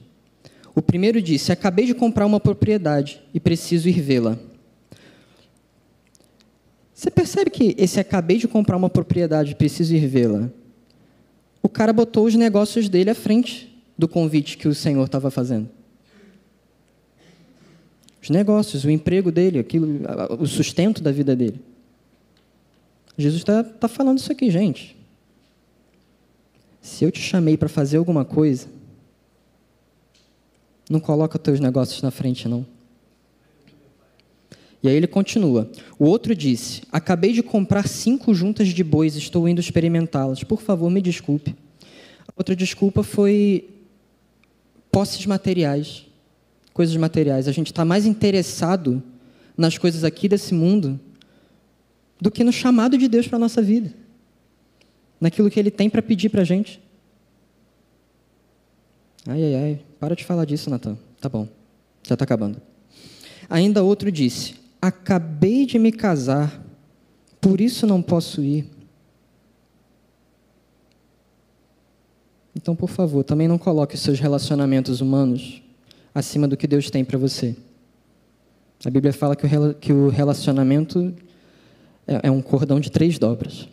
O 0.74 0.82
primeiro 0.82 1.22
disse: 1.22 1.52
Acabei 1.52 1.86
de 1.86 1.94
comprar 1.94 2.26
uma 2.26 2.40
propriedade 2.40 3.22
e 3.32 3.38
preciso 3.38 3.88
ir 3.88 4.00
vê-la. 4.00 4.36
Você 6.92 7.08
percebe 7.08 7.50
que 7.50 7.76
esse 7.78 8.00
acabei 8.00 8.36
de 8.36 8.48
comprar 8.48 8.76
uma 8.76 8.90
propriedade 8.90 9.52
e 9.52 9.54
preciso 9.54 9.94
ir 9.94 10.04
vê-la? 10.08 10.50
O 11.62 11.68
cara 11.68 11.92
botou 11.92 12.26
os 12.26 12.34
negócios 12.34 12.88
dele 12.88 13.10
à 13.10 13.14
frente 13.14 13.72
do 13.96 14.08
convite 14.08 14.58
que 14.58 14.66
o 14.66 14.74
Senhor 14.74 15.04
estava 15.04 15.30
fazendo. 15.30 15.70
Os 18.20 18.28
negócios, 18.28 18.84
o 18.84 18.90
emprego 18.90 19.30
dele, 19.30 19.60
aquilo, 19.60 20.00
o 20.40 20.46
sustento 20.48 21.00
da 21.00 21.12
vida 21.12 21.36
dele. 21.36 21.60
Jesus 23.16 23.42
está 23.42 23.62
tá 23.62 23.86
falando 23.86 24.18
isso 24.18 24.32
aqui, 24.32 24.50
gente. 24.50 24.99
Se 26.80 27.04
eu 27.04 27.10
te 27.10 27.20
chamei 27.20 27.56
para 27.56 27.68
fazer 27.68 27.98
alguma 27.98 28.24
coisa, 28.24 28.68
não 30.88 30.98
coloca 30.98 31.38
teus 31.38 31.60
negócios 31.60 32.02
na 32.02 32.10
frente, 32.10 32.48
não. 32.48 32.66
E 34.82 34.88
aí 34.88 34.96
ele 34.96 35.06
continua. 35.06 35.70
O 35.98 36.06
outro 36.06 36.34
disse: 36.34 36.82
Acabei 36.90 37.32
de 37.32 37.42
comprar 37.42 37.86
cinco 37.86 38.34
juntas 38.34 38.68
de 38.68 38.82
bois, 38.82 39.14
estou 39.14 39.48
indo 39.48 39.60
experimentá-las. 39.60 40.42
Por 40.42 40.60
favor, 40.60 40.90
me 40.90 41.02
desculpe. 41.02 41.54
A 42.26 42.32
outra 42.36 42.56
desculpa 42.56 43.02
foi 43.02 43.68
posses 44.90 45.24
materiais, 45.26 46.06
coisas 46.72 46.96
materiais. 46.96 47.46
A 47.46 47.52
gente 47.52 47.70
está 47.70 47.84
mais 47.84 48.06
interessado 48.06 49.02
nas 49.56 49.76
coisas 49.76 50.04
aqui 50.04 50.28
desse 50.28 50.54
mundo 50.54 50.98
do 52.20 52.30
que 52.30 52.42
no 52.42 52.52
chamado 52.52 52.96
de 52.98 53.08
Deus 53.08 53.26
para 53.26 53.36
a 53.36 53.40
nossa 53.40 53.62
vida, 53.62 53.92
naquilo 55.20 55.50
que 55.50 55.60
Ele 55.60 55.70
tem 55.70 55.90
para 55.90 56.00
pedir 56.00 56.28
para 56.28 56.42
a 56.42 56.44
gente. 56.44 56.80
Ai, 59.26 59.42
ai, 59.44 59.54
ai, 59.54 59.80
para 59.98 60.16
de 60.16 60.24
falar 60.24 60.44
disso, 60.44 60.70
Natan. 60.70 60.96
Tá 61.20 61.28
bom, 61.28 61.46
já 62.02 62.14
está 62.14 62.24
acabando. 62.24 62.60
Ainda 63.48 63.82
outro 63.82 64.10
disse: 64.10 64.54
Acabei 64.80 65.66
de 65.66 65.78
me 65.78 65.92
casar, 65.92 66.64
por 67.40 67.60
isso 67.60 67.86
não 67.86 68.00
posso 68.00 68.42
ir. 68.42 68.66
Então, 72.56 72.74
por 72.74 72.88
favor, 72.88 73.22
também 73.22 73.46
não 73.46 73.58
coloque 73.58 73.94
os 73.94 74.00
seus 74.00 74.18
relacionamentos 74.18 75.00
humanos 75.00 75.62
acima 76.14 76.48
do 76.48 76.56
que 76.56 76.66
Deus 76.66 76.90
tem 76.90 77.04
para 77.04 77.18
você. 77.18 77.56
A 78.84 78.90
Bíblia 78.90 79.12
fala 79.12 79.36
que 79.36 79.92
o 79.92 80.08
relacionamento 80.08 81.14
é, 82.06 82.28
é 82.28 82.30
um 82.30 82.40
cordão 82.40 82.80
de 82.80 82.90
três 82.90 83.18
dobras. 83.18 83.68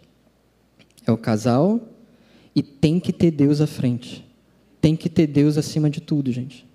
É 1.08 1.12
o 1.12 1.18
casal 1.18 1.80
e 2.54 2.62
tem 2.62 3.00
que 3.00 3.14
ter 3.14 3.32
Deus 3.32 3.62
à 3.62 3.68
frente. 3.68 4.28
Tem 4.82 4.96
que 4.96 5.10
ter 5.10 5.26
Deus 5.26 5.58
acima 5.58 5.90
de 5.90 6.02
tudo, 6.02 6.32
gente. 6.32 6.68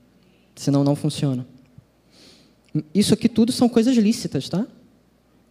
Senão 0.57 0.83
não 0.83 0.97
funciona. 0.97 1.47
Isso 2.95 3.13
aqui 3.13 3.29
tudo 3.29 3.53
são 3.53 3.69
coisas 3.69 3.97
lícitas, 3.97 4.49
tá? 4.49 4.67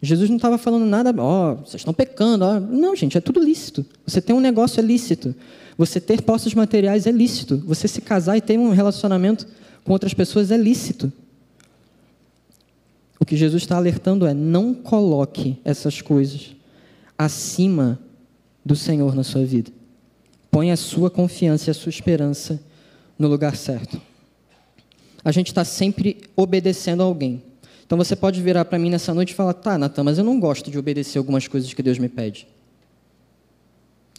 Jesus 0.02 0.30
não 0.30 0.38
estava 0.38 0.58
falando 0.58 0.86
nada, 0.86 1.13
ó, 1.22 1.52
oh, 1.52 1.56
vocês 1.58 1.82
estão 1.82 1.94
pecando. 1.94 2.44
Ó. 2.44 2.60
Não, 2.60 2.96
gente, 2.96 3.17
é 3.17 3.22
tudo 3.22 3.39
lícito. 3.39 3.86
Você 4.06 4.20
tem 4.20 4.36
um 4.36 4.39
negócio 4.39 4.80
é 4.80 4.84
lícito. 4.84 5.36
Você 5.78 6.02
ter 6.02 6.24
posses 6.24 6.56
materiais 6.56 7.06
é 7.06 7.12
lícito. 7.12 7.58
Você 7.67 7.88
se 7.88 8.02
casar 8.02 8.36
e 8.36 8.41
ter 8.41 8.58
um 8.58 8.72
relacionamento 8.72 9.48
com 9.84 9.94
outras 9.94 10.13
pessoas 10.13 10.50
é 10.50 10.58
lícito. 10.58 11.13
O 13.20 13.26
que 13.26 13.38
Jesus 13.38 13.62
está 13.62 13.78
alertando 13.78 14.26
é: 14.26 14.34
não 14.34 14.74
coloque 14.74 15.60
essas 15.63 16.02
coisas 16.02 16.56
acima 17.15 18.00
do 18.63 18.76
Senhor 18.76 19.15
na 19.15 19.24
sua 19.24 19.45
vida. 19.45 19.71
Põe 20.50 20.71
a 20.71 20.78
sua 20.78 21.10
confiança 21.10 21.69
e 21.69 21.71
a 21.71 21.74
sua 21.74 21.89
esperança 21.89 22.62
no 23.17 23.28
lugar 23.28 23.56
certo. 23.56 24.02
A 25.24 25.32
gente 25.32 25.47
está 25.47 25.63
sempre 25.63 26.17
obedecendo 26.36 27.02
a 27.02 27.06
alguém. 27.06 27.43
Então 27.86 27.97
você 27.97 28.15
pode 28.15 28.41
virar 28.41 28.65
para 28.65 28.80
mim 28.80 28.89
nessa 28.89 29.13
noite 29.13 29.32
e 29.32 29.34
falar: 29.34 29.54
tá, 29.54 29.78
Natan, 29.78 30.04
mas 30.04 30.17
eu 30.17 30.24
não 30.24 30.39
gosto 30.39 30.71
de 30.71 30.78
obedecer 30.78 31.17
algumas 31.17 31.47
coisas 31.47 31.74
que 31.74 31.84
Deus 31.84 31.97
me 31.97 32.10
pede. 32.10 32.47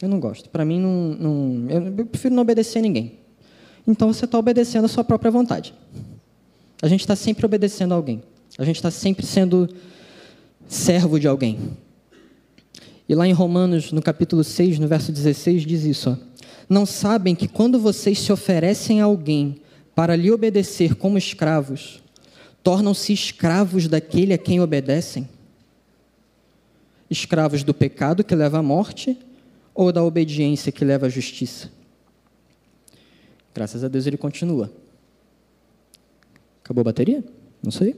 Eu 0.01 0.09
não 0.09 0.19
gosto. 0.19 0.49
Para 0.49 0.65
mim, 0.65 0.79
não, 0.79 0.91
não, 0.91 1.69
eu 1.97 2.05
prefiro 2.05 2.35
não 2.35 2.41
obedecer 2.41 2.79
a 2.79 2.81
ninguém. 2.81 3.19
Então 3.87 4.11
você 4.11 4.25
está 4.25 4.37
obedecendo 4.37 4.85
a 4.85 4.87
sua 4.87 5.03
própria 5.03 5.31
vontade. 5.31 5.73
A 6.81 6.87
gente 6.87 7.01
está 7.01 7.15
sempre 7.15 7.45
obedecendo 7.45 7.93
a 7.93 7.95
alguém. 7.95 8.21
A 8.57 8.65
gente 8.65 8.75
está 8.75 8.91
sempre 8.91 9.25
sendo 9.25 9.69
servo 10.67 11.19
de 11.19 11.27
alguém. 11.27 11.57
E 13.13 13.15
lá 13.15 13.27
em 13.27 13.31
Romanos, 13.31 13.91
no 13.91 14.01
capítulo 14.01 14.43
6, 14.43 14.79
no 14.79 14.87
verso 14.87 15.11
16, 15.11 15.67
diz 15.67 15.83
isso: 15.83 16.09
ó, 16.09 16.17
Não 16.67 16.83
sabem 16.83 17.35
que 17.35 17.47
quando 17.47 17.77
vocês 17.77 18.17
se 18.17 18.33
oferecem 18.33 19.01
a 19.01 19.05
alguém 19.05 19.61
para 19.93 20.15
lhe 20.15 20.31
obedecer 20.31 20.95
como 20.95 21.15
escravos, 21.15 22.01
tornam-se 22.63 23.13
escravos 23.13 23.87
daquele 23.87 24.33
a 24.33 24.37
quem 24.39 24.59
obedecem? 24.59 25.29
Escravos 27.07 27.63
do 27.63 27.71
pecado 27.71 28.23
que 28.23 28.33
leva 28.33 28.57
à 28.57 28.63
morte 28.63 29.15
ou 29.75 29.91
da 29.91 30.03
obediência 30.03 30.71
que 30.71 30.83
leva 30.83 31.05
à 31.05 31.09
justiça? 31.09 31.69
Graças 33.53 33.83
a 33.83 33.87
Deus 33.87 34.07
ele 34.07 34.17
continua. 34.17 34.71
Acabou 36.63 36.81
a 36.81 36.85
bateria? 36.85 37.23
Não 37.61 37.69
sei. 37.69 37.95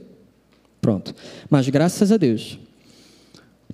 Pronto. 0.78 1.14
Mas 1.48 1.66
graças 1.70 2.12
a 2.12 2.18
Deus, 2.18 2.58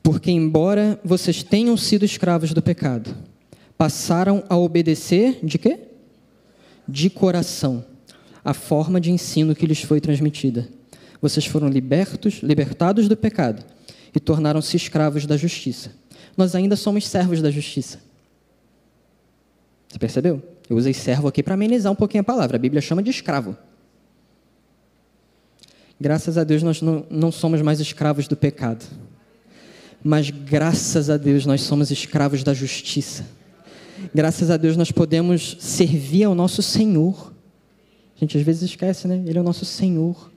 porque 0.03 0.31
embora 0.31 0.99
vocês 1.05 1.43
tenham 1.43 1.77
sido 1.77 2.05
escravos 2.05 2.53
do 2.53 2.61
pecado, 2.61 3.15
passaram 3.79 4.43
a 4.49 4.57
obedecer 4.57 5.39
de 5.43 5.59
quê? 5.59 5.79
De 6.89 7.09
coração, 7.09 7.85
a 8.45 8.53
forma 8.53 9.01
de 9.01 9.11
ensino 9.11 9.55
que 9.55 9.67
lhes 9.67 9.83
foi 9.83 10.01
transmitida. 10.01 10.69
Vocês 11.21 11.47
foram 11.47 11.69
libertos, 11.69 12.41
libertados 12.43 13.09
do 13.09 13.17
pecado 13.17 13.65
e 14.15 14.19
tornaram-se 14.19 14.77
escravos 14.77 15.25
da 15.25 15.37
justiça. 15.37 15.93
Nós 16.37 16.55
ainda 16.55 16.75
somos 16.75 17.07
servos 17.07 17.41
da 17.41 17.51
justiça. 17.51 18.01
Você 19.89 19.99
percebeu? 19.99 20.43
Eu 20.69 20.77
usei 20.77 20.93
servo 20.95 21.29
aqui 21.29 21.43
para 21.43 21.55
amenizar 21.55 21.93
um 21.93 21.97
pouquinho 21.97 22.23
a 22.23 22.25
palavra. 22.25 22.57
A 22.57 22.59
Bíblia 22.59 22.81
chama 22.81 23.03
de 23.03 23.11
escravo. 23.11 23.57
Graças 26.01 26.37
a 26.37 26.43
Deus 26.43 26.63
nós 26.63 26.83
não, 26.83 27.07
não 27.09 27.31
somos 27.31 27.63
mais 27.63 27.79
escravos 27.79 28.27
do 28.27 28.37
pecado. 28.37 28.85
Mas 30.03 30.31
graças 30.31 31.09
a 31.09 31.17
Deus 31.17 31.47
nós 31.47 31.61
somos 31.63 31.91
escravos 31.91 32.43
da 32.43 32.53
justiça. 32.53 33.25
Graças 34.15 34.51
a 34.51 34.57
Deus 34.57 34.77
nós 34.77 34.91
podemos 34.91 35.57
servir 35.61 36.25
ao 36.25 36.35
nosso 36.35 36.63
Senhor. 36.63 37.33
A 38.17 38.21
gente 38.21 38.37
às 38.37 38.43
vezes 38.43 38.63
esquece, 38.63 39.07
né? 39.07 39.23
Ele 39.27 39.39
é 39.39 39.41
o 39.41 39.45
nosso 39.45 39.65
Senhor. 39.65 40.31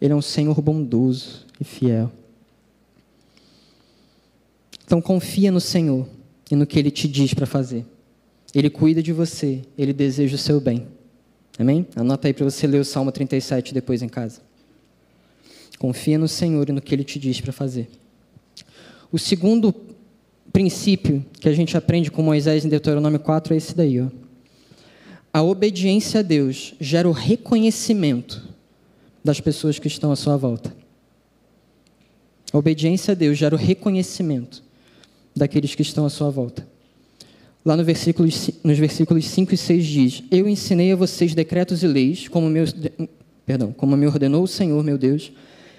Ele 0.00 0.12
é 0.12 0.16
um 0.16 0.22
Senhor 0.22 0.60
bondoso 0.60 1.46
e 1.60 1.64
fiel. 1.64 2.10
Então 4.84 5.00
confia 5.00 5.50
no 5.50 5.60
Senhor 5.60 6.06
e 6.50 6.56
no 6.56 6.66
que 6.66 6.78
Ele 6.78 6.90
te 6.90 7.08
diz 7.08 7.34
para 7.34 7.46
fazer. 7.46 7.86
Ele 8.54 8.70
cuida 8.70 9.02
de 9.02 9.12
você, 9.12 9.62
Ele 9.76 9.92
deseja 9.92 10.36
o 10.36 10.38
seu 10.38 10.60
bem. 10.60 10.86
Amém? 11.58 11.86
Anota 11.96 12.28
aí 12.28 12.34
para 12.34 12.44
você 12.44 12.66
ler 12.66 12.80
o 12.80 12.84
Salmo 12.84 13.12
37 13.12 13.74
depois 13.74 14.02
em 14.02 14.08
casa. 14.08 14.40
Confia 15.78 16.18
no 16.18 16.28
Senhor 16.28 16.68
e 16.68 16.72
no 16.72 16.80
que 16.80 16.94
Ele 16.94 17.04
te 17.04 17.18
diz 17.18 17.40
para 17.40 17.52
fazer. 17.52 17.88
O 19.10 19.18
segundo 19.18 19.74
princípio 20.52 21.24
que 21.40 21.48
a 21.48 21.52
gente 21.52 21.76
aprende 21.76 22.10
com 22.10 22.22
Moisés 22.22 22.64
em 22.64 22.68
Deuteronômio 22.68 23.18
4 23.18 23.54
é 23.54 23.56
esse 23.56 23.74
daí. 23.74 24.00
Ó. 24.00 24.08
A 25.32 25.42
obediência 25.42 26.20
a 26.20 26.22
Deus 26.22 26.74
gera 26.80 27.08
o 27.08 27.12
reconhecimento 27.12 28.48
das 29.24 29.40
pessoas 29.40 29.78
que 29.78 29.88
estão 29.88 30.12
à 30.12 30.16
sua 30.16 30.36
volta. 30.36 30.74
A 32.52 32.58
obediência 32.58 33.12
a 33.12 33.14
Deus 33.14 33.36
gera 33.36 33.54
o 33.54 33.58
reconhecimento 33.58 34.62
daqueles 35.34 35.74
que 35.74 35.82
estão 35.82 36.06
à 36.06 36.10
sua 36.10 36.30
volta. 36.30 36.64
Lá 37.64 37.76
no 37.76 37.82
versículo, 37.82 38.28
nos 38.62 38.78
versículos 38.78 39.24
5 39.26 39.54
e 39.54 39.56
6 39.56 39.86
diz: 39.86 40.22
Eu 40.30 40.46
ensinei 40.46 40.92
a 40.92 40.96
vocês 40.96 41.34
decretos 41.34 41.82
e 41.82 41.86
leis, 41.88 42.28
como, 42.28 42.48
meu, 42.48 42.64
perdão, 43.44 43.72
como 43.72 43.96
me 43.96 44.06
ordenou 44.06 44.44
o 44.44 44.46
Senhor, 44.46 44.84
meu 44.84 44.96
Deus, 44.96 45.32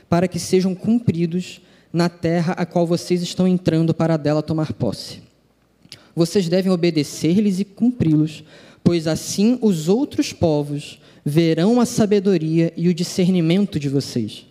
para 0.10 0.28
que 0.28 0.40
sejam 0.40 0.76
cumpridos 0.76 1.62
na 1.96 2.10
terra 2.10 2.54
a 2.58 2.66
qual 2.66 2.86
vocês 2.86 3.22
estão 3.22 3.48
entrando 3.48 3.94
para 3.94 4.18
dela 4.18 4.44
tomar 4.44 4.74
posse. 4.74 5.22
Vocês 6.14 6.50
devem 6.50 6.72
obedecer-lhes 6.72 7.62
e 7.62 7.64
cumpri-los, 7.64 8.44
pois 8.84 9.08
assim 9.08 9.58
os 9.62 9.88
outros 9.88 10.34
povos 10.34 11.00
verão 11.24 11.80
a 11.80 11.86
sabedoria 11.86 12.74
e 12.76 12.90
o 12.90 12.94
discernimento 12.94 13.80
de 13.80 13.88
vocês. 13.88 14.46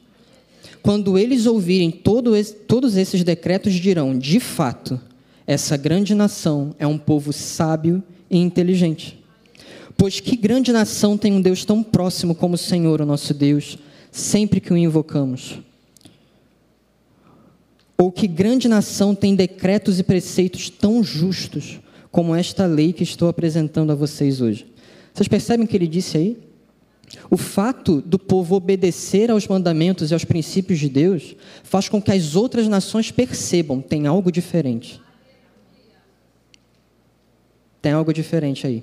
Quando 0.83 1.19
eles 1.19 1.45
ouvirem 1.45 1.91
todo 1.91 2.35
esse, 2.35 2.55
todos 2.55 2.97
esses 2.97 3.23
decretos, 3.23 3.75
dirão: 3.75 4.19
de 4.19 4.41
fato, 4.41 4.99
essa 5.47 5.77
grande 5.77 6.15
nação 6.15 6.75
é 6.79 6.87
um 6.87 6.97
povo 6.97 7.31
sábio 7.31 8.03
e 8.31 8.39
inteligente. 8.39 9.23
Pois 9.99 10.19
que 10.19 10.35
grande 10.35 10.73
nação 10.73 11.19
tem 11.19 11.33
um 11.33 11.43
Deus 11.43 11.63
tão 11.65 11.83
próximo 11.83 12.35
como 12.35 12.55
o 12.55 12.59
Senhor, 12.59 13.03
o 13.03 13.07
nosso 13.07 13.35
Deus, 13.35 13.79
sempre 14.11 14.61
que 14.61 14.73
o 14.73 14.77
invocamos. 14.79 15.61
Ou 17.97 18.11
que 18.11 18.27
grande 18.27 18.69
nação 18.69 19.15
tem 19.15 19.35
decretos 19.35 19.99
e 19.99 20.03
preceitos 20.03 20.69
tão 20.69 21.03
justos 21.03 21.81
como 22.11 22.35
esta 22.35 22.67
lei 22.67 22.93
que 22.93 23.03
estou 23.03 23.29
apresentando 23.29 23.93
a 23.93 23.95
vocês 23.95 24.41
hoje? 24.41 24.67
Vocês 25.13 25.29
percebem 25.29 25.65
o 25.65 25.69
que 25.69 25.77
ele 25.77 25.87
disse 25.87 26.17
aí? 26.17 26.39
O 27.31 27.37
fato 27.37 28.01
do 28.01 28.19
povo 28.19 28.57
obedecer 28.57 29.31
aos 29.31 29.47
mandamentos 29.47 30.11
e 30.11 30.15
aos 30.15 30.25
princípios 30.25 30.79
de 30.79 30.89
Deus 30.89 31.37
faz 31.63 31.89
com 31.89 32.03
que 32.03 32.11
as 32.11 32.35
outras 32.35 32.67
nações 32.67 33.11
percebam 33.11 33.81
tem 33.81 34.07
algo 34.07 34.33
diferente. 34.33 35.01
Tem 37.81 37.93
algo 37.93 38.13
diferente 38.13 38.67
aí. 38.67 38.83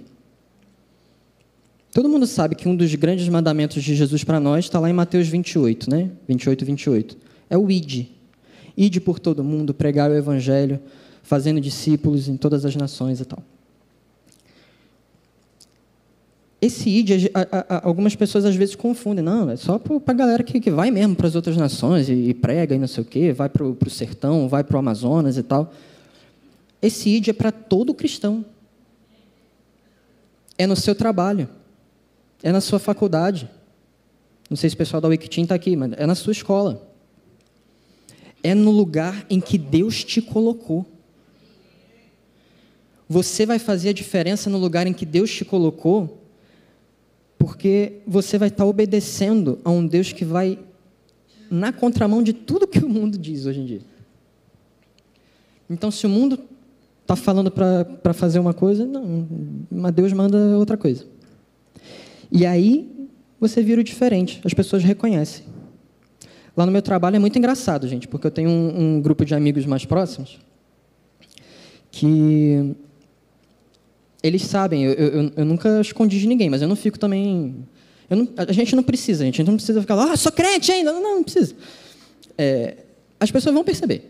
Todo 1.92 2.08
mundo 2.08 2.26
sabe 2.26 2.56
que 2.56 2.70
um 2.70 2.76
dos 2.76 2.94
grandes 2.96 3.28
mandamentos 3.28 3.84
de 3.84 3.96
Jesus 3.96 4.24
para 4.24 4.40
nós 4.40 4.66
está 4.66 4.80
lá 4.80 4.90
em 4.90 4.94
Mateus 4.94 5.28
28, 5.28 5.90
né? 5.90 6.10
28, 6.28 6.64
28. 6.64 7.18
É 7.50 7.58
o 7.58 7.70
id. 7.70 8.08
Ide 8.76 9.00
por 9.00 9.20
todo 9.20 9.44
mundo, 9.44 9.74
pregar 9.74 10.10
o 10.10 10.16
evangelho, 10.16 10.80
fazendo 11.24 11.60
discípulos 11.60 12.28
em 12.28 12.38
todas 12.38 12.66
as 12.66 12.76
nações 12.76 13.20
e 13.20 13.26
tal. 13.26 13.44
Esse 16.62 16.90
id, 16.90 17.32
algumas 17.84 18.16
pessoas 18.16 18.46
às 18.46 18.56
vezes 18.56 18.76
confundem. 18.76 19.24
Não, 19.24 19.50
é 19.50 19.56
só 19.56 19.80
para 19.80 20.00
a 20.08 20.14
galera 20.14 20.44
que, 20.44 20.60
que 20.60 20.70
vai 20.70 20.92
mesmo 20.92 21.16
para 21.16 21.28
as 21.28 21.36
outras 21.36 21.58
nações 21.58 22.08
e, 22.08 22.14
e, 22.14 22.34
prega 22.36 22.76
e 22.76 22.80
não 22.80 22.88
sei 22.88 23.04
o 23.04 23.06
quê, 23.06 23.34
vai 23.34 23.50
para 23.50 23.64
o 23.64 23.90
sertão, 23.90 24.48
vai 24.48 24.64
para 24.64 24.76
o 24.76 24.80
Amazonas 24.80 25.38
e 25.38 25.44
tal. 25.44 25.74
Esse 26.80 27.10
id 27.10 27.30
é 27.30 27.34
para 27.34 27.52
todo 27.52 27.94
cristão. 27.94 28.46
É 30.56 30.68
no 30.68 30.76
seu 30.76 30.94
trabalho 30.94 31.50
é 32.44 32.52
na 32.52 32.62
sua 32.62 32.80
faculdade. 32.80 33.50
Não 34.50 34.58
sei 34.58 34.70
se 34.70 34.76
o 34.76 34.78
pessoal 34.78 35.00
da 35.00 35.08
Wikitin 35.08 35.44
está 35.44 35.56
aqui, 35.56 35.76
mas 35.76 35.94
é 35.94 36.06
na 36.06 36.16
sua 36.16 36.32
escola. 36.32 36.91
É 38.44 38.56
no 38.56 38.72
lugar 38.72 39.26
em 39.30 39.40
que 39.40 39.58
Deus 39.58 40.04
te 40.04 40.22
colocou. 40.22 40.86
Você 43.08 43.46
vai 43.46 43.60
fazer 43.60 43.90
a 43.90 43.94
diferença 43.94 44.50
no 44.50 44.58
lugar 44.58 44.88
em 44.88 44.94
que 44.94 45.06
Deus 45.06 45.30
te 45.32 45.44
colocou, 45.44 46.22
porque 47.38 48.02
você 48.08 48.38
vai 48.38 48.48
estar 48.48 48.66
obedecendo 48.66 49.60
a 49.64 49.70
um 49.70 49.86
Deus 49.86 50.14
que 50.14 50.24
vai 50.24 50.58
na 51.50 51.74
contramão 51.74 52.24
de 52.24 52.32
tudo 52.32 52.68
que 52.68 52.80
o 52.80 52.88
mundo 52.88 53.18
diz 53.18 53.46
hoje 53.46 53.60
em 53.60 53.66
dia. 53.66 53.82
Então, 55.70 55.92
se 55.92 56.06
o 56.06 56.10
mundo 56.10 56.40
está 57.02 57.16
falando 57.16 57.52
para 57.52 58.14
fazer 58.14 58.40
uma 58.40 58.54
coisa, 58.54 58.86
não, 58.86 59.28
mas 59.70 59.94
Deus 59.94 60.14
manda 60.14 60.38
outra 60.58 60.78
coisa. 60.78 61.06
E 62.32 62.46
aí 62.46 63.10
você 63.40 63.62
vira 63.62 63.82
o 63.82 63.84
diferente, 63.84 64.40
as 64.46 64.54
pessoas 64.54 64.84
reconhecem. 64.84 65.44
Lá 66.56 66.66
no 66.66 66.72
meu 66.72 66.82
trabalho 66.82 67.16
é 67.16 67.20
muito 67.20 67.38
engraçado, 67.38 67.88
gente, 67.88 68.08
porque 68.08 68.28
eu 68.28 68.32
tenho 68.32 68.50
um, 68.50 68.98
um 68.98 69.02
grupo 69.02 69.24
de 69.24 69.34
amigos 69.34 69.66
mais 69.66 69.86
próximos 69.86 70.40
que 71.92 72.74
eles 74.24 74.44
sabem, 74.44 74.86
eu, 74.86 74.94
eu, 74.94 75.32
eu, 75.36 75.46
nunca 75.46 75.82
escondi 75.82 76.20
de 76.20 76.28
ninguém, 76.28 76.50
mas 76.50 76.62
eu 76.62 76.68
não 76.68 76.76
fico 76.76 76.98
também. 76.98 77.68
Não, 78.10 78.28
a 78.38 78.52
gente 78.52 78.76
não 78.76 78.84
precisa, 78.84 79.24
a 79.24 79.26
gente 79.26 79.44
não 79.44 79.56
precisa 79.56 79.82
ficar 79.82 79.96
lá, 79.96 80.14
ah, 80.14 80.18
sou 80.18 80.32
crente 80.32 80.72
ainda. 80.72 80.94
Não, 80.94 81.02
não 81.02 81.24
precisa. 81.24 81.56
É, 82.38 82.78
as 83.20 83.30
pessoas 83.30 83.54
vão 83.54 83.64
perceber. 83.64 84.10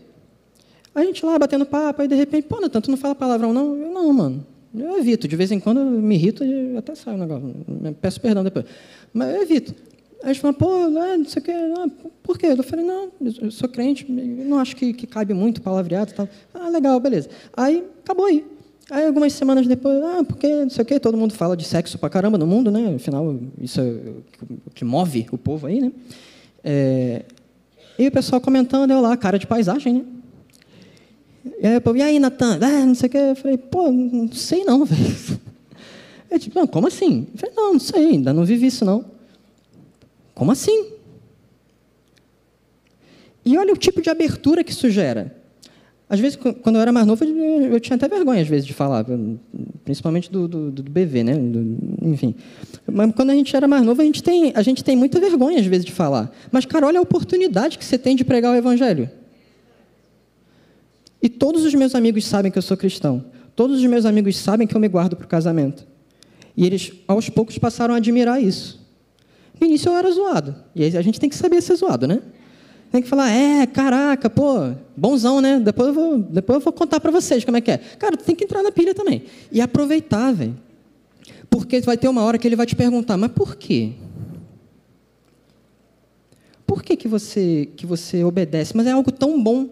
A 0.94 1.02
gente 1.02 1.24
lá 1.24 1.38
batendo 1.38 1.64
papo, 1.64 2.02
aí 2.02 2.08
de 2.08 2.14
repente, 2.14 2.46
pô, 2.46 2.60
Natan, 2.60 2.80
tu 2.80 2.90
não 2.90 2.98
fala 2.98 3.14
palavrão, 3.14 3.52
não? 3.52 3.74
Eu, 3.76 3.90
não, 3.90 4.12
mano. 4.12 4.46
Eu 4.74 4.98
evito, 4.98 5.28
de 5.28 5.36
vez 5.36 5.50
em 5.50 5.60
quando 5.60 5.80
eu 5.80 5.86
me 5.86 6.14
irrito 6.14 6.44
e 6.44 6.76
até 6.76 6.94
sai 6.94 7.14
o 7.14 7.18
negócio. 7.18 7.54
Peço 8.00 8.20
perdão 8.20 8.42
depois. 8.42 8.64
Mas 9.12 9.34
eu 9.34 9.42
evito. 9.42 9.74
Aí 10.22 10.28
eles 10.28 10.38
falam, 10.38 10.54
pô, 10.54 10.88
não 10.88 11.24
sei 11.24 11.42
o 11.42 11.44
quê. 11.44 11.52
Não, 11.52 11.88
por 12.22 12.38
quê? 12.38 12.46
Eu 12.46 12.62
falei, 12.62 12.84
não, 12.84 13.10
eu 13.20 13.50
sou 13.50 13.68
crente, 13.68 14.10
não 14.10 14.58
acho 14.58 14.76
que, 14.76 14.92
que 14.92 15.06
cabe 15.06 15.34
muito 15.34 15.60
palavreado 15.60 16.12
e 16.12 16.14
tal. 16.14 16.28
Ah, 16.54 16.68
legal, 16.68 16.98
beleza. 17.00 17.28
Aí, 17.56 17.84
acabou 18.04 18.26
aí. 18.26 18.44
Aí, 18.90 19.06
algumas 19.06 19.32
semanas 19.32 19.66
depois, 19.66 20.02
ah, 20.02 20.22
porque 20.22 20.46
não 20.46 20.70
sei 20.70 20.82
o 20.82 20.84
quê, 20.84 21.00
todo 21.00 21.16
mundo 21.16 21.34
fala 21.34 21.56
de 21.56 21.64
sexo 21.64 21.98
pra 21.98 22.08
caramba 22.08 22.38
no 22.38 22.46
mundo, 22.46 22.70
né? 22.70 22.94
Afinal, 22.94 23.36
isso 23.60 23.80
é 23.80 23.84
o 23.84 24.70
que 24.74 24.84
move 24.84 25.26
o 25.32 25.38
povo 25.38 25.66
aí, 25.66 25.80
né? 25.80 25.92
É, 26.62 27.24
e 27.98 28.06
o 28.06 28.12
pessoal 28.12 28.40
comentando, 28.40 28.90
eu 28.90 29.00
lá, 29.00 29.16
cara 29.16 29.38
de 29.38 29.46
paisagem, 29.46 29.94
né? 29.94 30.04
E 31.60 31.66
aí, 31.66 31.80
e 31.96 32.02
aí 32.02 32.18
Natan? 32.20 32.58
Ah, 32.60 32.86
não 32.86 32.94
sei 32.94 33.08
o 33.08 33.10
que. 33.10 33.18
Eu 33.18 33.36
falei, 33.36 33.58
pô, 33.58 33.90
não 33.90 34.30
sei 34.32 34.64
não, 34.64 34.84
velho. 34.86 35.40
Tipo, 36.38 36.58
não, 36.58 36.66
como 36.66 36.86
assim? 36.86 37.26
Eu 37.32 37.38
falei, 37.38 37.54
não, 37.56 37.72
não 37.74 37.80
sei, 37.80 38.10
ainda 38.10 38.32
não 38.32 38.44
vivi 38.44 38.66
isso 38.66 38.84
não. 38.84 39.04
Como 40.34 40.50
assim? 40.50 40.92
E 43.44 43.58
olha 43.58 43.72
o 43.72 43.76
tipo 43.76 44.00
de 44.00 44.08
abertura 44.08 44.62
que 44.62 44.70
isso 44.70 44.88
gera. 44.90 45.42
Às 46.12 46.20
vezes, 46.20 46.38
quando 46.62 46.76
eu 46.76 46.82
era 46.82 46.92
mais 46.92 47.06
novo, 47.06 47.24
eu, 47.24 47.80
tinha 47.80 47.96
até 47.96 48.06
vergonha, 48.06 48.42
às 48.42 48.46
vezes, 48.46 48.66
de 48.66 48.74
falar, 48.74 49.02
principalmente 49.82 50.30
do, 50.30 50.46
do, 50.46 50.70
do 50.70 50.82
BV, 50.82 51.24
né? 51.24 51.34
Do, 51.34 51.78
enfim. 52.02 52.34
Mas 52.86 53.14
quando 53.14 53.30
a 53.30 53.34
gente 53.34 53.56
era 53.56 53.66
mais 53.66 53.82
novo, 53.82 54.02
a 54.02 54.04
gente, 54.04 54.22
tem, 54.22 54.52
a 54.54 54.60
gente 54.60 54.84
tem 54.84 54.94
muita 54.94 55.18
vergonha, 55.18 55.58
às 55.58 55.64
vezes, 55.64 55.86
de 55.86 55.92
falar. 55.92 56.30
Mas, 56.50 56.66
cara, 56.66 56.86
olha 56.86 56.98
a 56.98 57.02
oportunidade 57.02 57.78
que 57.78 57.84
você 57.84 57.96
tem 57.96 58.14
de 58.14 58.26
pregar 58.26 58.52
o 58.52 58.56
Evangelho. 58.56 59.10
E 61.22 61.30
todos 61.30 61.64
os 61.64 61.74
meus 61.74 61.94
amigos 61.94 62.26
sabem 62.26 62.52
que 62.52 62.58
eu 62.58 62.62
sou 62.62 62.76
cristão. 62.76 63.24
Todos 63.56 63.78
os 63.78 63.86
meus 63.86 64.04
amigos 64.04 64.36
sabem 64.36 64.66
que 64.66 64.76
eu 64.76 64.80
me 64.80 64.88
guardo 64.88 65.16
para 65.16 65.24
o 65.24 65.28
casamento. 65.28 65.86
E 66.54 66.66
eles, 66.66 66.92
aos 67.08 67.30
poucos, 67.30 67.56
passaram 67.56 67.94
a 67.94 67.96
admirar 67.96 68.42
isso. 68.42 68.81
No 69.62 69.66
início 69.66 69.90
eu 69.90 69.96
era 69.96 70.10
zoado. 70.10 70.56
E 70.74 70.84
a 70.84 71.02
gente 71.02 71.20
tem 71.20 71.30
que 71.30 71.36
saber 71.36 71.62
ser 71.62 71.76
zoado, 71.76 72.08
né? 72.08 72.20
Tem 72.90 73.00
que 73.00 73.08
falar, 73.08 73.30
é, 73.30 73.64
caraca, 73.64 74.28
pô, 74.28 74.72
bonzão, 74.96 75.40
né? 75.40 75.60
Depois 75.60 75.86
eu 75.86 75.94
vou, 75.94 76.18
depois 76.18 76.56
eu 76.56 76.60
vou 76.60 76.72
contar 76.72 76.98
para 76.98 77.12
vocês 77.12 77.44
como 77.44 77.56
é 77.56 77.60
que 77.60 77.70
é. 77.70 77.78
Cara, 77.78 78.16
tu 78.16 78.24
tem 78.24 78.34
que 78.34 78.42
entrar 78.42 78.60
na 78.60 78.72
pilha 78.72 78.92
também. 78.92 79.22
E 79.52 79.60
aproveitar, 79.60 80.32
velho. 80.32 80.56
Porque 81.48 81.80
vai 81.82 81.96
ter 81.96 82.08
uma 82.08 82.24
hora 82.24 82.38
que 82.38 82.48
ele 82.48 82.56
vai 82.56 82.66
te 82.66 82.74
perguntar, 82.74 83.16
mas 83.16 83.30
por 83.30 83.54
quê? 83.54 83.92
Por 86.66 86.82
que, 86.82 86.96
que, 86.96 87.06
você, 87.06 87.68
que 87.76 87.86
você 87.86 88.24
obedece? 88.24 88.76
Mas 88.76 88.88
é 88.88 88.90
algo 88.90 89.12
tão 89.12 89.40
bom. 89.40 89.68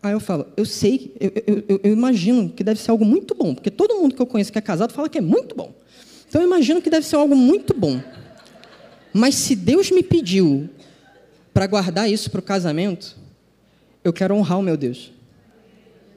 Aí 0.00 0.12
eu 0.12 0.20
falo, 0.20 0.46
eu 0.56 0.64
sei, 0.64 1.12
eu, 1.18 1.32
eu, 1.68 1.80
eu, 1.82 1.92
imagino 1.92 2.50
que 2.50 2.62
deve 2.62 2.80
ser 2.80 2.92
algo 2.92 3.04
muito 3.04 3.34
bom, 3.34 3.52
porque 3.52 3.70
todo 3.70 3.96
mundo 3.96 4.14
que 4.14 4.22
eu 4.22 4.26
conheço 4.26 4.52
que 4.52 4.58
é 4.58 4.62
casado 4.62 4.92
fala 4.92 5.08
que 5.08 5.18
é 5.18 5.22
muito 5.22 5.56
bom. 5.56 5.74
Então 6.28 6.40
eu 6.40 6.46
imagino 6.46 6.80
que 6.80 6.88
deve 6.88 7.04
ser 7.04 7.16
algo 7.16 7.34
muito 7.34 7.74
bom. 7.74 8.00
Mas 9.16 9.36
se 9.36 9.54
Deus 9.54 9.92
me 9.92 10.02
pediu 10.02 10.68
para 11.52 11.68
guardar 11.68 12.10
isso 12.10 12.28
para 12.28 12.40
o 12.40 12.42
casamento, 12.42 13.16
eu 14.02 14.12
quero 14.12 14.34
honrar 14.34 14.58
o 14.58 14.62
meu 14.62 14.76
Deus. 14.76 15.12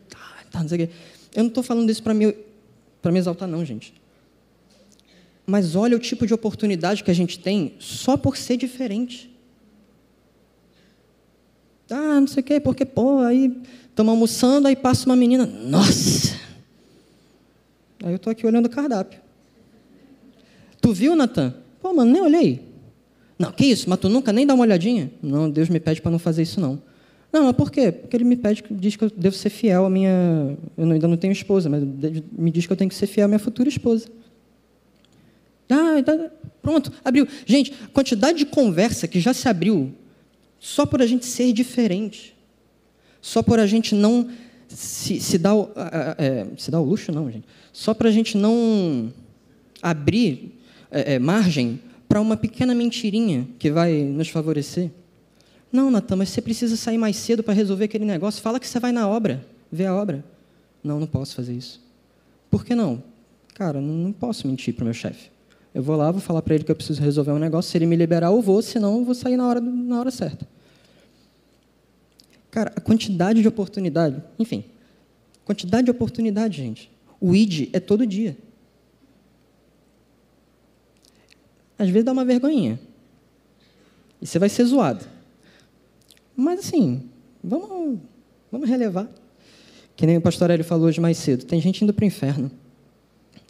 Tá, 0.10 0.44
tá, 0.50 0.66
eu 1.36 1.44
não 1.44 1.50
estou 1.50 1.62
falando 1.62 1.92
isso 1.92 2.02
para 2.02 2.16
me, 2.16 2.36
me 3.06 3.20
exaltar, 3.20 3.48
não, 3.48 3.64
gente. 3.64 3.94
Mas 5.46 5.76
olha 5.76 5.96
o 5.96 6.00
tipo 6.00 6.26
de 6.26 6.34
oportunidade 6.34 7.04
que 7.04 7.12
a 7.12 7.14
gente 7.14 7.38
tem 7.38 7.76
só 7.78 8.18
por 8.18 8.36
ser 8.36 8.58
diferente. 8.58 9.32
Ah, 11.92 12.20
não 12.20 12.28
sei 12.28 12.42
o 12.42 12.44
quê, 12.44 12.60
porque, 12.60 12.84
pô, 12.84 13.20
aí 13.20 13.62
estamos 13.90 14.12
almoçando, 14.12 14.68
aí 14.68 14.76
passa 14.76 15.06
uma 15.06 15.16
menina, 15.16 15.46
nossa! 15.46 16.36
Aí 18.04 18.12
eu 18.12 18.18
estou 18.18 18.32
aqui 18.32 18.46
olhando 18.46 18.66
o 18.66 18.70
cardápio. 18.70 19.22
Tu 20.82 20.94
viu, 20.94 21.16
Natan? 21.16 21.54
Pô, 21.80 21.94
mano, 21.94 22.12
nem 22.12 22.22
olhei. 22.22 22.67
Não, 23.38 23.52
que 23.52 23.66
isso? 23.66 23.90
Mas 23.90 24.00
tu 24.00 24.10
nunca 24.10 24.34
nem 24.34 24.46
dá 24.46 24.54
uma 24.54 24.64
olhadinha? 24.64 25.12
Não, 25.22 25.50
Deus 25.50 25.70
me 25.70 25.80
pede 25.80 26.02
para 26.02 26.12
não 26.12 26.20
fazer 26.20 26.42
isso, 26.42 26.60
não. 26.60 26.82
Não, 27.32 27.44
mas 27.46 27.56
por 27.56 27.70
quê? 27.70 27.92
Porque 27.92 28.16
ele 28.16 28.24
me 28.24 28.36
pede, 28.36 28.64
diz 28.72 28.96
que 28.96 29.04
eu 29.04 29.12
devo 29.16 29.36
ser 29.36 29.50
fiel 29.50 29.86
à 29.86 29.90
minha. 29.90 30.58
Eu 30.78 30.90
ainda 30.90 31.08
não 31.08 31.18
tenho 31.18 31.32
esposa, 31.32 31.70
mas 31.70 31.84
me 32.32 32.50
diz 32.50 32.66
que 32.66 32.74
eu 32.74 32.78
tenho 32.78 32.90
que 32.90 32.96
ser 32.96 33.08
fiel 33.08 33.26
à 33.26 33.28
minha 33.28 33.40
futura 33.40 33.70
esposa. 33.70 34.08
Ah, 35.70 36.02
tá, 36.04 36.32
pronto, 36.62 36.92
abriu. 37.04 37.28
Gente, 37.46 37.74
quantidade 37.94 38.38
de 38.38 38.46
conversa 38.46 39.08
que 39.08 39.20
já 39.20 39.34
se 39.34 39.48
abriu 39.50 39.94
só 40.60 40.86
por 40.86 41.02
a 41.02 41.06
gente 41.06 41.26
ser 41.26 41.52
diferente. 41.54 42.36
Só 43.22 43.44
por 43.44 43.60
a 43.60 43.68
gente 43.68 43.94
não 43.94 44.30
se, 44.68 45.20
se, 45.20 45.38
dar, 45.38 45.56
o, 45.56 45.70
é, 46.18 46.48
se 46.58 46.72
dar 46.72 46.80
o 46.80 46.86
luxo, 46.86 47.12
não, 47.12 47.30
gente. 47.32 47.46
Só 47.74 47.94
para 47.94 48.10
a 48.10 48.12
gente 48.12 48.38
não 48.38 49.12
abrir 49.82 50.58
é, 50.90 51.16
é, 51.16 51.20
margem 51.20 51.80
para 52.08 52.22
uma 52.22 52.38
pequena 52.38 52.74
mentirinha 52.74 53.48
que 53.60 53.72
vai 53.72 54.04
nos 54.04 54.30
favorecer. 54.30 54.92
Não, 55.72 55.92
Natan, 55.92 56.16
mas 56.16 56.30
você 56.30 56.42
precisa 56.42 56.78
sair 56.78 56.98
mais 56.98 57.18
cedo 57.18 57.44
para 57.44 57.54
resolver 57.54 57.86
aquele 57.86 58.06
negócio. 58.06 58.42
Fala 58.42 58.60
que 58.60 58.68
você 58.68 58.80
vai 58.80 58.92
na 58.92 59.08
obra, 59.08 59.46
ver 59.72 59.86
a 59.86 59.96
obra. 59.96 60.24
Não, 60.84 61.00
não 61.00 61.08
posso 61.08 61.36
fazer 61.36 61.54
isso. 61.54 61.82
Por 62.50 62.64
que 62.64 62.74
não? 62.74 63.04
Cara, 63.54 63.82
não 63.82 64.12
posso 64.12 64.48
mentir 64.48 64.74
para 64.74 64.84
o 64.84 64.86
meu 64.86 64.94
chefe. 64.94 65.30
Eu 65.74 65.84
vou 65.84 65.96
lá, 65.96 66.10
vou 66.12 66.22
falar 66.22 66.42
para 66.42 66.56
ele 66.56 66.64
que 66.64 66.72
eu 66.72 66.76
preciso 66.76 67.02
resolver 67.02 67.32
um 67.32 67.40
negócio. 67.40 67.70
Se 67.70 67.78
ele 67.78 67.86
me 67.86 67.96
liberar, 67.96 68.28
eu 68.28 68.42
vou, 68.42 68.62
senão 68.62 68.98
eu 69.00 69.04
vou 69.04 69.14
sair 69.14 69.36
na 69.36 69.48
hora, 69.48 69.60
na 69.60 70.00
hora 70.00 70.10
certa. 70.10 70.48
Cara, 72.50 72.72
a 72.76 72.82
quantidade 72.82 73.42
de 73.42 73.48
oportunidade, 73.48 74.24
enfim, 74.40 74.64
quantidade 75.46 75.86
de 75.86 75.92
oportunidade, 75.92 76.58
gente. 76.58 76.90
O 77.20 77.36
ID 77.36 77.70
é 77.74 77.80
todo 77.80 78.08
dia. 78.08 78.38
Às 81.78 81.90
vezes 81.90 82.06
dá 82.06 82.12
uma 82.12 82.26
vergonhinha. 82.26 82.80
E 84.22 84.26
você 84.26 84.40
vai 84.40 84.50
ser 84.50 84.66
zoado. 84.66 85.06
Mas 86.36 86.60
assim, 86.60 87.10
vamos, 87.44 88.00
Vamos 88.52 88.70
relevar. 88.70 89.08
Que 89.96 90.06
nem 90.06 90.18
o 90.18 90.22
pastor 90.22 90.50
Hélio 90.50 90.64
falou 90.64 90.88
hoje 90.88 91.02
mais 91.02 91.18
cedo. 91.18 91.46
Tem 91.46 91.60
gente 91.60 91.84
indo 91.84 91.94
para 91.94 92.04
o 92.04 92.08
inferno 92.08 92.52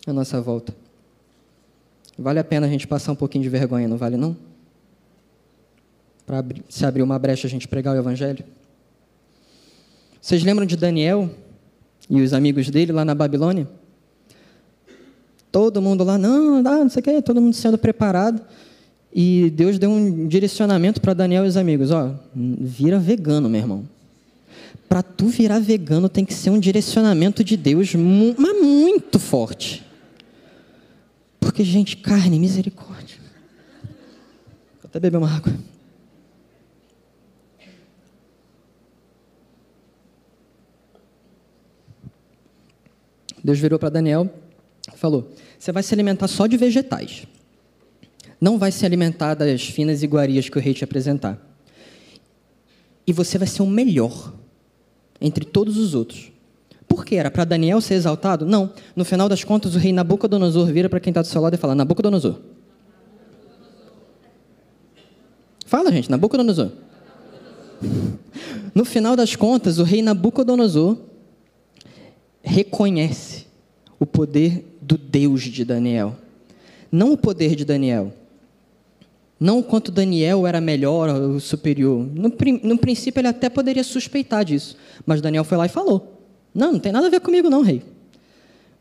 à 0.05 0.13
nossa 0.13 0.41
volta. 0.41 0.73
Vale 2.17 2.39
a 2.39 2.43
pena 2.43 2.65
a 2.65 2.69
gente 2.69 2.87
passar 2.87 3.11
um 3.11 3.15
pouquinho 3.15 3.43
de 3.43 3.49
vergonha, 3.49 3.87
não 3.87 3.97
vale 3.97 4.17
não? 4.17 4.35
Para 6.25 6.43
se 6.67 6.85
abrir 6.85 7.03
uma 7.03 7.19
brecha 7.19 7.47
a 7.47 7.49
gente 7.49 7.67
pregar 7.67 7.95
o 7.95 7.99
evangelho? 7.99 8.43
Vocês 10.19 10.43
lembram 10.43 10.65
de 10.65 10.75
Daniel 10.75 11.29
e 12.09 12.21
os 12.21 12.33
amigos 12.33 12.69
dele 12.69 12.91
lá 12.91 13.05
na 13.05 13.13
Babilônia? 13.13 13.67
Todo 15.57 15.81
mundo 15.81 16.03
lá, 16.03 16.19
não, 16.19 16.61
não, 16.61 16.87
sei 16.87 16.99
o 16.99 17.03
que, 17.03 17.19
todo 17.19 17.41
mundo 17.41 17.55
sendo 17.55 17.79
preparado. 17.79 18.39
E 19.11 19.49
Deus 19.49 19.79
deu 19.79 19.89
um 19.89 20.27
direcionamento 20.27 21.01
para 21.01 21.15
Daniel 21.15 21.45
e 21.45 21.47
os 21.47 21.57
amigos: 21.57 21.89
ó, 21.89 22.13
vira 22.35 22.99
vegano, 22.99 23.49
meu 23.49 23.59
irmão. 23.59 23.89
Para 24.87 25.01
tu 25.01 25.25
virar 25.25 25.57
vegano 25.57 26.07
tem 26.07 26.23
que 26.23 26.33
ser 26.35 26.51
um 26.51 26.59
direcionamento 26.59 27.43
de 27.43 27.57
Deus, 27.57 27.95
mas 27.95 28.61
muito 28.61 29.17
forte. 29.17 29.83
Porque, 31.39 31.63
gente, 31.63 31.97
carne, 31.97 32.37
misericórdia. 32.37 33.17
Vou 33.83 34.85
até 34.85 34.99
beber 34.99 35.17
uma 35.17 35.35
água. 35.35 35.51
Deus 43.43 43.57
virou 43.57 43.79
para 43.79 43.89
Daniel 43.89 44.31
falou: 44.97 45.31
Você 45.57 45.71
vai 45.71 45.83
se 45.83 45.93
alimentar 45.93 46.27
só 46.27 46.47
de 46.47 46.57
vegetais. 46.57 47.27
Não 48.39 48.57
vai 48.57 48.71
se 48.71 48.85
alimentar 48.85 49.33
das 49.33 49.63
finas 49.63 50.03
iguarias 50.03 50.47
que 50.49 50.57
o 50.57 50.61
rei 50.61 50.73
te 50.73 50.83
apresentar. 50.83 51.41
E 53.05 53.13
você 53.13 53.37
vai 53.37 53.47
ser 53.47 53.63
o 53.63 53.67
melhor 53.67 54.33
entre 55.19 55.45
todos 55.45 55.77
os 55.77 55.95
outros. 55.95 56.31
Por 56.87 57.05
que 57.05 57.15
era? 57.15 57.31
Para 57.31 57.43
Daniel 57.43 57.81
ser 57.81 57.95
exaltado? 57.95 58.45
Não. 58.45 58.71
No 58.95 59.03
final 59.03 59.27
das 59.27 59.43
contas, 59.43 59.75
o 59.75 59.77
rei 59.77 59.91
Nabucodonosor 59.91 60.67
vira 60.67 60.89
para 60.89 60.99
quem 60.99 61.11
está 61.11 61.21
do 61.21 61.27
seu 61.27 61.41
lado 61.41 61.53
e 61.53 61.57
fala: 61.57 61.75
Nabucodonosor. 61.75 62.39
Fala, 65.65 65.91
gente, 65.91 66.09
Nabucodonosor. 66.09 66.71
No 68.73 68.85
final 68.85 69.15
das 69.15 69.35
contas, 69.35 69.79
o 69.79 69.83
rei 69.83 70.01
Nabucodonosor 70.01 70.97
reconhece 72.41 73.47
o 73.99 74.05
poder 74.05 74.65
do 74.87 74.97
Deus 74.97 75.43
de 75.43 75.65
Daniel. 75.65 76.15
Não 76.89 77.11
o 77.11 77.17
poder 77.17 77.55
de 77.55 77.65
Daniel. 77.65 78.13
Não 79.37 79.59
o 79.59 79.63
quanto 79.63 79.91
Daniel 79.91 80.47
era 80.47 80.61
melhor 80.61 81.09
ou 81.09 81.39
superior. 81.39 82.07
No, 82.13 82.31
no 82.63 82.77
princípio, 82.77 83.19
ele 83.19 83.27
até 83.27 83.49
poderia 83.49 83.83
suspeitar 83.83 84.45
disso. 84.45 84.77
Mas 85.05 85.21
Daniel 85.21 85.43
foi 85.43 85.57
lá 85.57 85.65
e 85.65 85.69
falou: 85.69 86.21
Não, 86.55 86.71
não 86.71 86.79
tem 86.79 86.91
nada 86.91 87.07
a 87.07 87.09
ver 87.09 87.19
comigo, 87.19 87.49
não, 87.49 87.61
rei. 87.61 87.83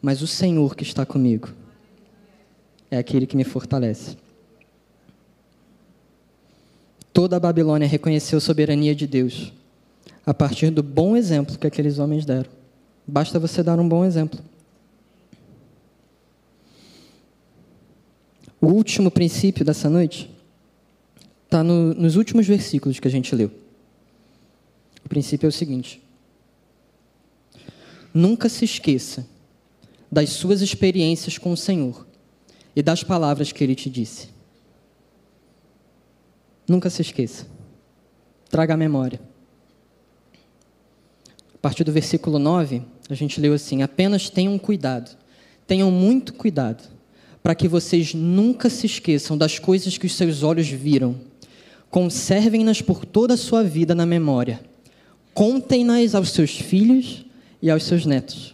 Mas 0.00 0.22
o 0.22 0.26
Senhor 0.26 0.76
que 0.76 0.84
está 0.84 1.04
comigo 1.04 1.48
é 2.90 2.96
aquele 2.96 3.26
que 3.26 3.36
me 3.36 3.44
fortalece. 3.44 4.16
Toda 7.12 7.36
a 7.36 7.40
Babilônia 7.40 7.88
reconheceu 7.88 8.38
a 8.38 8.40
soberania 8.40 8.94
de 8.94 9.06
Deus 9.06 9.52
a 10.24 10.32
partir 10.32 10.70
do 10.70 10.82
bom 10.82 11.16
exemplo 11.16 11.58
que 11.58 11.66
aqueles 11.66 11.98
homens 11.98 12.24
deram. 12.24 12.50
Basta 13.06 13.38
você 13.38 13.62
dar 13.62 13.78
um 13.80 13.88
bom 13.88 14.04
exemplo. 14.04 14.38
O 18.60 18.66
último 18.68 19.10
princípio 19.10 19.64
dessa 19.64 19.88
noite 19.90 20.30
está 21.44 21.62
no, 21.62 21.94
nos 21.94 22.16
últimos 22.16 22.46
versículos 22.46 22.98
que 22.98 23.08
a 23.08 23.10
gente 23.10 23.34
leu. 23.34 23.50
O 25.04 25.08
princípio 25.08 25.46
é 25.46 25.48
o 25.48 25.52
seguinte: 25.52 26.02
Nunca 28.12 28.48
se 28.48 28.64
esqueça 28.64 29.26
das 30.10 30.30
suas 30.30 30.62
experiências 30.62 31.38
com 31.38 31.52
o 31.52 31.56
Senhor 31.56 32.06
e 32.74 32.82
das 32.82 33.02
palavras 33.02 33.52
que 33.52 33.62
Ele 33.62 33.74
te 33.74 33.90
disse. 33.90 34.28
Nunca 36.68 36.90
se 36.90 37.02
esqueça. 37.02 37.46
Traga 38.48 38.74
a 38.74 38.76
memória. 38.76 39.20
A 41.54 41.58
partir 41.58 41.84
do 41.84 41.92
versículo 41.92 42.38
9, 42.38 42.82
a 43.08 43.14
gente 43.14 43.40
leu 43.40 43.52
assim: 43.52 43.82
apenas 43.82 44.30
tenham 44.30 44.58
cuidado, 44.58 45.16
tenham 45.66 45.90
muito 45.90 46.34
cuidado, 46.34 46.95
para 47.46 47.54
que 47.54 47.68
vocês 47.68 48.12
nunca 48.12 48.68
se 48.68 48.86
esqueçam 48.86 49.38
das 49.38 49.56
coisas 49.56 49.96
que 49.96 50.06
os 50.06 50.16
seus 50.16 50.42
olhos 50.42 50.66
viram. 50.66 51.14
Conservem-nas 51.88 52.82
por 52.82 53.04
toda 53.04 53.34
a 53.34 53.36
sua 53.36 53.62
vida 53.62 53.94
na 53.94 54.04
memória. 54.04 54.60
Contem-nas 55.32 56.16
aos 56.16 56.30
seus 56.30 56.58
filhos 56.58 57.24
e 57.62 57.70
aos 57.70 57.84
seus 57.84 58.04
netos. 58.04 58.52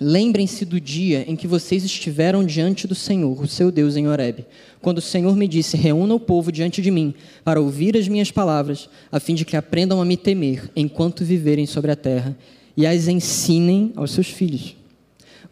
Lembrem-se 0.00 0.64
do 0.64 0.80
dia 0.80 1.24
em 1.26 1.34
que 1.34 1.48
vocês 1.48 1.84
estiveram 1.84 2.44
diante 2.44 2.86
do 2.86 2.94
Senhor, 2.94 3.42
o 3.42 3.48
seu 3.48 3.72
Deus, 3.72 3.96
em 3.96 4.06
Horebe, 4.06 4.46
quando 4.80 4.98
o 4.98 5.02
Senhor 5.02 5.34
me 5.34 5.48
disse: 5.48 5.76
Reúna 5.76 6.14
o 6.14 6.20
povo 6.20 6.52
diante 6.52 6.80
de 6.80 6.92
mim, 6.92 7.12
para 7.42 7.60
ouvir 7.60 7.96
as 7.96 8.06
minhas 8.06 8.30
palavras, 8.30 8.88
a 9.10 9.18
fim 9.18 9.34
de 9.34 9.44
que 9.44 9.56
aprendam 9.56 10.00
a 10.00 10.04
me 10.04 10.16
temer 10.16 10.70
enquanto 10.76 11.24
viverem 11.24 11.66
sobre 11.66 11.90
a 11.90 11.96
terra 11.96 12.36
e 12.76 12.86
as 12.86 13.08
ensinem 13.08 13.92
aos 13.96 14.12
seus 14.12 14.28
filhos. 14.28 14.76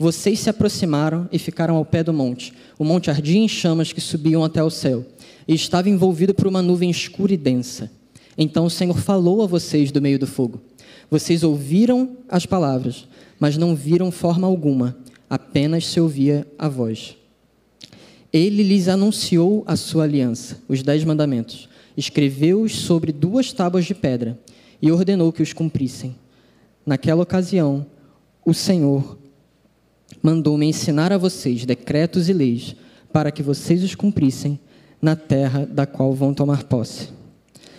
Vocês 0.02 0.40
se 0.40 0.50
aproximaram 0.50 1.28
e 1.30 1.38
ficaram 1.38 1.76
ao 1.76 1.84
pé 1.84 2.02
do 2.02 2.12
monte. 2.12 2.52
O 2.76 2.82
monte 2.82 3.08
ardia 3.08 3.38
em 3.38 3.46
chamas 3.46 3.92
que 3.92 4.00
subiam 4.00 4.42
até 4.42 4.60
o 4.60 4.68
céu, 4.68 5.06
e 5.46 5.54
estava 5.54 5.88
envolvido 5.88 6.34
por 6.34 6.48
uma 6.48 6.60
nuvem 6.60 6.90
escura 6.90 7.32
e 7.32 7.36
densa. 7.36 7.88
Então 8.36 8.64
o 8.64 8.70
Senhor 8.70 8.98
falou 8.98 9.42
a 9.42 9.46
vocês 9.46 9.92
do 9.92 10.02
meio 10.02 10.18
do 10.18 10.26
fogo. 10.26 10.60
Vocês 11.08 11.44
ouviram 11.44 12.16
as 12.28 12.44
palavras, 12.44 13.06
mas 13.38 13.56
não 13.56 13.76
viram 13.76 14.10
forma 14.10 14.44
alguma, 14.44 14.96
apenas 15.30 15.86
se 15.86 16.00
ouvia 16.00 16.44
a 16.58 16.68
voz. 16.68 17.16
Ele 18.32 18.64
lhes 18.64 18.88
anunciou 18.88 19.62
a 19.68 19.76
sua 19.76 20.02
aliança, 20.02 20.58
os 20.66 20.82
dez 20.82 21.04
mandamentos, 21.04 21.68
escreveu-os 21.96 22.74
sobre 22.74 23.12
duas 23.12 23.52
tábuas 23.52 23.84
de 23.84 23.94
pedra 23.94 24.36
e 24.82 24.90
ordenou 24.90 25.32
que 25.32 25.44
os 25.44 25.52
cumprissem. 25.52 26.16
Naquela 26.84 27.22
ocasião, 27.22 27.86
o 28.44 28.52
Senhor 28.52 29.21
mandou-me 30.22 30.66
ensinar 30.66 31.12
a 31.12 31.18
vocês 31.18 31.64
decretos 31.64 32.28
e 32.28 32.32
leis 32.32 32.74
para 33.12 33.30
que 33.30 33.42
vocês 33.42 33.82
os 33.82 33.94
cumprissem 33.94 34.58
na 35.00 35.14
terra 35.14 35.66
da 35.66 35.86
qual 35.86 36.12
vão 36.14 36.32
tomar 36.32 36.64
posse. 36.64 37.08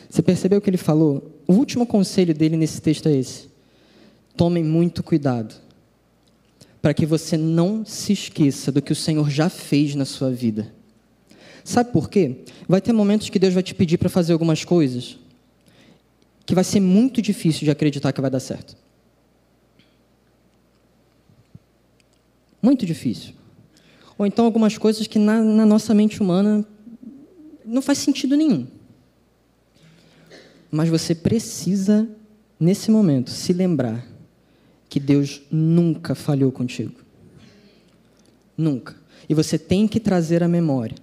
Você 0.09 0.21
percebeu 0.21 0.59
o 0.59 0.61
que 0.61 0.69
ele 0.69 0.77
falou? 0.77 1.31
O 1.47 1.53
último 1.53 1.85
conselho 1.85 2.33
dele 2.33 2.55
nesse 2.55 2.81
texto 2.81 3.07
é 3.07 3.15
esse: 3.15 3.47
tomem 4.37 4.63
muito 4.63 5.01
cuidado, 5.01 5.55
para 6.81 6.93
que 6.93 7.05
você 7.05 7.37
não 7.37 7.85
se 7.85 8.13
esqueça 8.13 8.71
do 8.71 8.81
que 8.81 8.91
o 8.91 8.95
Senhor 8.95 9.29
já 9.29 9.49
fez 9.49 9.95
na 9.95 10.05
sua 10.05 10.29
vida. 10.29 10.71
Sabe 11.63 11.91
por 11.91 12.09
quê? 12.09 12.43
Vai 12.67 12.81
ter 12.81 12.91
momentos 12.93 13.29
que 13.29 13.39
Deus 13.39 13.53
vai 13.53 13.63
te 13.63 13.73
pedir 13.73 13.97
para 13.97 14.09
fazer 14.09 14.33
algumas 14.33 14.63
coisas 14.65 15.17
que 16.45 16.53
vai 16.53 16.63
ser 16.63 16.81
muito 16.81 17.21
difícil 17.21 17.63
de 17.63 17.71
acreditar 17.71 18.11
que 18.11 18.19
vai 18.19 18.29
dar 18.29 18.41
certo. 18.41 18.75
Muito 22.63 22.85
difícil. 22.85 23.33
Ou 24.17 24.25
então 24.25 24.45
algumas 24.45 24.77
coisas 24.77 25.05
que 25.05 25.19
na, 25.19 25.41
na 25.41 25.65
nossa 25.65 25.93
mente 25.93 26.21
humana 26.21 26.65
não 27.65 27.81
faz 27.81 27.97
sentido 27.97 28.37
nenhum. 28.37 28.65
Mas 30.71 30.87
você 30.87 31.13
precisa, 31.13 32.07
nesse 32.57 32.89
momento, 32.89 33.29
se 33.29 33.51
lembrar 33.51 34.07
que 34.89 34.99
Deus 34.99 35.41
nunca 35.51 36.15
falhou 36.15 36.51
contigo. 36.53 36.95
Nunca. 38.57 38.95
E 39.27 39.33
você 39.33 39.59
tem 39.59 39.85
que 39.85 39.99
trazer 39.99 40.41
à 40.41 40.47
memória 40.47 40.95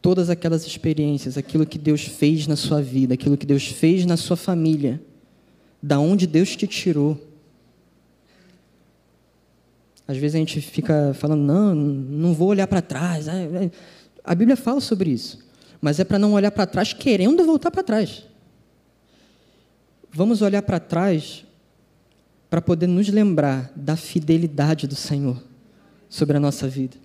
todas 0.00 0.28
aquelas 0.28 0.66
experiências, 0.66 1.38
aquilo 1.38 1.64
que 1.64 1.78
Deus 1.78 2.04
fez 2.04 2.46
na 2.46 2.56
sua 2.56 2.82
vida, 2.82 3.14
aquilo 3.14 3.38
que 3.38 3.46
Deus 3.46 3.66
fez 3.66 4.04
na 4.04 4.18
sua 4.18 4.36
família, 4.36 5.02
da 5.82 5.98
onde 5.98 6.26
Deus 6.26 6.54
te 6.54 6.66
tirou. 6.66 7.18
Às 10.06 10.16
vezes 10.16 10.34
a 10.34 10.38
gente 10.38 10.60
fica 10.60 11.12
falando, 11.14 11.40
não, 11.40 11.74
não 11.74 12.34
vou 12.34 12.48
olhar 12.48 12.66
para 12.66 12.82
trás. 12.82 13.26
A 14.22 14.34
Bíblia 14.34 14.56
fala 14.56 14.80
sobre 14.80 15.10
isso. 15.10 15.38
Mas 15.80 15.98
é 15.98 16.04
para 16.04 16.18
não 16.18 16.32
olhar 16.34 16.50
para 16.50 16.66
trás 16.66 16.92
querendo 16.92 17.44
voltar 17.44 17.70
para 17.70 17.82
trás. 17.82 18.24
Vamos 20.10 20.42
olhar 20.42 20.62
para 20.62 20.78
trás 20.78 21.44
para 22.48 22.62
poder 22.62 22.86
nos 22.86 23.08
lembrar 23.08 23.72
da 23.74 23.96
fidelidade 23.96 24.86
do 24.86 24.94
Senhor 24.94 25.42
sobre 26.08 26.36
a 26.36 26.40
nossa 26.40 26.68
vida. 26.68 27.03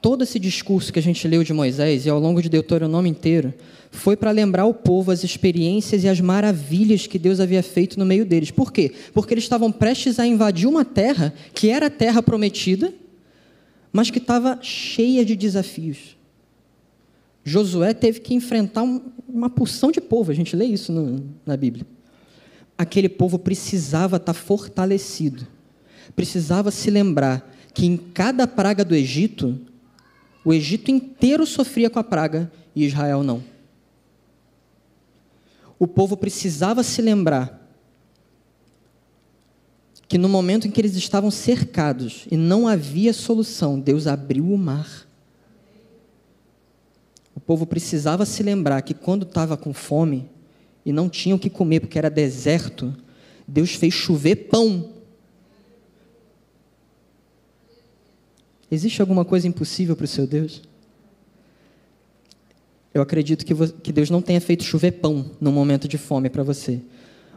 Todo 0.00 0.22
esse 0.22 0.38
discurso 0.38 0.92
que 0.92 0.98
a 0.98 1.02
gente 1.02 1.26
leu 1.26 1.42
de 1.42 1.52
Moisés 1.52 2.06
e 2.06 2.10
ao 2.10 2.20
longo 2.20 2.40
de 2.40 2.48
Deuteronômio 2.48 3.10
inteiro 3.10 3.52
foi 3.90 4.16
para 4.16 4.30
lembrar 4.30 4.66
o 4.66 4.74
povo 4.74 5.10
as 5.10 5.24
experiências 5.24 6.04
e 6.04 6.08
as 6.08 6.20
maravilhas 6.20 7.06
que 7.06 7.18
Deus 7.18 7.40
havia 7.40 7.62
feito 7.62 7.98
no 7.98 8.04
meio 8.04 8.24
deles. 8.24 8.50
Por 8.50 8.72
quê? 8.72 8.92
Porque 9.12 9.34
eles 9.34 9.44
estavam 9.44 9.72
prestes 9.72 10.18
a 10.18 10.26
invadir 10.26 10.68
uma 10.68 10.84
terra 10.84 11.32
que 11.54 11.70
era 11.70 11.86
a 11.86 11.90
terra 11.90 12.22
prometida, 12.22 12.92
mas 13.92 14.10
que 14.10 14.18
estava 14.18 14.58
cheia 14.62 15.24
de 15.24 15.34
desafios. 15.34 16.16
Josué 17.42 17.94
teve 17.94 18.20
que 18.20 18.34
enfrentar 18.34 18.82
uma 19.28 19.48
porção 19.48 19.90
de 19.90 20.00
povo, 20.00 20.30
a 20.30 20.34
gente 20.34 20.54
lê 20.54 20.66
isso 20.66 20.92
no, 20.92 21.24
na 21.46 21.56
Bíblia. 21.56 21.86
aquele 22.76 23.08
povo 23.08 23.38
precisava 23.38 24.16
estar 24.16 24.34
fortalecido, 24.34 25.46
precisava 26.14 26.70
se 26.70 26.90
lembrar 26.90 27.54
que 27.72 27.86
em 27.86 27.96
cada 27.96 28.46
praga 28.46 28.84
do 28.84 28.94
Egito, 28.94 29.58
o 30.46 30.54
Egito 30.54 30.92
inteiro 30.92 31.44
sofria 31.44 31.90
com 31.90 31.98
a 31.98 32.04
praga 32.04 32.52
e 32.72 32.86
Israel 32.86 33.24
não. 33.24 33.42
O 35.76 35.88
povo 35.88 36.16
precisava 36.16 36.84
se 36.84 37.02
lembrar 37.02 37.68
que 40.06 40.16
no 40.16 40.28
momento 40.28 40.68
em 40.68 40.70
que 40.70 40.80
eles 40.80 40.94
estavam 40.94 41.32
cercados 41.32 42.28
e 42.30 42.36
não 42.36 42.68
havia 42.68 43.12
solução, 43.12 43.80
Deus 43.80 44.06
abriu 44.06 44.44
o 44.44 44.56
mar. 44.56 45.08
O 47.34 47.40
povo 47.40 47.66
precisava 47.66 48.24
se 48.24 48.40
lembrar 48.44 48.82
que 48.82 48.94
quando 48.94 49.24
estava 49.24 49.56
com 49.56 49.74
fome 49.74 50.30
e 50.84 50.92
não 50.92 51.08
tinha 51.08 51.34
o 51.34 51.40
que 51.40 51.50
comer 51.50 51.80
porque 51.80 51.98
era 51.98 52.08
deserto, 52.08 52.94
Deus 53.48 53.74
fez 53.74 53.92
chover 53.92 54.48
pão. 54.48 54.92
Existe 58.70 59.00
alguma 59.00 59.24
coisa 59.24 59.46
impossível 59.46 59.94
para 59.94 60.04
o 60.04 60.08
seu 60.08 60.26
Deus? 60.26 60.62
Eu 62.92 63.02
acredito 63.02 63.44
que 63.44 63.92
Deus 63.92 64.08
não 64.08 64.22
tenha 64.22 64.40
feito 64.40 64.64
chover 64.64 64.92
pão 64.92 65.30
num 65.40 65.52
momento 65.52 65.86
de 65.86 65.98
fome 65.98 66.30
para 66.30 66.42
você. 66.42 66.80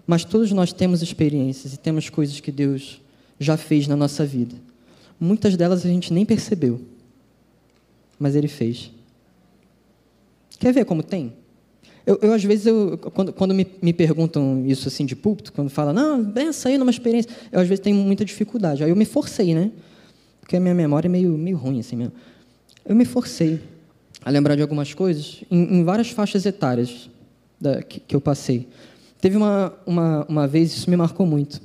Mas 0.07 0.23
todos 0.23 0.51
nós 0.51 0.73
temos 0.73 1.01
experiências 1.01 1.73
e 1.73 1.77
temos 1.77 2.09
coisas 2.09 2.39
que 2.39 2.51
Deus 2.51 3.01
já 3.39 3.57
fez 3.57 3.88
na 3.88 3.95
nossa 3.95 4.25
vida. 4.25 4.55
Muitas 5.19 5.55
delas 5.55 5.86
a 5.86 5.89
gente 5.89 6.13
nem 6.13 6.25
percebeu, 6.25 6.82
mas 8.17 8.36
Ele 8.36 8.47
fez. 8.47 8.91
Quer 10.57 10.73
ver 10.73 10.86
como 10.86 11.03
tem? 11.03 11.34
Eu, 12.05 12.17
eu 12.21 12.34
às 12.34 12.43
vezes, 12.43 12.65
eu, 12.65 12.97
quando, 12.97 13.32
quando 13.32 13.53
me, 13.53 13.67
me, 13.82 13.93
perguntam 13.93 14.65
isso 14.65 14.88
assim 14.88 15.05
de 15.05 15.15
púlpito, 15.15 15.53
quando 15.53 15.69
falam, 15.69 15.93
não, 15.93 16.25
pensa 16.32 16.69
aí 16.69 16.77
numa 16.77 16.89
experiência, 16.89 17.30
eu 17.51 17.59
às 17.59 17.67
vezes 17.67 17.84
tenho 17.84 17.95
muita 17.97 18.25
dificuldade. 18.25 18.84
Aí 18.84 18.89
eu 18.89 18.95
me 18.95 19.05
forcei, 19.05 19.53
né? 19.53 19.71
Porque 20.49 20.57
a 20.57 20.59
minha 20.59 20.73
memória 20.73 21.07
é 21.07 21.11
meio, 21.11 21.37
meio 21.37 21.55
ruim 21.55 21.79
assim 21.79 21.95
mesmo. 21.95 22.11
Eu 22.83 22.95
me 22.95 23.05
forcei 23.05 23.61
a 24.25 24.31
lembrar 24.31 24.55
de 24.55 24.63
algumas 24.63 24.95
coisas 24.95 25.43
em, 25.51 25.75
em 25.75 25.83
várias 25.83 26.09
faixas 26.09 26.43
etárias 26.43 27.07
da, 27.61 27.83
que, 27.83 27.99
que 27.99 28.15
eu 28.15 28.19
passei. 28.19 28.67
Teve 29.21 29.37
uma, 29.37 29.71
uma, 29.85 30.25
uma 30.27 30.47
vez, 30.47 30.75
isso 30.75 30.89
me 30.89 30.95
marcou 30.95 31.23
muito. 31.23 31.61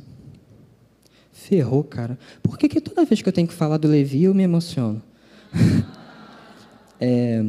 Ferrou, 1.33 1.83
cara. 1.83 2.19
Por 2.43 2.59
que, 2.59 2.69
que 2.69 2.79
toda 2.79 3.07
vez 3.07 3.23
que 3.23 3.27
eu 3.31 3.33
tenho 3.33 3.49
que 3.49 3.55
falar 3.55 3.79
do 3.79 3.89
Levi 3.89 4.25
eu 4.25 4.35
me 4.35 4.43
emociono? 4.43 5.03
é, 7.01 7.43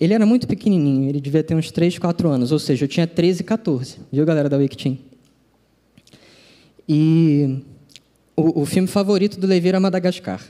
ele 0.00 0.14
era 0.14 0.24
muito 0.24 0.48
pequenininho, 0.48 1.10
ele 1.10 1.20
devia 1.20 1.44
ter 1.44 1.54
uns 1.54 1.70
3, 1.70 1.98
4 1.98 2.30
anos, 2.30 2.50
ou 2.50 2.58
seja, 2.58 2.86
eu 2.86 2.88
tinha 2.88 3.06
13, 3.06 3.44
14. 3.44 3.98
Viu, 4.10 4.24
galera 4.24 4.48
da 4.48 4.56
Wake? 4.56 4.98
E 6.88 7.62
o, 8.36 8.62
o 8.62 8.66
filme 8.66 8.88
favorito 8.88 9.38
do 9.38 9.46
Levi 9.46 9.68
era 9.68 9.80
Madagascar. 9.80 10.40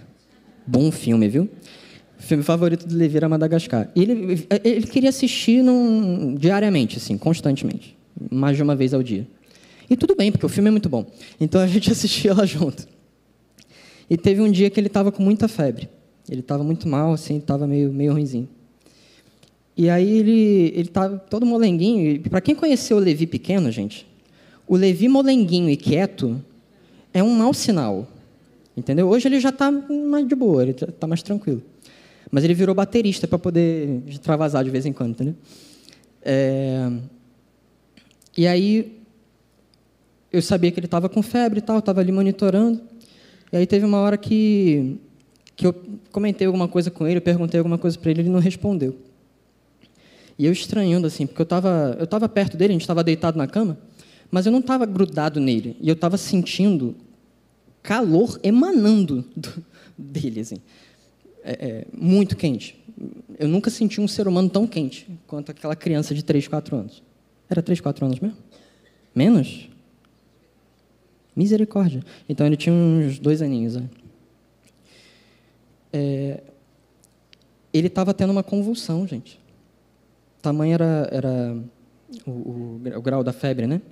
Bom 0.67 0.91
filme, 0.93 1.29
viu? 1.29 1.49
Filme 2.19 2.43
favorito 2.43 2.87
do 2.87 2.97
Levi 2.97 3.17
era 3.17 3.29
Madagascar. 3.29 3.91
E 3.97 4.03
ele, 4.03 4.47
ele 4.63 4.87
queria 4.87 5.09
assistir 5.11 5.63
num, 5.63 6.35
diariamente, 6.35 6.99
assim, 6.99 7.19
constantemente 7.19 7.97
mais 8.31 8.57
de 8.57 8.63
uma 8.63 8.77
vez 8.77 8.95
ao 8.95 9.03
dia. 9.03 9.27
E 9.89 9.97
tudo 9.97 10.15
bem, 10.15 10.31
porque 10.31 10.47
o 10.47 10.49
filme 10.49 10.69
é 10.69 10.71
muito 10.71 10.89
bom. 10.89 11.07
Então 11.41 11.61
a 11.61 11.67
gente 11.67 11.91
assistia 11.93 12.35
lá 12.35 12.47
junto. 12.47 12.87
E 14.09 14.17
teve 14.17 14.41
um 14.41 14.51
dia 14.51 14.71
que 14.71 14.79
ele 14.79 14.87
estava 14.87 15.11
com 15.11 15.23
muita 15.23 15.49
febre. 15.49 15.89
Ele 16.29 16.41
estava 16.41 16.63
muito 16.63 16.89
mal, 16.89 17.13
assim, 17.13 17.39
estava 17.39 17.67
meio, 17.67 17.93
meio 17.93 18.13
ruimzinho. 18.13 18.49
E 19.77 19.89
aí 19.89 20.19
ele 20.19 20.73
ele 20.75 20.89
estava 20.89 21.19
todo 21.19 21.47
molenguinho. 21.47 22.21
Para 22.23 22.41
quem 22.41 22.55
conheceu 22.55 22.99
o 22.99 23.01
Levi 23.01 23.27
pequeno, 23.27 23.71
gente, 23.71 24.07
o 24.67 24.77
Levi 24.77 25.09
molenguinho 25.09 25.71
e 25.71 25.77
quieto 25.77 26.43
é 27.13 27.23
um 27.23 27.35
mau 27.35 27.53
sinal. 27.53 28.09
Entendeu? 28.77 29.09
Hoje 29.09 29.29
ele 29.29 29.39
já 29.39 29.51
está 29.51 29.71
mais 29.71 30.27
de 30.27 30.35
boa, 30.35 30.63
ele 30.63 30.71
está 30.73 31.07
mais 31.07 31.23
tranquilo. 31.23 31.63
Mas 32.31 32.45
ele 32.45 32.55
virou 32.55 32.75
baterista 32.75 33.29
para 33.29 33.39
poder 33.39 34.03
extravasar 34.07 34.65
de 34.65 34.71
vez 34.71 34.87
em 34.87 34.93
quando, 34.93 35.11
entendeu? 35.11 35.35
É... 36.23 36.91
E 38.37 38.47
aí 38.47 39.03
eu 40.33 40.41
sabia 40.41 40.71
que 40.71 40.81
ele 40.81 40.87
estava 40.87 41.09
com 41.11 41.23
febre 41.23 41.59
e 41.59 41.63
tal, 41.63 41.79
estava 41.79 42.01
ali 42.01 42.11
monitorando. 42.11 42.81
E 43.53 43.57
aí 43.59 43.67
teve 43.67 43.85
uma 43.85 43.99
hora 43.99 44.17
que, 44.17 44.97
que 45.55 45.67
eu 45.67 45.75
comentei 46.11 46.47
alguma 46.47 46.67
coisa 46.67 46.91
com 46.91 47.07
ele, 47.07 47.21
perguntei 47.21 47.59
alguma 47.59 47.77
coisa 47.77 47.99
para 47.99 48.11
ele, 48.11 48.23
ele 48.23 48.31
não 48.31 48.41
respondeu. 48.41 48.97
E 50.39 50.47
eu 50.47 50.53
estranhando 50.53 51.07
assim, 51.07 51.27
porque 51.27 51.43
eu 51.43 51.45
estava 51.45 51.95
eu 52.01 52.07
tava 52.07 52.27
perto 52.27 52.57
dele, 52.57 52.73
a 52.73 52.75
gente 52.75 52.81
estava 52.81 53.05
deitado 53.05 53.37
na 53.37 53.47
cama, 53.47 53.77
mas 54.33 54.47
eu 54.47 54.51
não 54.51 54.61
estava 54.61 54.87
grudado 54.87 55.39
nele. 55.39 55.77
E 55.79 55.91
eu 55.91 55.93
estava 55.93 56.17
sentindo 56.17 56.97
calor 57.83 58.41
emanando 58.43 59.23
do, 59.37 59.63
dele, 59.97 60.41
assim. 60.41 60.57
É, 61.45 61.53
é, 61.53 61.87
muito 61.93 62.35
quente. 62.35 62.83
Eu 63.39 63.47
nunca 63.47 63.69
senti 63.69 64.01
um 64.01 64.09
ser 64.09 64.27
humano 64.27 64.49
tão 64.49 64.67
quente 64.67 65.07
quanto 65.27 65.51
aquela 65.51 65.77
criança 65.77 66.15
de 66.15 66.25
3, 66.25 66.49
4 66.49 66.75
anos. 66.75 67.03
Era 67.47 67.61
3, 67.61 67.79
4 67.83 68.07
anos 68.07 68.21
mesmo? 68.21 68.39
Menos? 69.15 69.69
Misericórdia. 71.37 72.03
Então 72.27 72.47
ele 72.47 72.57
tinha 72.57 72.75
uns 72.75 73.19
dois 73.19 73.43
aninhos. 73.43 73.77
Né? 73.77 73.91
É, 75.93 76.43
ele 77.71 77.89
estava 77.89 78.15
tendo 78.15 78.31
uma 78.31 78.43
convulsão, 78.43 79.07
gente. 79.07 79.39
Tamanho 80.41 80.73
era, 80.73 81.09
era 81.13 81.57
o, 82.27 82.31
o, 82.31 82.81
o, 82.97 83.03
grau 83.03 83.23
da 83.23 83.33
febre, 83.33 83.67
né? 83.67 83.83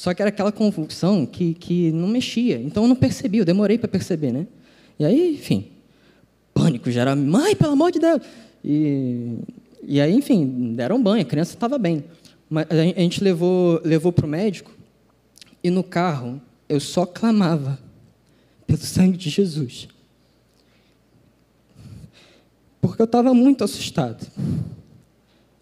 Só 0.00 0.14
que 0.14 0.22
era 0.22 0.30
aquela 0.30 0.50
convulsão 0.50 1.26
que, 1.26 1.52
que 1.52 1.92
não 1.92 2.08
mexia. 2.08 2.58
Então 2.58 2.84
eu 2.84 2.88
não 2.88 2.96
percebi, 2.96 3.36
eu 3.36 3.44
demorei 3.44 3.76
para 3.76 3.86
perceber, 3.86 4.32
né? 4.32 4.46
E 4.98 5.04
aí, 5.04 5.34
enfim, 5.34 5.66
pânico 6.54 6.90
geral. 6.90 7.14
Mãe, 7.14 7.54
pelo 7.54 7.72
amor 7.72 7.92
de 7.92 7.98
Deus! 7.98 8.22
E 8.64 9.36
e 9.82 10.00
aí, 10.00 10.14
enfim, 10.14 10.72
deram 10.74 11.02
banho, 11.02 11.20
a 11.20 11.26
criança 11.26 11.52
estava 11.52 11.76
bem. 11.76 12.02
Mas 12.48 12.66
a 12.70 12.82
gente 12.82 13.22
levou, 13.22 13.78
levou 13.84 14.10
para 14.10 14.24
o 14.24 14.28
médico 14.28 14.72
e 15.62 15.68
no 15.68 15.84
carro 15.84 16.40
eu 16.66 16.80
só 16.80 17.04
clamava 17.04 17.78
pelo 18.66 18.78
sangue 18.78 19.18
de 19.18 19.28
Jesus. 19.28 19.86
Porque 22.80 23.02
eu 23.02 23.04
estava 23.04 23.34
muito 23.34 23.62
assustado. 23.62 24.26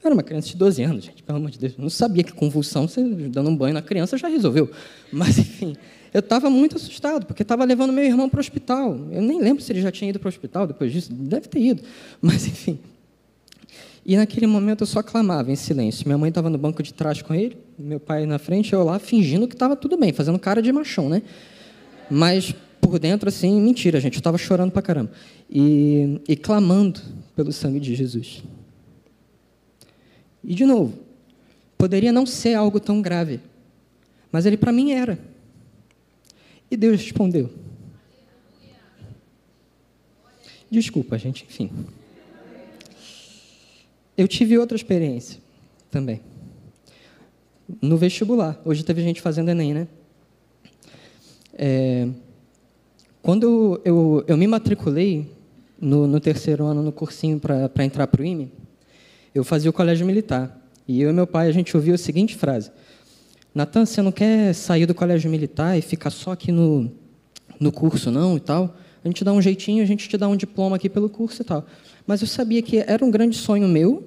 Eu 0.03 0.09
era 0.09 0.15
uma 0.15 0.23
criança 0.23 0.49
de 0.49 0.57
12 0.57 0.83
anos, 0.83 1.05
gente, 1.05 1.23
pelo 1.23 1.39
amor 1.39 1.51
de 1.51 1.59
Deus. 1.59 1.75
Eu 1.77 1.83
não 1.83 1.91
sabia 1.91 2.23
que 2.23 2.33
convulsão, 2.33 2.87
você 2.87 3.03
dando 3.03 3.51
um 3.51 3.57
banho 3.57 3.75
na 3.75 3.83
criança 3.83 4.17
já 4.17 4.29
resolveu. 4.29 4.71
Mas, 5.13 5.39
enfim, 5.39 5.77
eu 6.15 6.21
estava 6.21 6.49
muito 6.49 6.77
assustado, 6.77 7.27
porque 7.27 7.43
estava 7.43 7.65
levando 7.65 7.93
meu 7.93 8.05
irmão 8.05 8.29
para 8.29 8.39
o 8.39 8.41
hospital. 8.41 8.97
Eu 9.11 9.23
nem 9.23 9.41
lembro 9.41 9.63
se 9.63 9.73
ele 9.73 9.81
já 9.81 9.91
tinha 9.91 10.11
ido 10.11 10.19
para 10.19 10.29
o 10.29 10.31
hospital 10.31 10.67
depois 10.67 10.93
disso. 10.93 11.13
Deve 11.13 11.49
ter 11.49 11.61
ido. 11.61 11.83
Mas, 12.23 12.47
enfim, 12.47 12.79
e 14.09 14.17
naquele 14.17 14.47
momento 14.47 14.85
eu 14.85 14.87
só 14.87 15.03
clamava 15.03 15.53
em 15.53 15.55
silêncio. 15.55 16.07
Minha 16.07 16.17
mãe 16.17 16.31
estava 16.31 16.49
no 16.49 16.57
banco 16.57 16.83
de 16.83 16.95
trás 16.95 17.21
com 17.21 17.35
ele, 17.35 17.59
meu 17.79 18.01
pai 18.01 18.25
na 18.25 18.39
frente, 18.39 18.73
eu 18.73 18.83
lá 18.83 18.99
fingindo 18.99 19.47
que 19.47 19.55
estava 19.55 19.77
tudo 19.77 19.99
bem, 19.99 20.15
fazendo 20.15 20.39
cara 20.39 20.63
de 20.63 20.73
machão, 20.73 21.11
né? 21.11 21.21
Mas 22.11 22.55
por 22.81 22.99
dentro, 22.99 23.29
assim, 23.29 23.61
mentira, 23.61 24.01
gente, 24.01 24.15
eu 24.15 24.21
estava 24.21 24.39
chorando 24.39 24.71
pra 24.71 24.81
caramba. 24.81 25.11
E, 25.51 26.23
e 26.27 26.35
clamando 26.37 27.03
pelo 27.37 27.53
sangue 27.53 27.79
de 27.79 27.95
Jesus. 27.95 28.43
E 30.43 30.55
de 30.55 30.65
novo, 30.65 30.99
poderia 31.77 32.13
não 32.13 32.27
ser 32.27 32.55
algo 32.55 32.81
tão 32.81 33.03
grave, 33.03 33.41
mas 34.31 34.47
ele 34.47 34.57
para 34.57 34.73
mim 34.73 34.93
era. 34.93 35.19
E 36.71 36.77
Deus 36.77 37.01
respondeu. 37.01 37.51
Desculpa, 40.71 41.17
gente, 41.17 41.45
enfim. 41.45 41.71
Eu 44.17 44.29
tive 44.29 44.59
outra 44.59 44.77
experiência 44.77 45.41
também. 45.91 46.21
No 47.81 47.97
vestibular. 47.97 48.61
Hoje 48.65 48.85
teve 48.85 49.03
gente 49.03 49.21
fazendo 49.21 49.51
Enem, 49.51 49.73
né? 49.73 49.89
É, 51.55 52.09
quando 53.23 53.45
eu, 53.45 53.83
eu, 53.85 54.25
eu, 54.29 54.37
me 54.37 54.47
matriculei 54.47 55.31
no, 55.81 56.07
no, 56.07 56.21
terceiro 56.21 56.65
ano 56.65 56.83
no 56.83 56.93
cursinho 56.93 57.41
para 57.41 57.85
entrar 57.85 58.07
para 58.07 58.23
o 58.23 58.25
IME, 58.25 58.53
eu 59.35 59.45
fazia 59.45 59.71
o 59.71 59.73
colégio 59.73 60.07
militar. 60.07 60.57
E 60.87 61.03
eu 61.03 61.11
e 61.11 61.13
meu 61.13 61.27
pai, 61.27 61.49
a 61.49 61.53
gente 61.53 61.77
ouvia 61.77 61.95
a 61.95 61.99
seguinte 61.99 62.37
frase. 62.37 62.71
Natan, 63.55 63.85
você 63.85 64.01
não 64.01 64.13
quer 64.13 64.55
sair 64.55 64.87
do 64.87 64.95
colégio 64.95 65.31
militar 65.31 65.77
e 65.77 65.83
ficar 65.83 66.11
só 66.11 66.33
aqui 66.33 66.53
no, 66.53 66.91
no 67.59 67.73
curso, 67.73 68.11
não, 68.11 68.37
e 68.37 68.41
tal? 68.41 68.77
A 69.05 69.09
gente 69.09 69.25
dá 69.25 69.33
um 69.33 69.41
jeitinho, 69.41 69.83
a 69.83 69.87
gente 69.87 70.09
te 70.09 70.17
dá 70.17 70.29
um 70.29 70.37
diploma 70.37 70.77
aqui 70.77 70.89
pelo 70.89 71.09
curso 71.09 71.43
e 71.43 71.45
tal. 71.45 71.65
Mas 72.07 72.21
eu 72.21 72.27
sabia 72.27 72.63
que 72.63 72.79
era 72.79 73.05
um 73.05 73.11
grande 73.11 73.37
sonho 73.37 73.69
meu, 73.69 74.05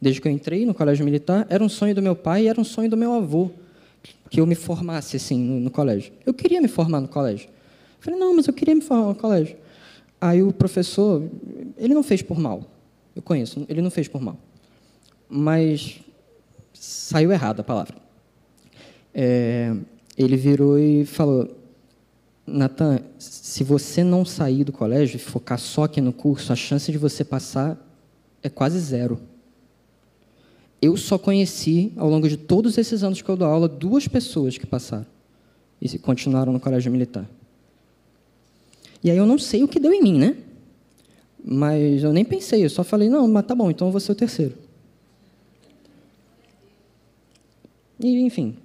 desde 0.00 0.20
que 0.20 0.28
eu 0.28 0.32
entrei 0.32 0.66
no 0.66 0.74
colégio 0.74 1.04
militar, 1.04 1.46
era 1.48 1.62
um 1.62 1.68
sonho 1.68 1.94
do 1.94 2.02
meu 2.02 2.16
pai 2.16 2.44
e 2.44 2.48
era 2.48 2.60
um 2.60 2.64
sonho 2.64 2.90
do 2.90 2.96
meu 2.96 3.12
avô, 3.12 3.50
que 4.30 4.40
eu 4.40 4.46
me 4.46 4.54
formasse 4.54 5.16
assim 5.16 5.38
no, 5.38 5.60
no 5.60 5.70
colégio. 5.70 6.12
Eu 6.24 6.34
queria 6.34 6.60
me 6.60 6.68
formar 6.68 7.00
no 7.00 7.08
colégio. 7.08 7.48
Eu 7.48 8.00
falei, 8.00 8.18
não, 8.18 8.34
mas 8.34 8.46
eu 8.46 8.54
queria 8.54 8.74
me 8.74 8.80
formar 8.80 9.08
no 9.08 9.14
colégio. 9.14 9.56
Aí 10.20 10.42
o 10.42 10.52
professor, 10.52 11.22
ele 11.76 11.94
não 11.94 12.02
fez 12.02 12.22
por 12.22 12.38
mal. 12.38 12.71
Eu 13.14 13.22
conheço, 13.22 13.64
ele 13.68 13.82
não 13.82 13.90
fez 13.90 14.08
por 14.08 14.20
mal. 14.20 14.38
Mas 15.28 16.00
saiu 16.72 17.32
errada 17.32 17.60
a 17.60 17.64
palavra. 17.64 17.96
é, 19.14 19.74
ele 20.16 20.36
virou 20.36 20.78
e 20.78 21.04
falou: 21.04 21.48
Natan, 22.46 23.00
se 23.18 23.64
você 23.64 24.02
não 24.02 24.24
sair 24.24 24.64
do 24.64 24.72
colégio 24.72 25.16
e 25.16 25.18
focar 25.18 25.58
só 25.58 25.84
aqui 25.84 26.00
no 26.00 26.12
curso, 26.12 26.52
a 26.52 26.56
chance 26.56 26.90
de 26.90 26.98
você 26.98 27.24
passar 27.24 27.78
é 28.42 28.48
quase 28.48 28.78
zero. 28.78 29.20
Eu 30.80 30.96
só 30.96 31.16
conheci, 31.16 31.92
ao 31.96 32.10
longo 32.10 32.28
de 32.28 32.36
todos 32.36 32.76
esses 32.76 33.04
anos 33.04 33.22
que 33.22 33.28
eu 33.28 33.36
dou 33.36 33.46
aula, 33.46 33.68
duas 33.68 34.08
pessoas 34.08 34.58
que 34.58 34.66
passaram 34.66 35.06
e 35.80 35.98
continuaram 35.98 36.52
no 36.52 36.58
colégio 36.58 36.90
militar. 36.90 37.28
E 39.02 39.10
aí 39.10 39.16
eu 39.16 39.26
não 39.26 39.38
sei 39.38 39.62
o 39.62 39.68
que 39.68 39.78
deu 39.78 39.92
em 39.92 40.02
mim, 40.02 40.18
né? 40.18 40.36
Mas 41.52 42.02
eu 42.02 42.12
nem 42.12 42.24
pensei, 42.24 42.64
eu 42.64 42.70
só 42.70 42.82
falei, 42.82 43.08
não, 43.08 43.28
mas 43.28 43.44
tá 43.44 43.54
bom, 43.54 43.70
então 43.70 43.88
eu 43.88 43.92
vou 43.92 44.00
ser 44.00 44.12
o 44.12 44.14
terceiro. 44.14 44.54
E, 48.00 48.20
enfim. 48.20 48.56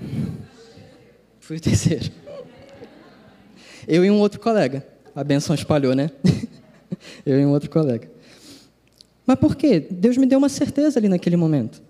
Fui 1.40 1.56
o 1.56 1.60
terceiro. 1.60 2.10
Eu 3.88 4.04
e 4.04 4.10
um 4.10 4.20
outro 4.20 4.38
colega. 4.38 4.86
A 5.14 5.24
benção 5.24 5.54
espalhou, 5.54 5.94
né? 5.94 6.10
Eu 7.26 7.40
e 7.40 7.46
um 7.46 7.50
outro 7.50 7.68
colega. 7.70 8.10
Mas 9.26 9.38
por 9.38 9.56
quê? 9.56 9.86
Deus 9.90 10.16
me 10.16 10.26
deu 10.26 10.38
uma 10.38 10.48
certeza 10.48 10.98
ali 10.98 11.08
naquele 11.08 11.36
momento. 11.36 11.82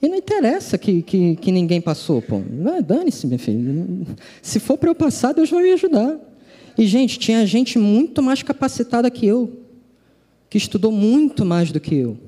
E 0.00 0.08
não 0.08 0.16
interessa 0.16 0.76
que, 0.76 1.02
que, 1.02 1.36
que 1.36 1.52
ninguém 1.52 1.80
passou, 1.80 2.20
pô. 2.20 2.42
Dane-se, 2.84 3.26
meu 3.26 3.38
filho. 3.38 4.06
Se 4.40 4.58
for 4.58 4.76
para 4.76 4.90
eu 4.90 4.94
passar, 4.94 5.32
Deus 5.32 5.48
vai 5.48 5.62
me 5.62 5.72
ajudar. 5.72 6.18
E, 6.76 6.86
gente, 6.86 7.18
tinha 7.18 7.46
gente 7.46 7.78
muito 7.78 8.22
mais 8.22 8.42
capacitada 8.42 9.10
que 9.10 9.26
eu, 9.26 9.60
que 10.48 10.56
estudou 10.56 10.90
muito 10.90 11.44
mais 11.44 11.70
do 11.70 11.80
que 11.80 11.94
eu. 11.94 12.18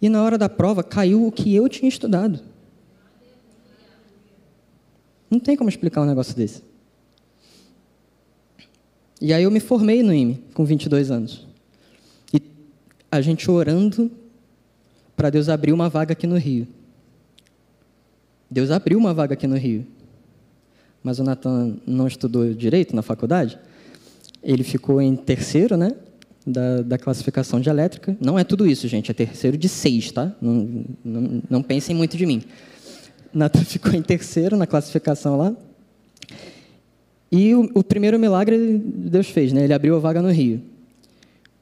E 0.00 0.08
na 0.08 0.22
hora 0.22 0.38
da 0.38 0.48
prova 0.48 0.82
caiu 0.82 1.26
o 1.26 1.32
que 1.32 1.54
eu 1.54 1.68
tinha 1.68 1.88
estudado. 1.88 2.40
Não 5.30 5.38
tem 5.38 5.56
como 5.56 5.70
explicar 5.70 6.02
um 6.02 6.06
negócio 6.06 6.34
desse. 6.34 6.62
E 9.20 9.32
aí 9.32 9.44
eu 9.44 9.50
me 9.50 9.60
formei 9.60 10.02
no 10.02 10.12
IME, 10.12 10.42
com 10.52 10.64
22 10.64 11.10
anos. 11.10 11.46
E 12.34 12.42
a 13.10 13.20
gente 13.20 13.48
orando 13.50 14.10
para 15.16 15.30
Deus 15.30 15.48
abrir 15.48 15.72
uma 15.72 15.88
vaga 15.88 16.12
aqui 16.12 16.26
no 16.26 16.36
Rio. 16.36 16.66
Deus 18.50 18.70
abriu 18.70 18.98
uma 18.98 19.14
vaga 19.14 19.34
aqui 19.34 19.46
no 19.46 19.56
Rio 19.56 19.86
mas 21.02 21.18
o 21.18 21.24
Natan 21.24 21.76
não 21.86 22.06
estudou 22.06 22.52
direito 22.54 22.94
na 22.94 23.02
faculdade. 23.02 23.58
Ele 24.42 24.62
ficou 24.62 25.00
em 25.00 25.16
terceiro, 25.16 25.76
né? 25.76 25.92
Da, 26.44 26.82
da, 26.82 26.98
classificação 26.98 27.60
de 27.60 27.68
elétrica. 27.68 28.16
Não 28.20 28.36
é 28.36 28.42
tudo 28.42 28.66
isso, 28.66 28.88
gente. 28.88 29.10
É 29.10 29.14
terceiro 29.14 29.56
de 29.56 29.68
seis, 29.68 30.10
tá? 30.10 30.34
Não, 30.40 30.84
não, 31.04 31.42
não 31.48 31.62
pensem 31.62 31.94
muito 31.94 32.16
de 32.16 32.26
mim. 32.26 32.42
Natan 33.32 33.62
ficou 33.64 33.92
em 33.92 34.02
terceiro 34.02 34.56
na 34.56 34.66
classificação 34.66 35.36
lá. 35.36 35.56
E 37.30 37.54
o, 37.54 37.70
o, 37.74 37.84
primeiro 37.84 38.18
milagre 38.18 38.78
Deus 38.78 39.28
fez, 39.28 39.52
né? 39.52 39.64
Ele 39.64 39.72
abriu 39.72 39.96
a 39.96 39.98
vaga 39.98 40.20
no 40.20 40.30
Rio. 40.30 40.60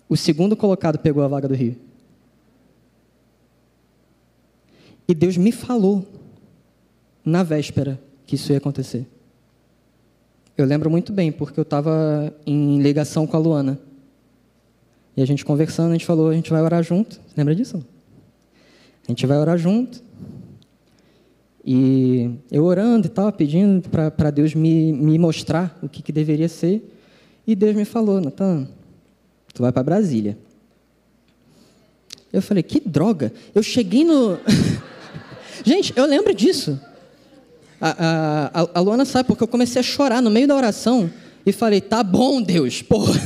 O 0.09 0.17
segundo 0.17 0.57
colocado 0.57 0.99
pegou 0.99 1.23
a 1.23 1.29
vaga 1.29 1.47
do 1.47 1.55
Rio. 1.55 1.77
E 5.07 5.15
Deus 5.15 5.37
me 5.37 5.53
falou 5.53 6.07
na 7.25 7.43
véspera 7.43 8.01
que 8.27 8.35
isso 8.35 8.51
ia 8.51 8.59
acontecer. 8.59 9.07
Eu 10.61 10.67
lembro 10.67 10.91
muito 10.91 11.11
bem, 11.11 11.33
porque 11.33 11.59
eu 11.59 11.63
estava 11.63 12.35
em 12.47 12.83
ligação 12.83 13.27
com 13.27 13.35
a 13.35 13.41
Luana. 13.41 13.79
E 15.17 15.23
a 15.23 15.27
gente 15.27 15.43
conversando, 15.43 15.91
a 15.91 15.93
gente 15.93 16.05
falou, 16.05 16.29
a 16.29 16.35
gente 16.35 16.51
vai 16.51 16.61
orar 16.61 16.83
junto. 16.83 17.19
Lembra 17.35 17.55
disso? 17.55 17.83
A 19.09 19.11
gente 19.11 19.27
vai 19.27 19.39
orar 19.39 19.57
junto. 19.57 20.03
E 21.65 22.31
eu 22.51 22.65
orando 22.65 23.07
e 23.07 23.11
tal, 23.11 23.33
pedindo 23.33 23.89
para 23.89 24.31
Deus 24.31 24.55
me, 24.55 24.93
me 24.93 25.19
mostrar 25.19 25.79
o 25.83 25.89
que, 25.89 26.03
que 26.03 26.13
deveria 26.13 26.49
ser. 26.49 26.95
E 27.47 27.55
Deus 27.55 27.75
me 27.75 27.87
falou, 27.87 28.21
Natan, 28.21 28.69
tu 29.55 29.63
vai 29.63 29.73
para 29.73 29.83
Brasília. 29.83 30.37
Eu 32.31 32.43
falei, 32.43 32.63
que 32.63 32.81
droga. 32.81 33.33
Eu 33.55 33.63
cheguei 33.63 34.05
no. 34.05 34.39
gente, 35.65 35.95
eu 35.97 36.05
lembro 36.05 36.35
disso. 36.35 36.79
A, 37.81 38.69
a, 38.75 38.81
Luana 38.81 39.07
sabe 39.07 39.27
porque 39.27 39.43
eu 39.43 39.49
comecei 39.49 39.81
a 39.81 39.83
chorar 39.83 40.21
no 40.21 40.31
meio 40.31 40.47
da 40.47 40.55
oração 40.55 41.11
e 41.47 41.53
falei: 41.53 41.81
tá 41.81 42.03
bom, 42.03 42.43
Deus, 42.43 42.83
porra. 42.83 43.19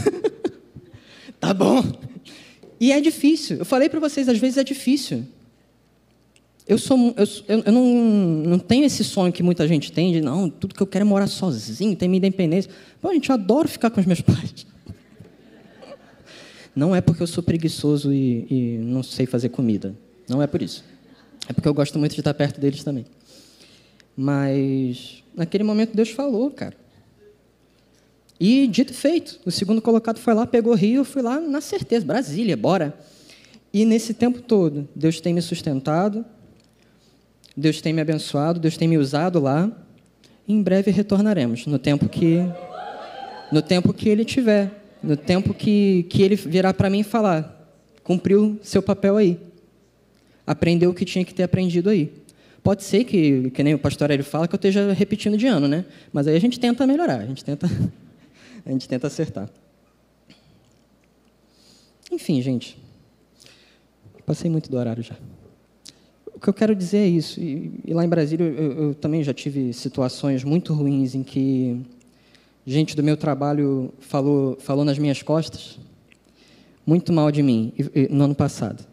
tá 1.40 1.52
bom. 1.52 1.82
E 2.78 2.92
é 2.92 3.00
difícil. 3.00 3.58
Eu 3.58 3.64
falei 3.64 3.88
para 3.88 3.98
vocês, 3.98 4.28
às 4.28 4.38
vezes 4.38 4.58
é 4.58 4.64
difícil. 4.64 5.24
Eu, 6.66 6.78
sou, 6.78 7.14
eu, 7.16 7.62
eu 7.66 7.72
não, 7.72 7.84
não 8.46 8.58
tenho 8.58 8.84
esse 8.84 9.04
sonho 9.04 9.32
que 9.32 9.42
muita 9.42 9.68
gente 9.68 9.92
tem 9.92 10.12
de, 10.12 10.20
não, 10.22 10.48
tudo 10.48 10.74
que 10.74 10.80
eu 10.80 10.86
quero 10.86 11.04
é 11.04 11.08
morar 11.08 11.26
sozinho, 11.26 11.94
ter 11.94 12.08
minha 12.08 12.18
independência. 12.18 12.70
Pô, 13.02 13.12
gente, 13.12 13.28
eu 13.28 13.34
adoro 13.34 13.68
ficar 13.68 13.90
com 13.90 14.00
os 14.00 14.06
meus 14.06 14.20
pais. 14.22 14.66
Não 16.74 16.94
é 16.94 17.00
porque 17.00 17.22
eu 17.22 17.26
sou 17.26 17.42
preguiçoso 17.42 18.12
e, 18.12 18.46
e 18.50 18.78
não 18.78 19.02
sei 19.02 19.26
fazer 19.26 19.50
comida. 19.50 19.94
Não 20.28 20.40
é 20.40 20.46
por 20.46 20.62
isso. 20.62 20.84
É 21.48 21.52
porque 21.52 21.68
eu 21.68 21.74
gosto 21.74 21.98
muito 21.98 22.14
de 22.14 22.20
estar 22.20 22.32
perto 22.32 22.60
deles 22.60 22.82
também. 22.82 23.04
Mas 24.16 25.22
naquele 25.34 25.64
momento 25.64 25.94
Deus 25.94 26.10
falou, 26.10 26.50
cara. 26.50 26.76
E 28.38 28.66
dito 28.66 28.92
e 28.92 28.96
feito, 28.96 29.40
o 29.44 29.50
segundo 29.50 29.80
colocado 29.80 30.18
foi 30.18 30.34
lá, 30.34 30.46
pegou 30.46 30.74
Rio, 30.74 31.00
eu 31.00 31.04
fui 31.04 31.22
lá 31.22 31.40
na 31.40 31.60
certeza, 31.60 32.04
Brasília, 32.04 32.56
bora. 32.56 32.98
E 33.72 33.84
nesse 33.84 34.14
tempo 34.14 34.40
todo, 34.40 34.88
Deus 34.94 35.20
tem 35.20 35.32
me 35.32 35.40
sustentado, 35.40 36.24
Deus 37.56 37.80
tem 37.80 37.92
me 37.92 38.00
abençoado, 38.00 38.60
Deus 38.60 38.76
tem 38.76 38.86
me 38.88 38.98
usado 38.98 39.40
lá. 39.40 39.70
E 40.46 40.52
em 40.52 40.62
breve 40.62 40.90
retornaremos, 40.90 41.66
no 41.66 41.78
tempo 41.78 42.08
que 42.08 42.38
no 43.50 43.62
tempo 43.62 43.92
que 43.92 44.08
ele 44.08 44.24
tiver, 44.24 44.70
no 45.02 45.16
tempo 45.16 45.54
que, 45.54 46.06
que 46.08 46.22
ele 46.22 46.34
virá 46.34 46.74
para 46.74 46.90
mim 46.90 47.02
falar: 47.02 47.72
cumpriu 48.02 48.58
seu 48.62 48.82
papel 48.82 49.16
aí. 49.16 49.38
Aprendeu 50.46 50.90
o 50.90 50.94
que 50.94 51.04
tinha 51.04 51.24
que 51.24 51.32
ter 51.32 51.44
aprendido 51.44 51.88
aí. 51.88 52.12
Pode 52.64 52.82
ser 52.82 53.04
que, 53.04 53.50
que 53.50 53.62
nem 53.62 53.74
o 53.74 53.78
pastor 53.78 54.10
Hélio 54.10 54.24
fala, 54.24 54.48
que 54.48 54.54
eu 54.54 54.56
esteja 54.56 54.90
repetindo 54.94 55.36
de 55.36 55.46
ano, 55.46 55.68
né? 55.68 55.84
Mas 56.10 56.26
aí 56.26 56.34
a 56.34 56.40
gente 56.40 56.58
tenta 56.58 56.86
melhorar, 56.86 57.20
a 57.20 57.26
gente 57.26 57.44
tenta, 57.44 57.68
a 58.64 58.70
gente 58.70 58.88
tenta 58.88 59.06
acertar. 59.06 59.50
Enfim, 62.10 62.40
gente. 62.40 62.78
Passei 64.24 64.50
muito 64.50 64.70
do 64.70 64.78
horário 64.78 65.02
já. 65.02 65.14
O 66.34 66.40
que 66.40 66.48
eu 66.48 66.54
quero 66.54 66.74
dizer 66.74 66.98
é 66.98 67.06
isso. 67.06 67.38
E, 67.38 67.70
e 67.84 67.92
lá 67.92 68.02
em 68.02 68.08
Brasília 68.08 68.46
eu, 68.46 68.72
eu, 68.72 68.94
também 68.94 69.22
já 69.22 69.34
tive 69.34 69.74
situações 69.74 70.42
muito 70.42 70.72
ruins 70.72 71.14
em 71.14 71.22
que 71.22 71.78
gente 72.66 72.96
do 72.96 73.02
meu 73.02 73.18
trabalho 73.18 73.92
falou, 74.00 74.56
falou 74.58 74.86
nas 74.86 74.98
minhas 74.98 75.20
costas 75.20 75.78
muito 76.86 77.12
mal 77.12 77.30
de 77.30 77.42
mim 77.42 77.74
no 78.08 78.24
ano 78.24 78.34
passado. 78.34 78.86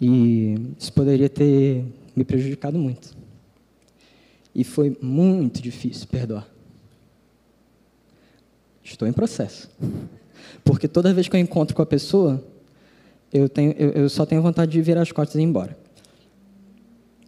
E 0.00 0.54
isso 0.78 0.92
poderia 0.92 1.28
ter 1.28 1.84
me 2.16 2.24
prejudicado 2.24 2.78
muito. 2.78 3.14
E 4.54 4.64
foi 4.64 4.96
muito 5.02 5.60
difícil 5.60 6.06
perdoar. 6.06 6.48
Estou 8.82 9.06
em 9.06 9.12
processo. 9.12 9.70
Porque 10.64 10.88
toda 10.88 11.12
vez 11.12 11.28
que 11.28 11.36
eu 11.36 11.40
encontro 11.40 11.76
com 11.76 11.82
a 11.82 11.86
pessoa, 11.86 12.42
eu, 13.32 13.48
tenho, 13.48 13.72
eu, 13.72 13.90
eu 13.90 14.08
só 14.08 14.24
tenho 14.24 14.40
vontade 14.40 14.72
de 14.72 14.80
virar 14.80 15.02
as 15.02 15.12
costas 15.12 15.36
e 15.36 15.40
ir 15.40 15.44
embora. 15.44 15.76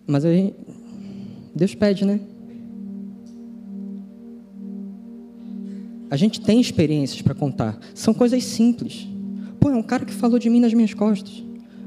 Mas 0.07 0.25
aí, 0.25 0.55
Deus 1.55 1.75
pede, 1.75 2.07
né? 2.07 2.19
A 6.11 6.17
gente 6.17 6.41
tem 6.41 6.59
experiências 6.59 7.21
para 7.21 7.35
contar. 7.35 7.79
São 7.95 8.15
coisas 8.15 8.43
simples. 8.43 9.07
Pô, 9.61 9.69
é 9.69 9.77
um 9.77 9.83
cara 9.83 10.07
que 10.07 10.15
falou 10.15 10.39
de 10.39 10.49
mim 10.49 10.61
nas 10.61 10.73
minhas 10.73 10.95
costas, 10.95 11.45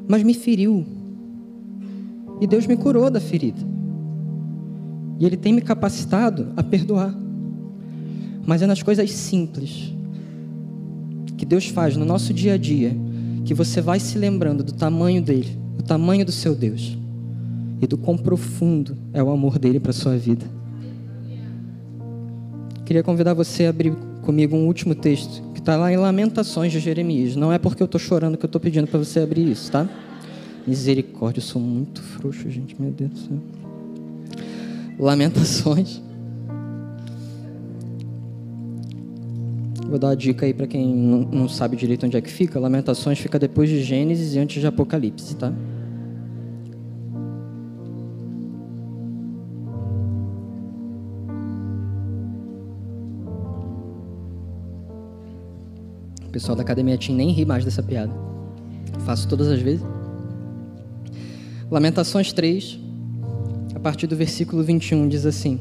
mas 0.07 0.21
me 0.21 0.35
feriu. 0.35 1.00
E 2.41 2.47
Deus 2.47 2.65
me 2.65 2.75
curou 2.75 3.09
da 3.11 3.19
ferida. 3.19 3.61
E 5.19 5.25
Ele 5.25 5.37
tem 5.37 5.53
me 5.53 5.61
capacitado 5.61 6.51
a 6.57 6.63
perdoar. 6.63 7.15
Mas 8.45 8.63
é 8.63 8.67
nas 8.67 8.81
coisas 8.81 9.11
simples 9.11 9.93
que 11.37 11.45
Deus 11.45 11.67
faz 11.67 11.95
no 11.95 12.03
nosso 12.03 12.33
dia 12.33 12.55
a 12.55 12.57
dia 12.57 12.97
que 13.45 13.53
você 13.53 13.79
vai 13.79 13.99
se 13.99 14.17
lembrando 14.17 14.63
do 14.63 14.73
tamanho 14.73 15.21
dele, 15.21 15.57
do 15.77 15.83
tamanho 15.83 16.25
do 16.25 16.31
seu 16.31 16.55
Deus 16.55 16.97
e 17.79 17.85
do 17.85 17.97
quão 17.97 18.17
profundo 18.17 18.97
é 19.13 19.21
o 19.21 19.29
amor 19.29 19.59
dele 19.59 19.79
para 19.79 19.91
a 19.91 19.93
sua 19.93 20.17
vida. 20.17 20.45
Queria 22.85 23.03
convidar 23.03 23.33
você 23.33 23.65
a 23.65 23.69
abrir 23.69 23.95
comigo 24.23 24.55
um 24.55 24.67
último 24.67 24.93
texto 24.93 25.41
que 25.53 25.59
está 25.59 25.75
lá 25.75 25.91
em 25.91 25.97
Lamentações 25.97 26.71
de 26.71 26.79
Jeremias. 26.79 27.35
Não 27.35 27.51
é 27.51 27.57
porque 27.57 27.81
eu 27.81 27.85
estou 27.85 27.99
chorando 27.99 28.37
que 28.37 28.45
eu 28.45 28.47
estou 28.47 28.61
pedindo 28.61 28.87
para 28.87 28.99
você 28.99 29.19
abrir 29.19 29.49
isso, 29.49 29.71
tá? 29.71 29.87
Misericórdia, 30.65 31.39
eu 31.39 31.43
sou 31.43 31.61
muito 31.61 32.01
frouxo, 32.01 32.49
gente, 32.49 32.79
meu 32.79 32.91
Deus 32.91 33.11
do 33.11 33.17
céu. 33.17 33.37
Lamentações. 34.99 36.01
Vou 39.87 39.99
dar 39.99 40.07
uma 40.07 40.15
dica 40.15 40.45
aí 40.45 40.53
para 40.53 40.67
quem 40.67 40.87
não 40.87 41.49
sabe 41.49 41.75
direito 41.75 42.05
onde 42.05 42.15
é 42.15 42.21
que 42.21 42.31
fica. 42.31 42.59
Lamentações 42.59 43.19
fica 43.19 43.37
depois 43.37 43.69
de 43.69 43.83
Gênesis 43.83 44.35
e 44.35 44.39
antes 44.39 44.61
de 44.61 44.67
Apocalipse, 44.67 45.35
tá? 45.35 45.51
O 56.25 56.31
pessoal 56.31 56.55
da 56.55 56.61
academia 56.61 56.97
Team 56.97 57.17
nem 57.17 57.31
ri 57.31 57.43
mais 57.43 57.65
dessa 57.65 57.83
piada. 57.83 58.13
Faço 58.99 59.27
todas 59.27 59.49
as 59.49 59.59
vezes. 59.59 59.85
Lamentações 61.71 62.33
3, 62.33 62.77
a 63.73 63.79
partir 63.79 64.05
do 64.05 64.13
versículo 64.13 64.61
21, 64.61 65.07
diz 65.07 65.25
assim: 65.25 65.57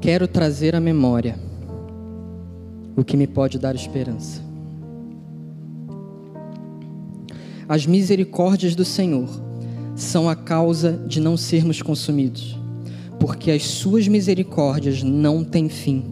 Quero 0.00 0.28
trazer 0.28 0.76
à 0.76 0.80
memória 0.80 1.36
o 2.94 3.02
que 3.02 3.16
me 3.16 3.26
pode 3.26 3.58
dar 3.58 3.74
esperança. 3.74 4.40
As 7.68 7.84
misericórdias 7.84 8.76
do 8.76 8.84
Senhor 8.84 9.28
são 9.96 10.28
a 10.28 10.36
causa 10.36 10.92
de 11.04 11.20
não 11.20 11.36
sermos 11.36 11.82
consumidos, 11.82 12.56
porque 13.18 13.50
as 13.50 13.64
suas 13.64 14.06
misericórdias 14.06 15.02
não 15.02 15.42
têm 15.42 15.68
fim, 15.68 16.04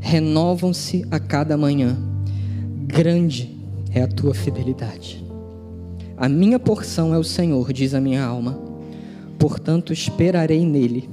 renovam-se 0.00 1.04
a 1.10 1.20
cada 1.20 1.54
manhã. 1.54 1.98
Grande 2.86 3.58
é 3.92 4.00
a 4.00 4.08
tua 4.08 4.32
fidelidade. 4.32 5.29
A 6.20 6.28
minha 6.28 6.58
porção 6.58 7.14
é 7.14 7.18
o 7.18 7.24
Senhor, 7.24 7.72
diz 7.72 7.94
a 7.94 8.00
minha 8.00 8.22
alma, 8.22 8.60
portanto 9.38 9.90
esperarei 9.90 10.66
nele. 10.66 11.08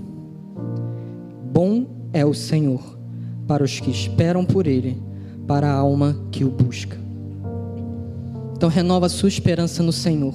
Bom 1.49 1.85
é 2.11 2.25
o 2.25 2.33
Senhor 2.33 2.81
para 3.47 3.63
os 3.63 3.79
que 3.79 3.89
esperam 3.89 4.43
por 4.43 4.67
ele, 4.67 5.01
para 5.47 5.71
a 5.71 5.73
alma 5.73 6.19
que 6.29 6.43
o 6.43 6.49
busca. 6.49 6.97
Então 8.53 8.67
renova 8.67 9.05
a 9.05 9.09
sua 9.09 9.29
esperança 9.29 9.81
no 9.81 9.93
Senhor. 9.93 10.33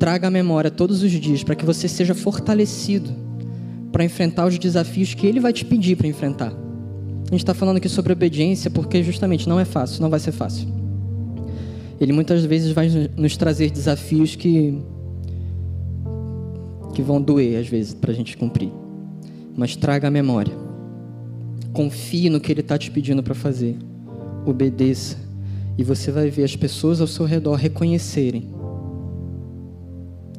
Traga 0.00 0.26
a 0.26 0.30
memória 0.30 0.68
todos 0.68 1.04
os 1.04 1.12
dias 1.12 1.44
para 1.44 1.54
que 1.54 1.64
você 1.64 1.86
seja 1.86 2.12
fortalecido 2.12 3.08
para 3.92 4.04
enfrentar 4.04 4.46
os 4.46 4.58
desafios 4.58 5.14
que 5.14 5.28
Ele 5.28 5.38
vai 5.38 5.52
te 5.52 5.64
pedir 5.64 5.94
para 5.94 6.08
enfrentar. 6.08 6.50
A 6.50 7.30
gente 7.30 7.44
está 7.44 7.54
falando 7.54 7.76
aqui 7.76 7.88
sobre 7.88 8.12
obediência 8.12 8.68
porque 8.68 9.00
justamente 9.00 9.48
não 9.48 9.60
é 9.60 9.64
fácil, 9.64 10.02
não 10.02 10.10
vai 10.10 10.18
ser 10.18 10.32
fácil. 10.32 10.81
Ele 12.02 12.12
muitas 12.12 12.44
vezes 12.44 12.72
vai 12.72 12.88
nos 13.16 13.36
trazer 13.36 13.70
desafios 13.70 14.34
que 14.34 14.76
que 16.92 17.00
vão 17.00 17.22
doer 17.22 17.60
às 17.60 17.68
vezes 17.68 17.94
para 17.94 18.10
a 18.10 18.14
gente 18.14 18.36
cumprir. 18.36 18.72
Mas 19.56 19.76
traga 19.76 20.08
a 20.08 20.10
memória. 20.10 20.52
Confie 21.72 22.28
no 22.28 22.40
que 22.40 22.50
Ele 22.50 22.60
está 22.60 22.76
te 22.76 22.90
pedindo 22.90 23.22
para 23.22 23.36
fazer. 23.36 23.78
Obedeça 24.44 25.16
e 25.78 25.84
você 25.84 26.10
vai 26.10 26.28
ver 26.28 26.42
as 26.42 26.56
pessoas 26.56 27.00
ao 27.00 27.06
seu 27.06 27.24
redor 27.24 27.54
reconhecerem 27.54 28.52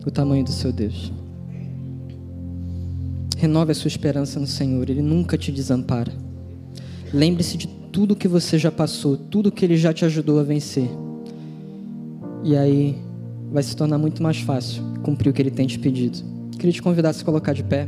o 0.05 0.11
tamanho 0.11 0.43
do 0.43 0.51
seu 0.51 0.73
Deus. 0.73 1.13
Renove 3.37 3.71
a 3.71 3.75
sua 3.75 3.87
esperança 3.87 4.37
no 4.37 4.47
Senhor, 4.47 4.89
Ele 4.89 5.01
nunca 5.01 5.37
te 5.37 5.49
desampara. 5.49 6.11
Lembre-se 7.13 7.55
de 7.55 7.67
tudo 7.67 8.17
que 8.17 8.27
você 8.27 8.59
já 8.59 8.69
passou, 8.69 9.15
tudo 9.15 9.49
que 9.49 9.63
Ele 9.63 9.77
já 9.77 9.93
te 9.93 10.03
ajudou 10.03 10.41
a 10.41 10.43
vencer. 10.43 10.89
E 12.43 12.57
aí 12.57 12.97
vai 13.51 13.63
se 13.63 13.75
tornar 13.75 13.97
muito 13.97 14.21
mais 14.21 14.39
fácil 14.41 14.83
cumprir 15.01 15.29
o 15.29 15.33
que 15.33 15.41
Ele 15.41 15.51
tem 15.51 15.65
te 15.65 15.79
pedido. 15.79 16.17
Queria 16.51 16.73
te 16.73 16.81
convidar 16.81 17.09
a 17.09 17.13
se 17.13 17.23
colocar 17.23 17.53
de 17.53 17.63
pé. 17.63 17.87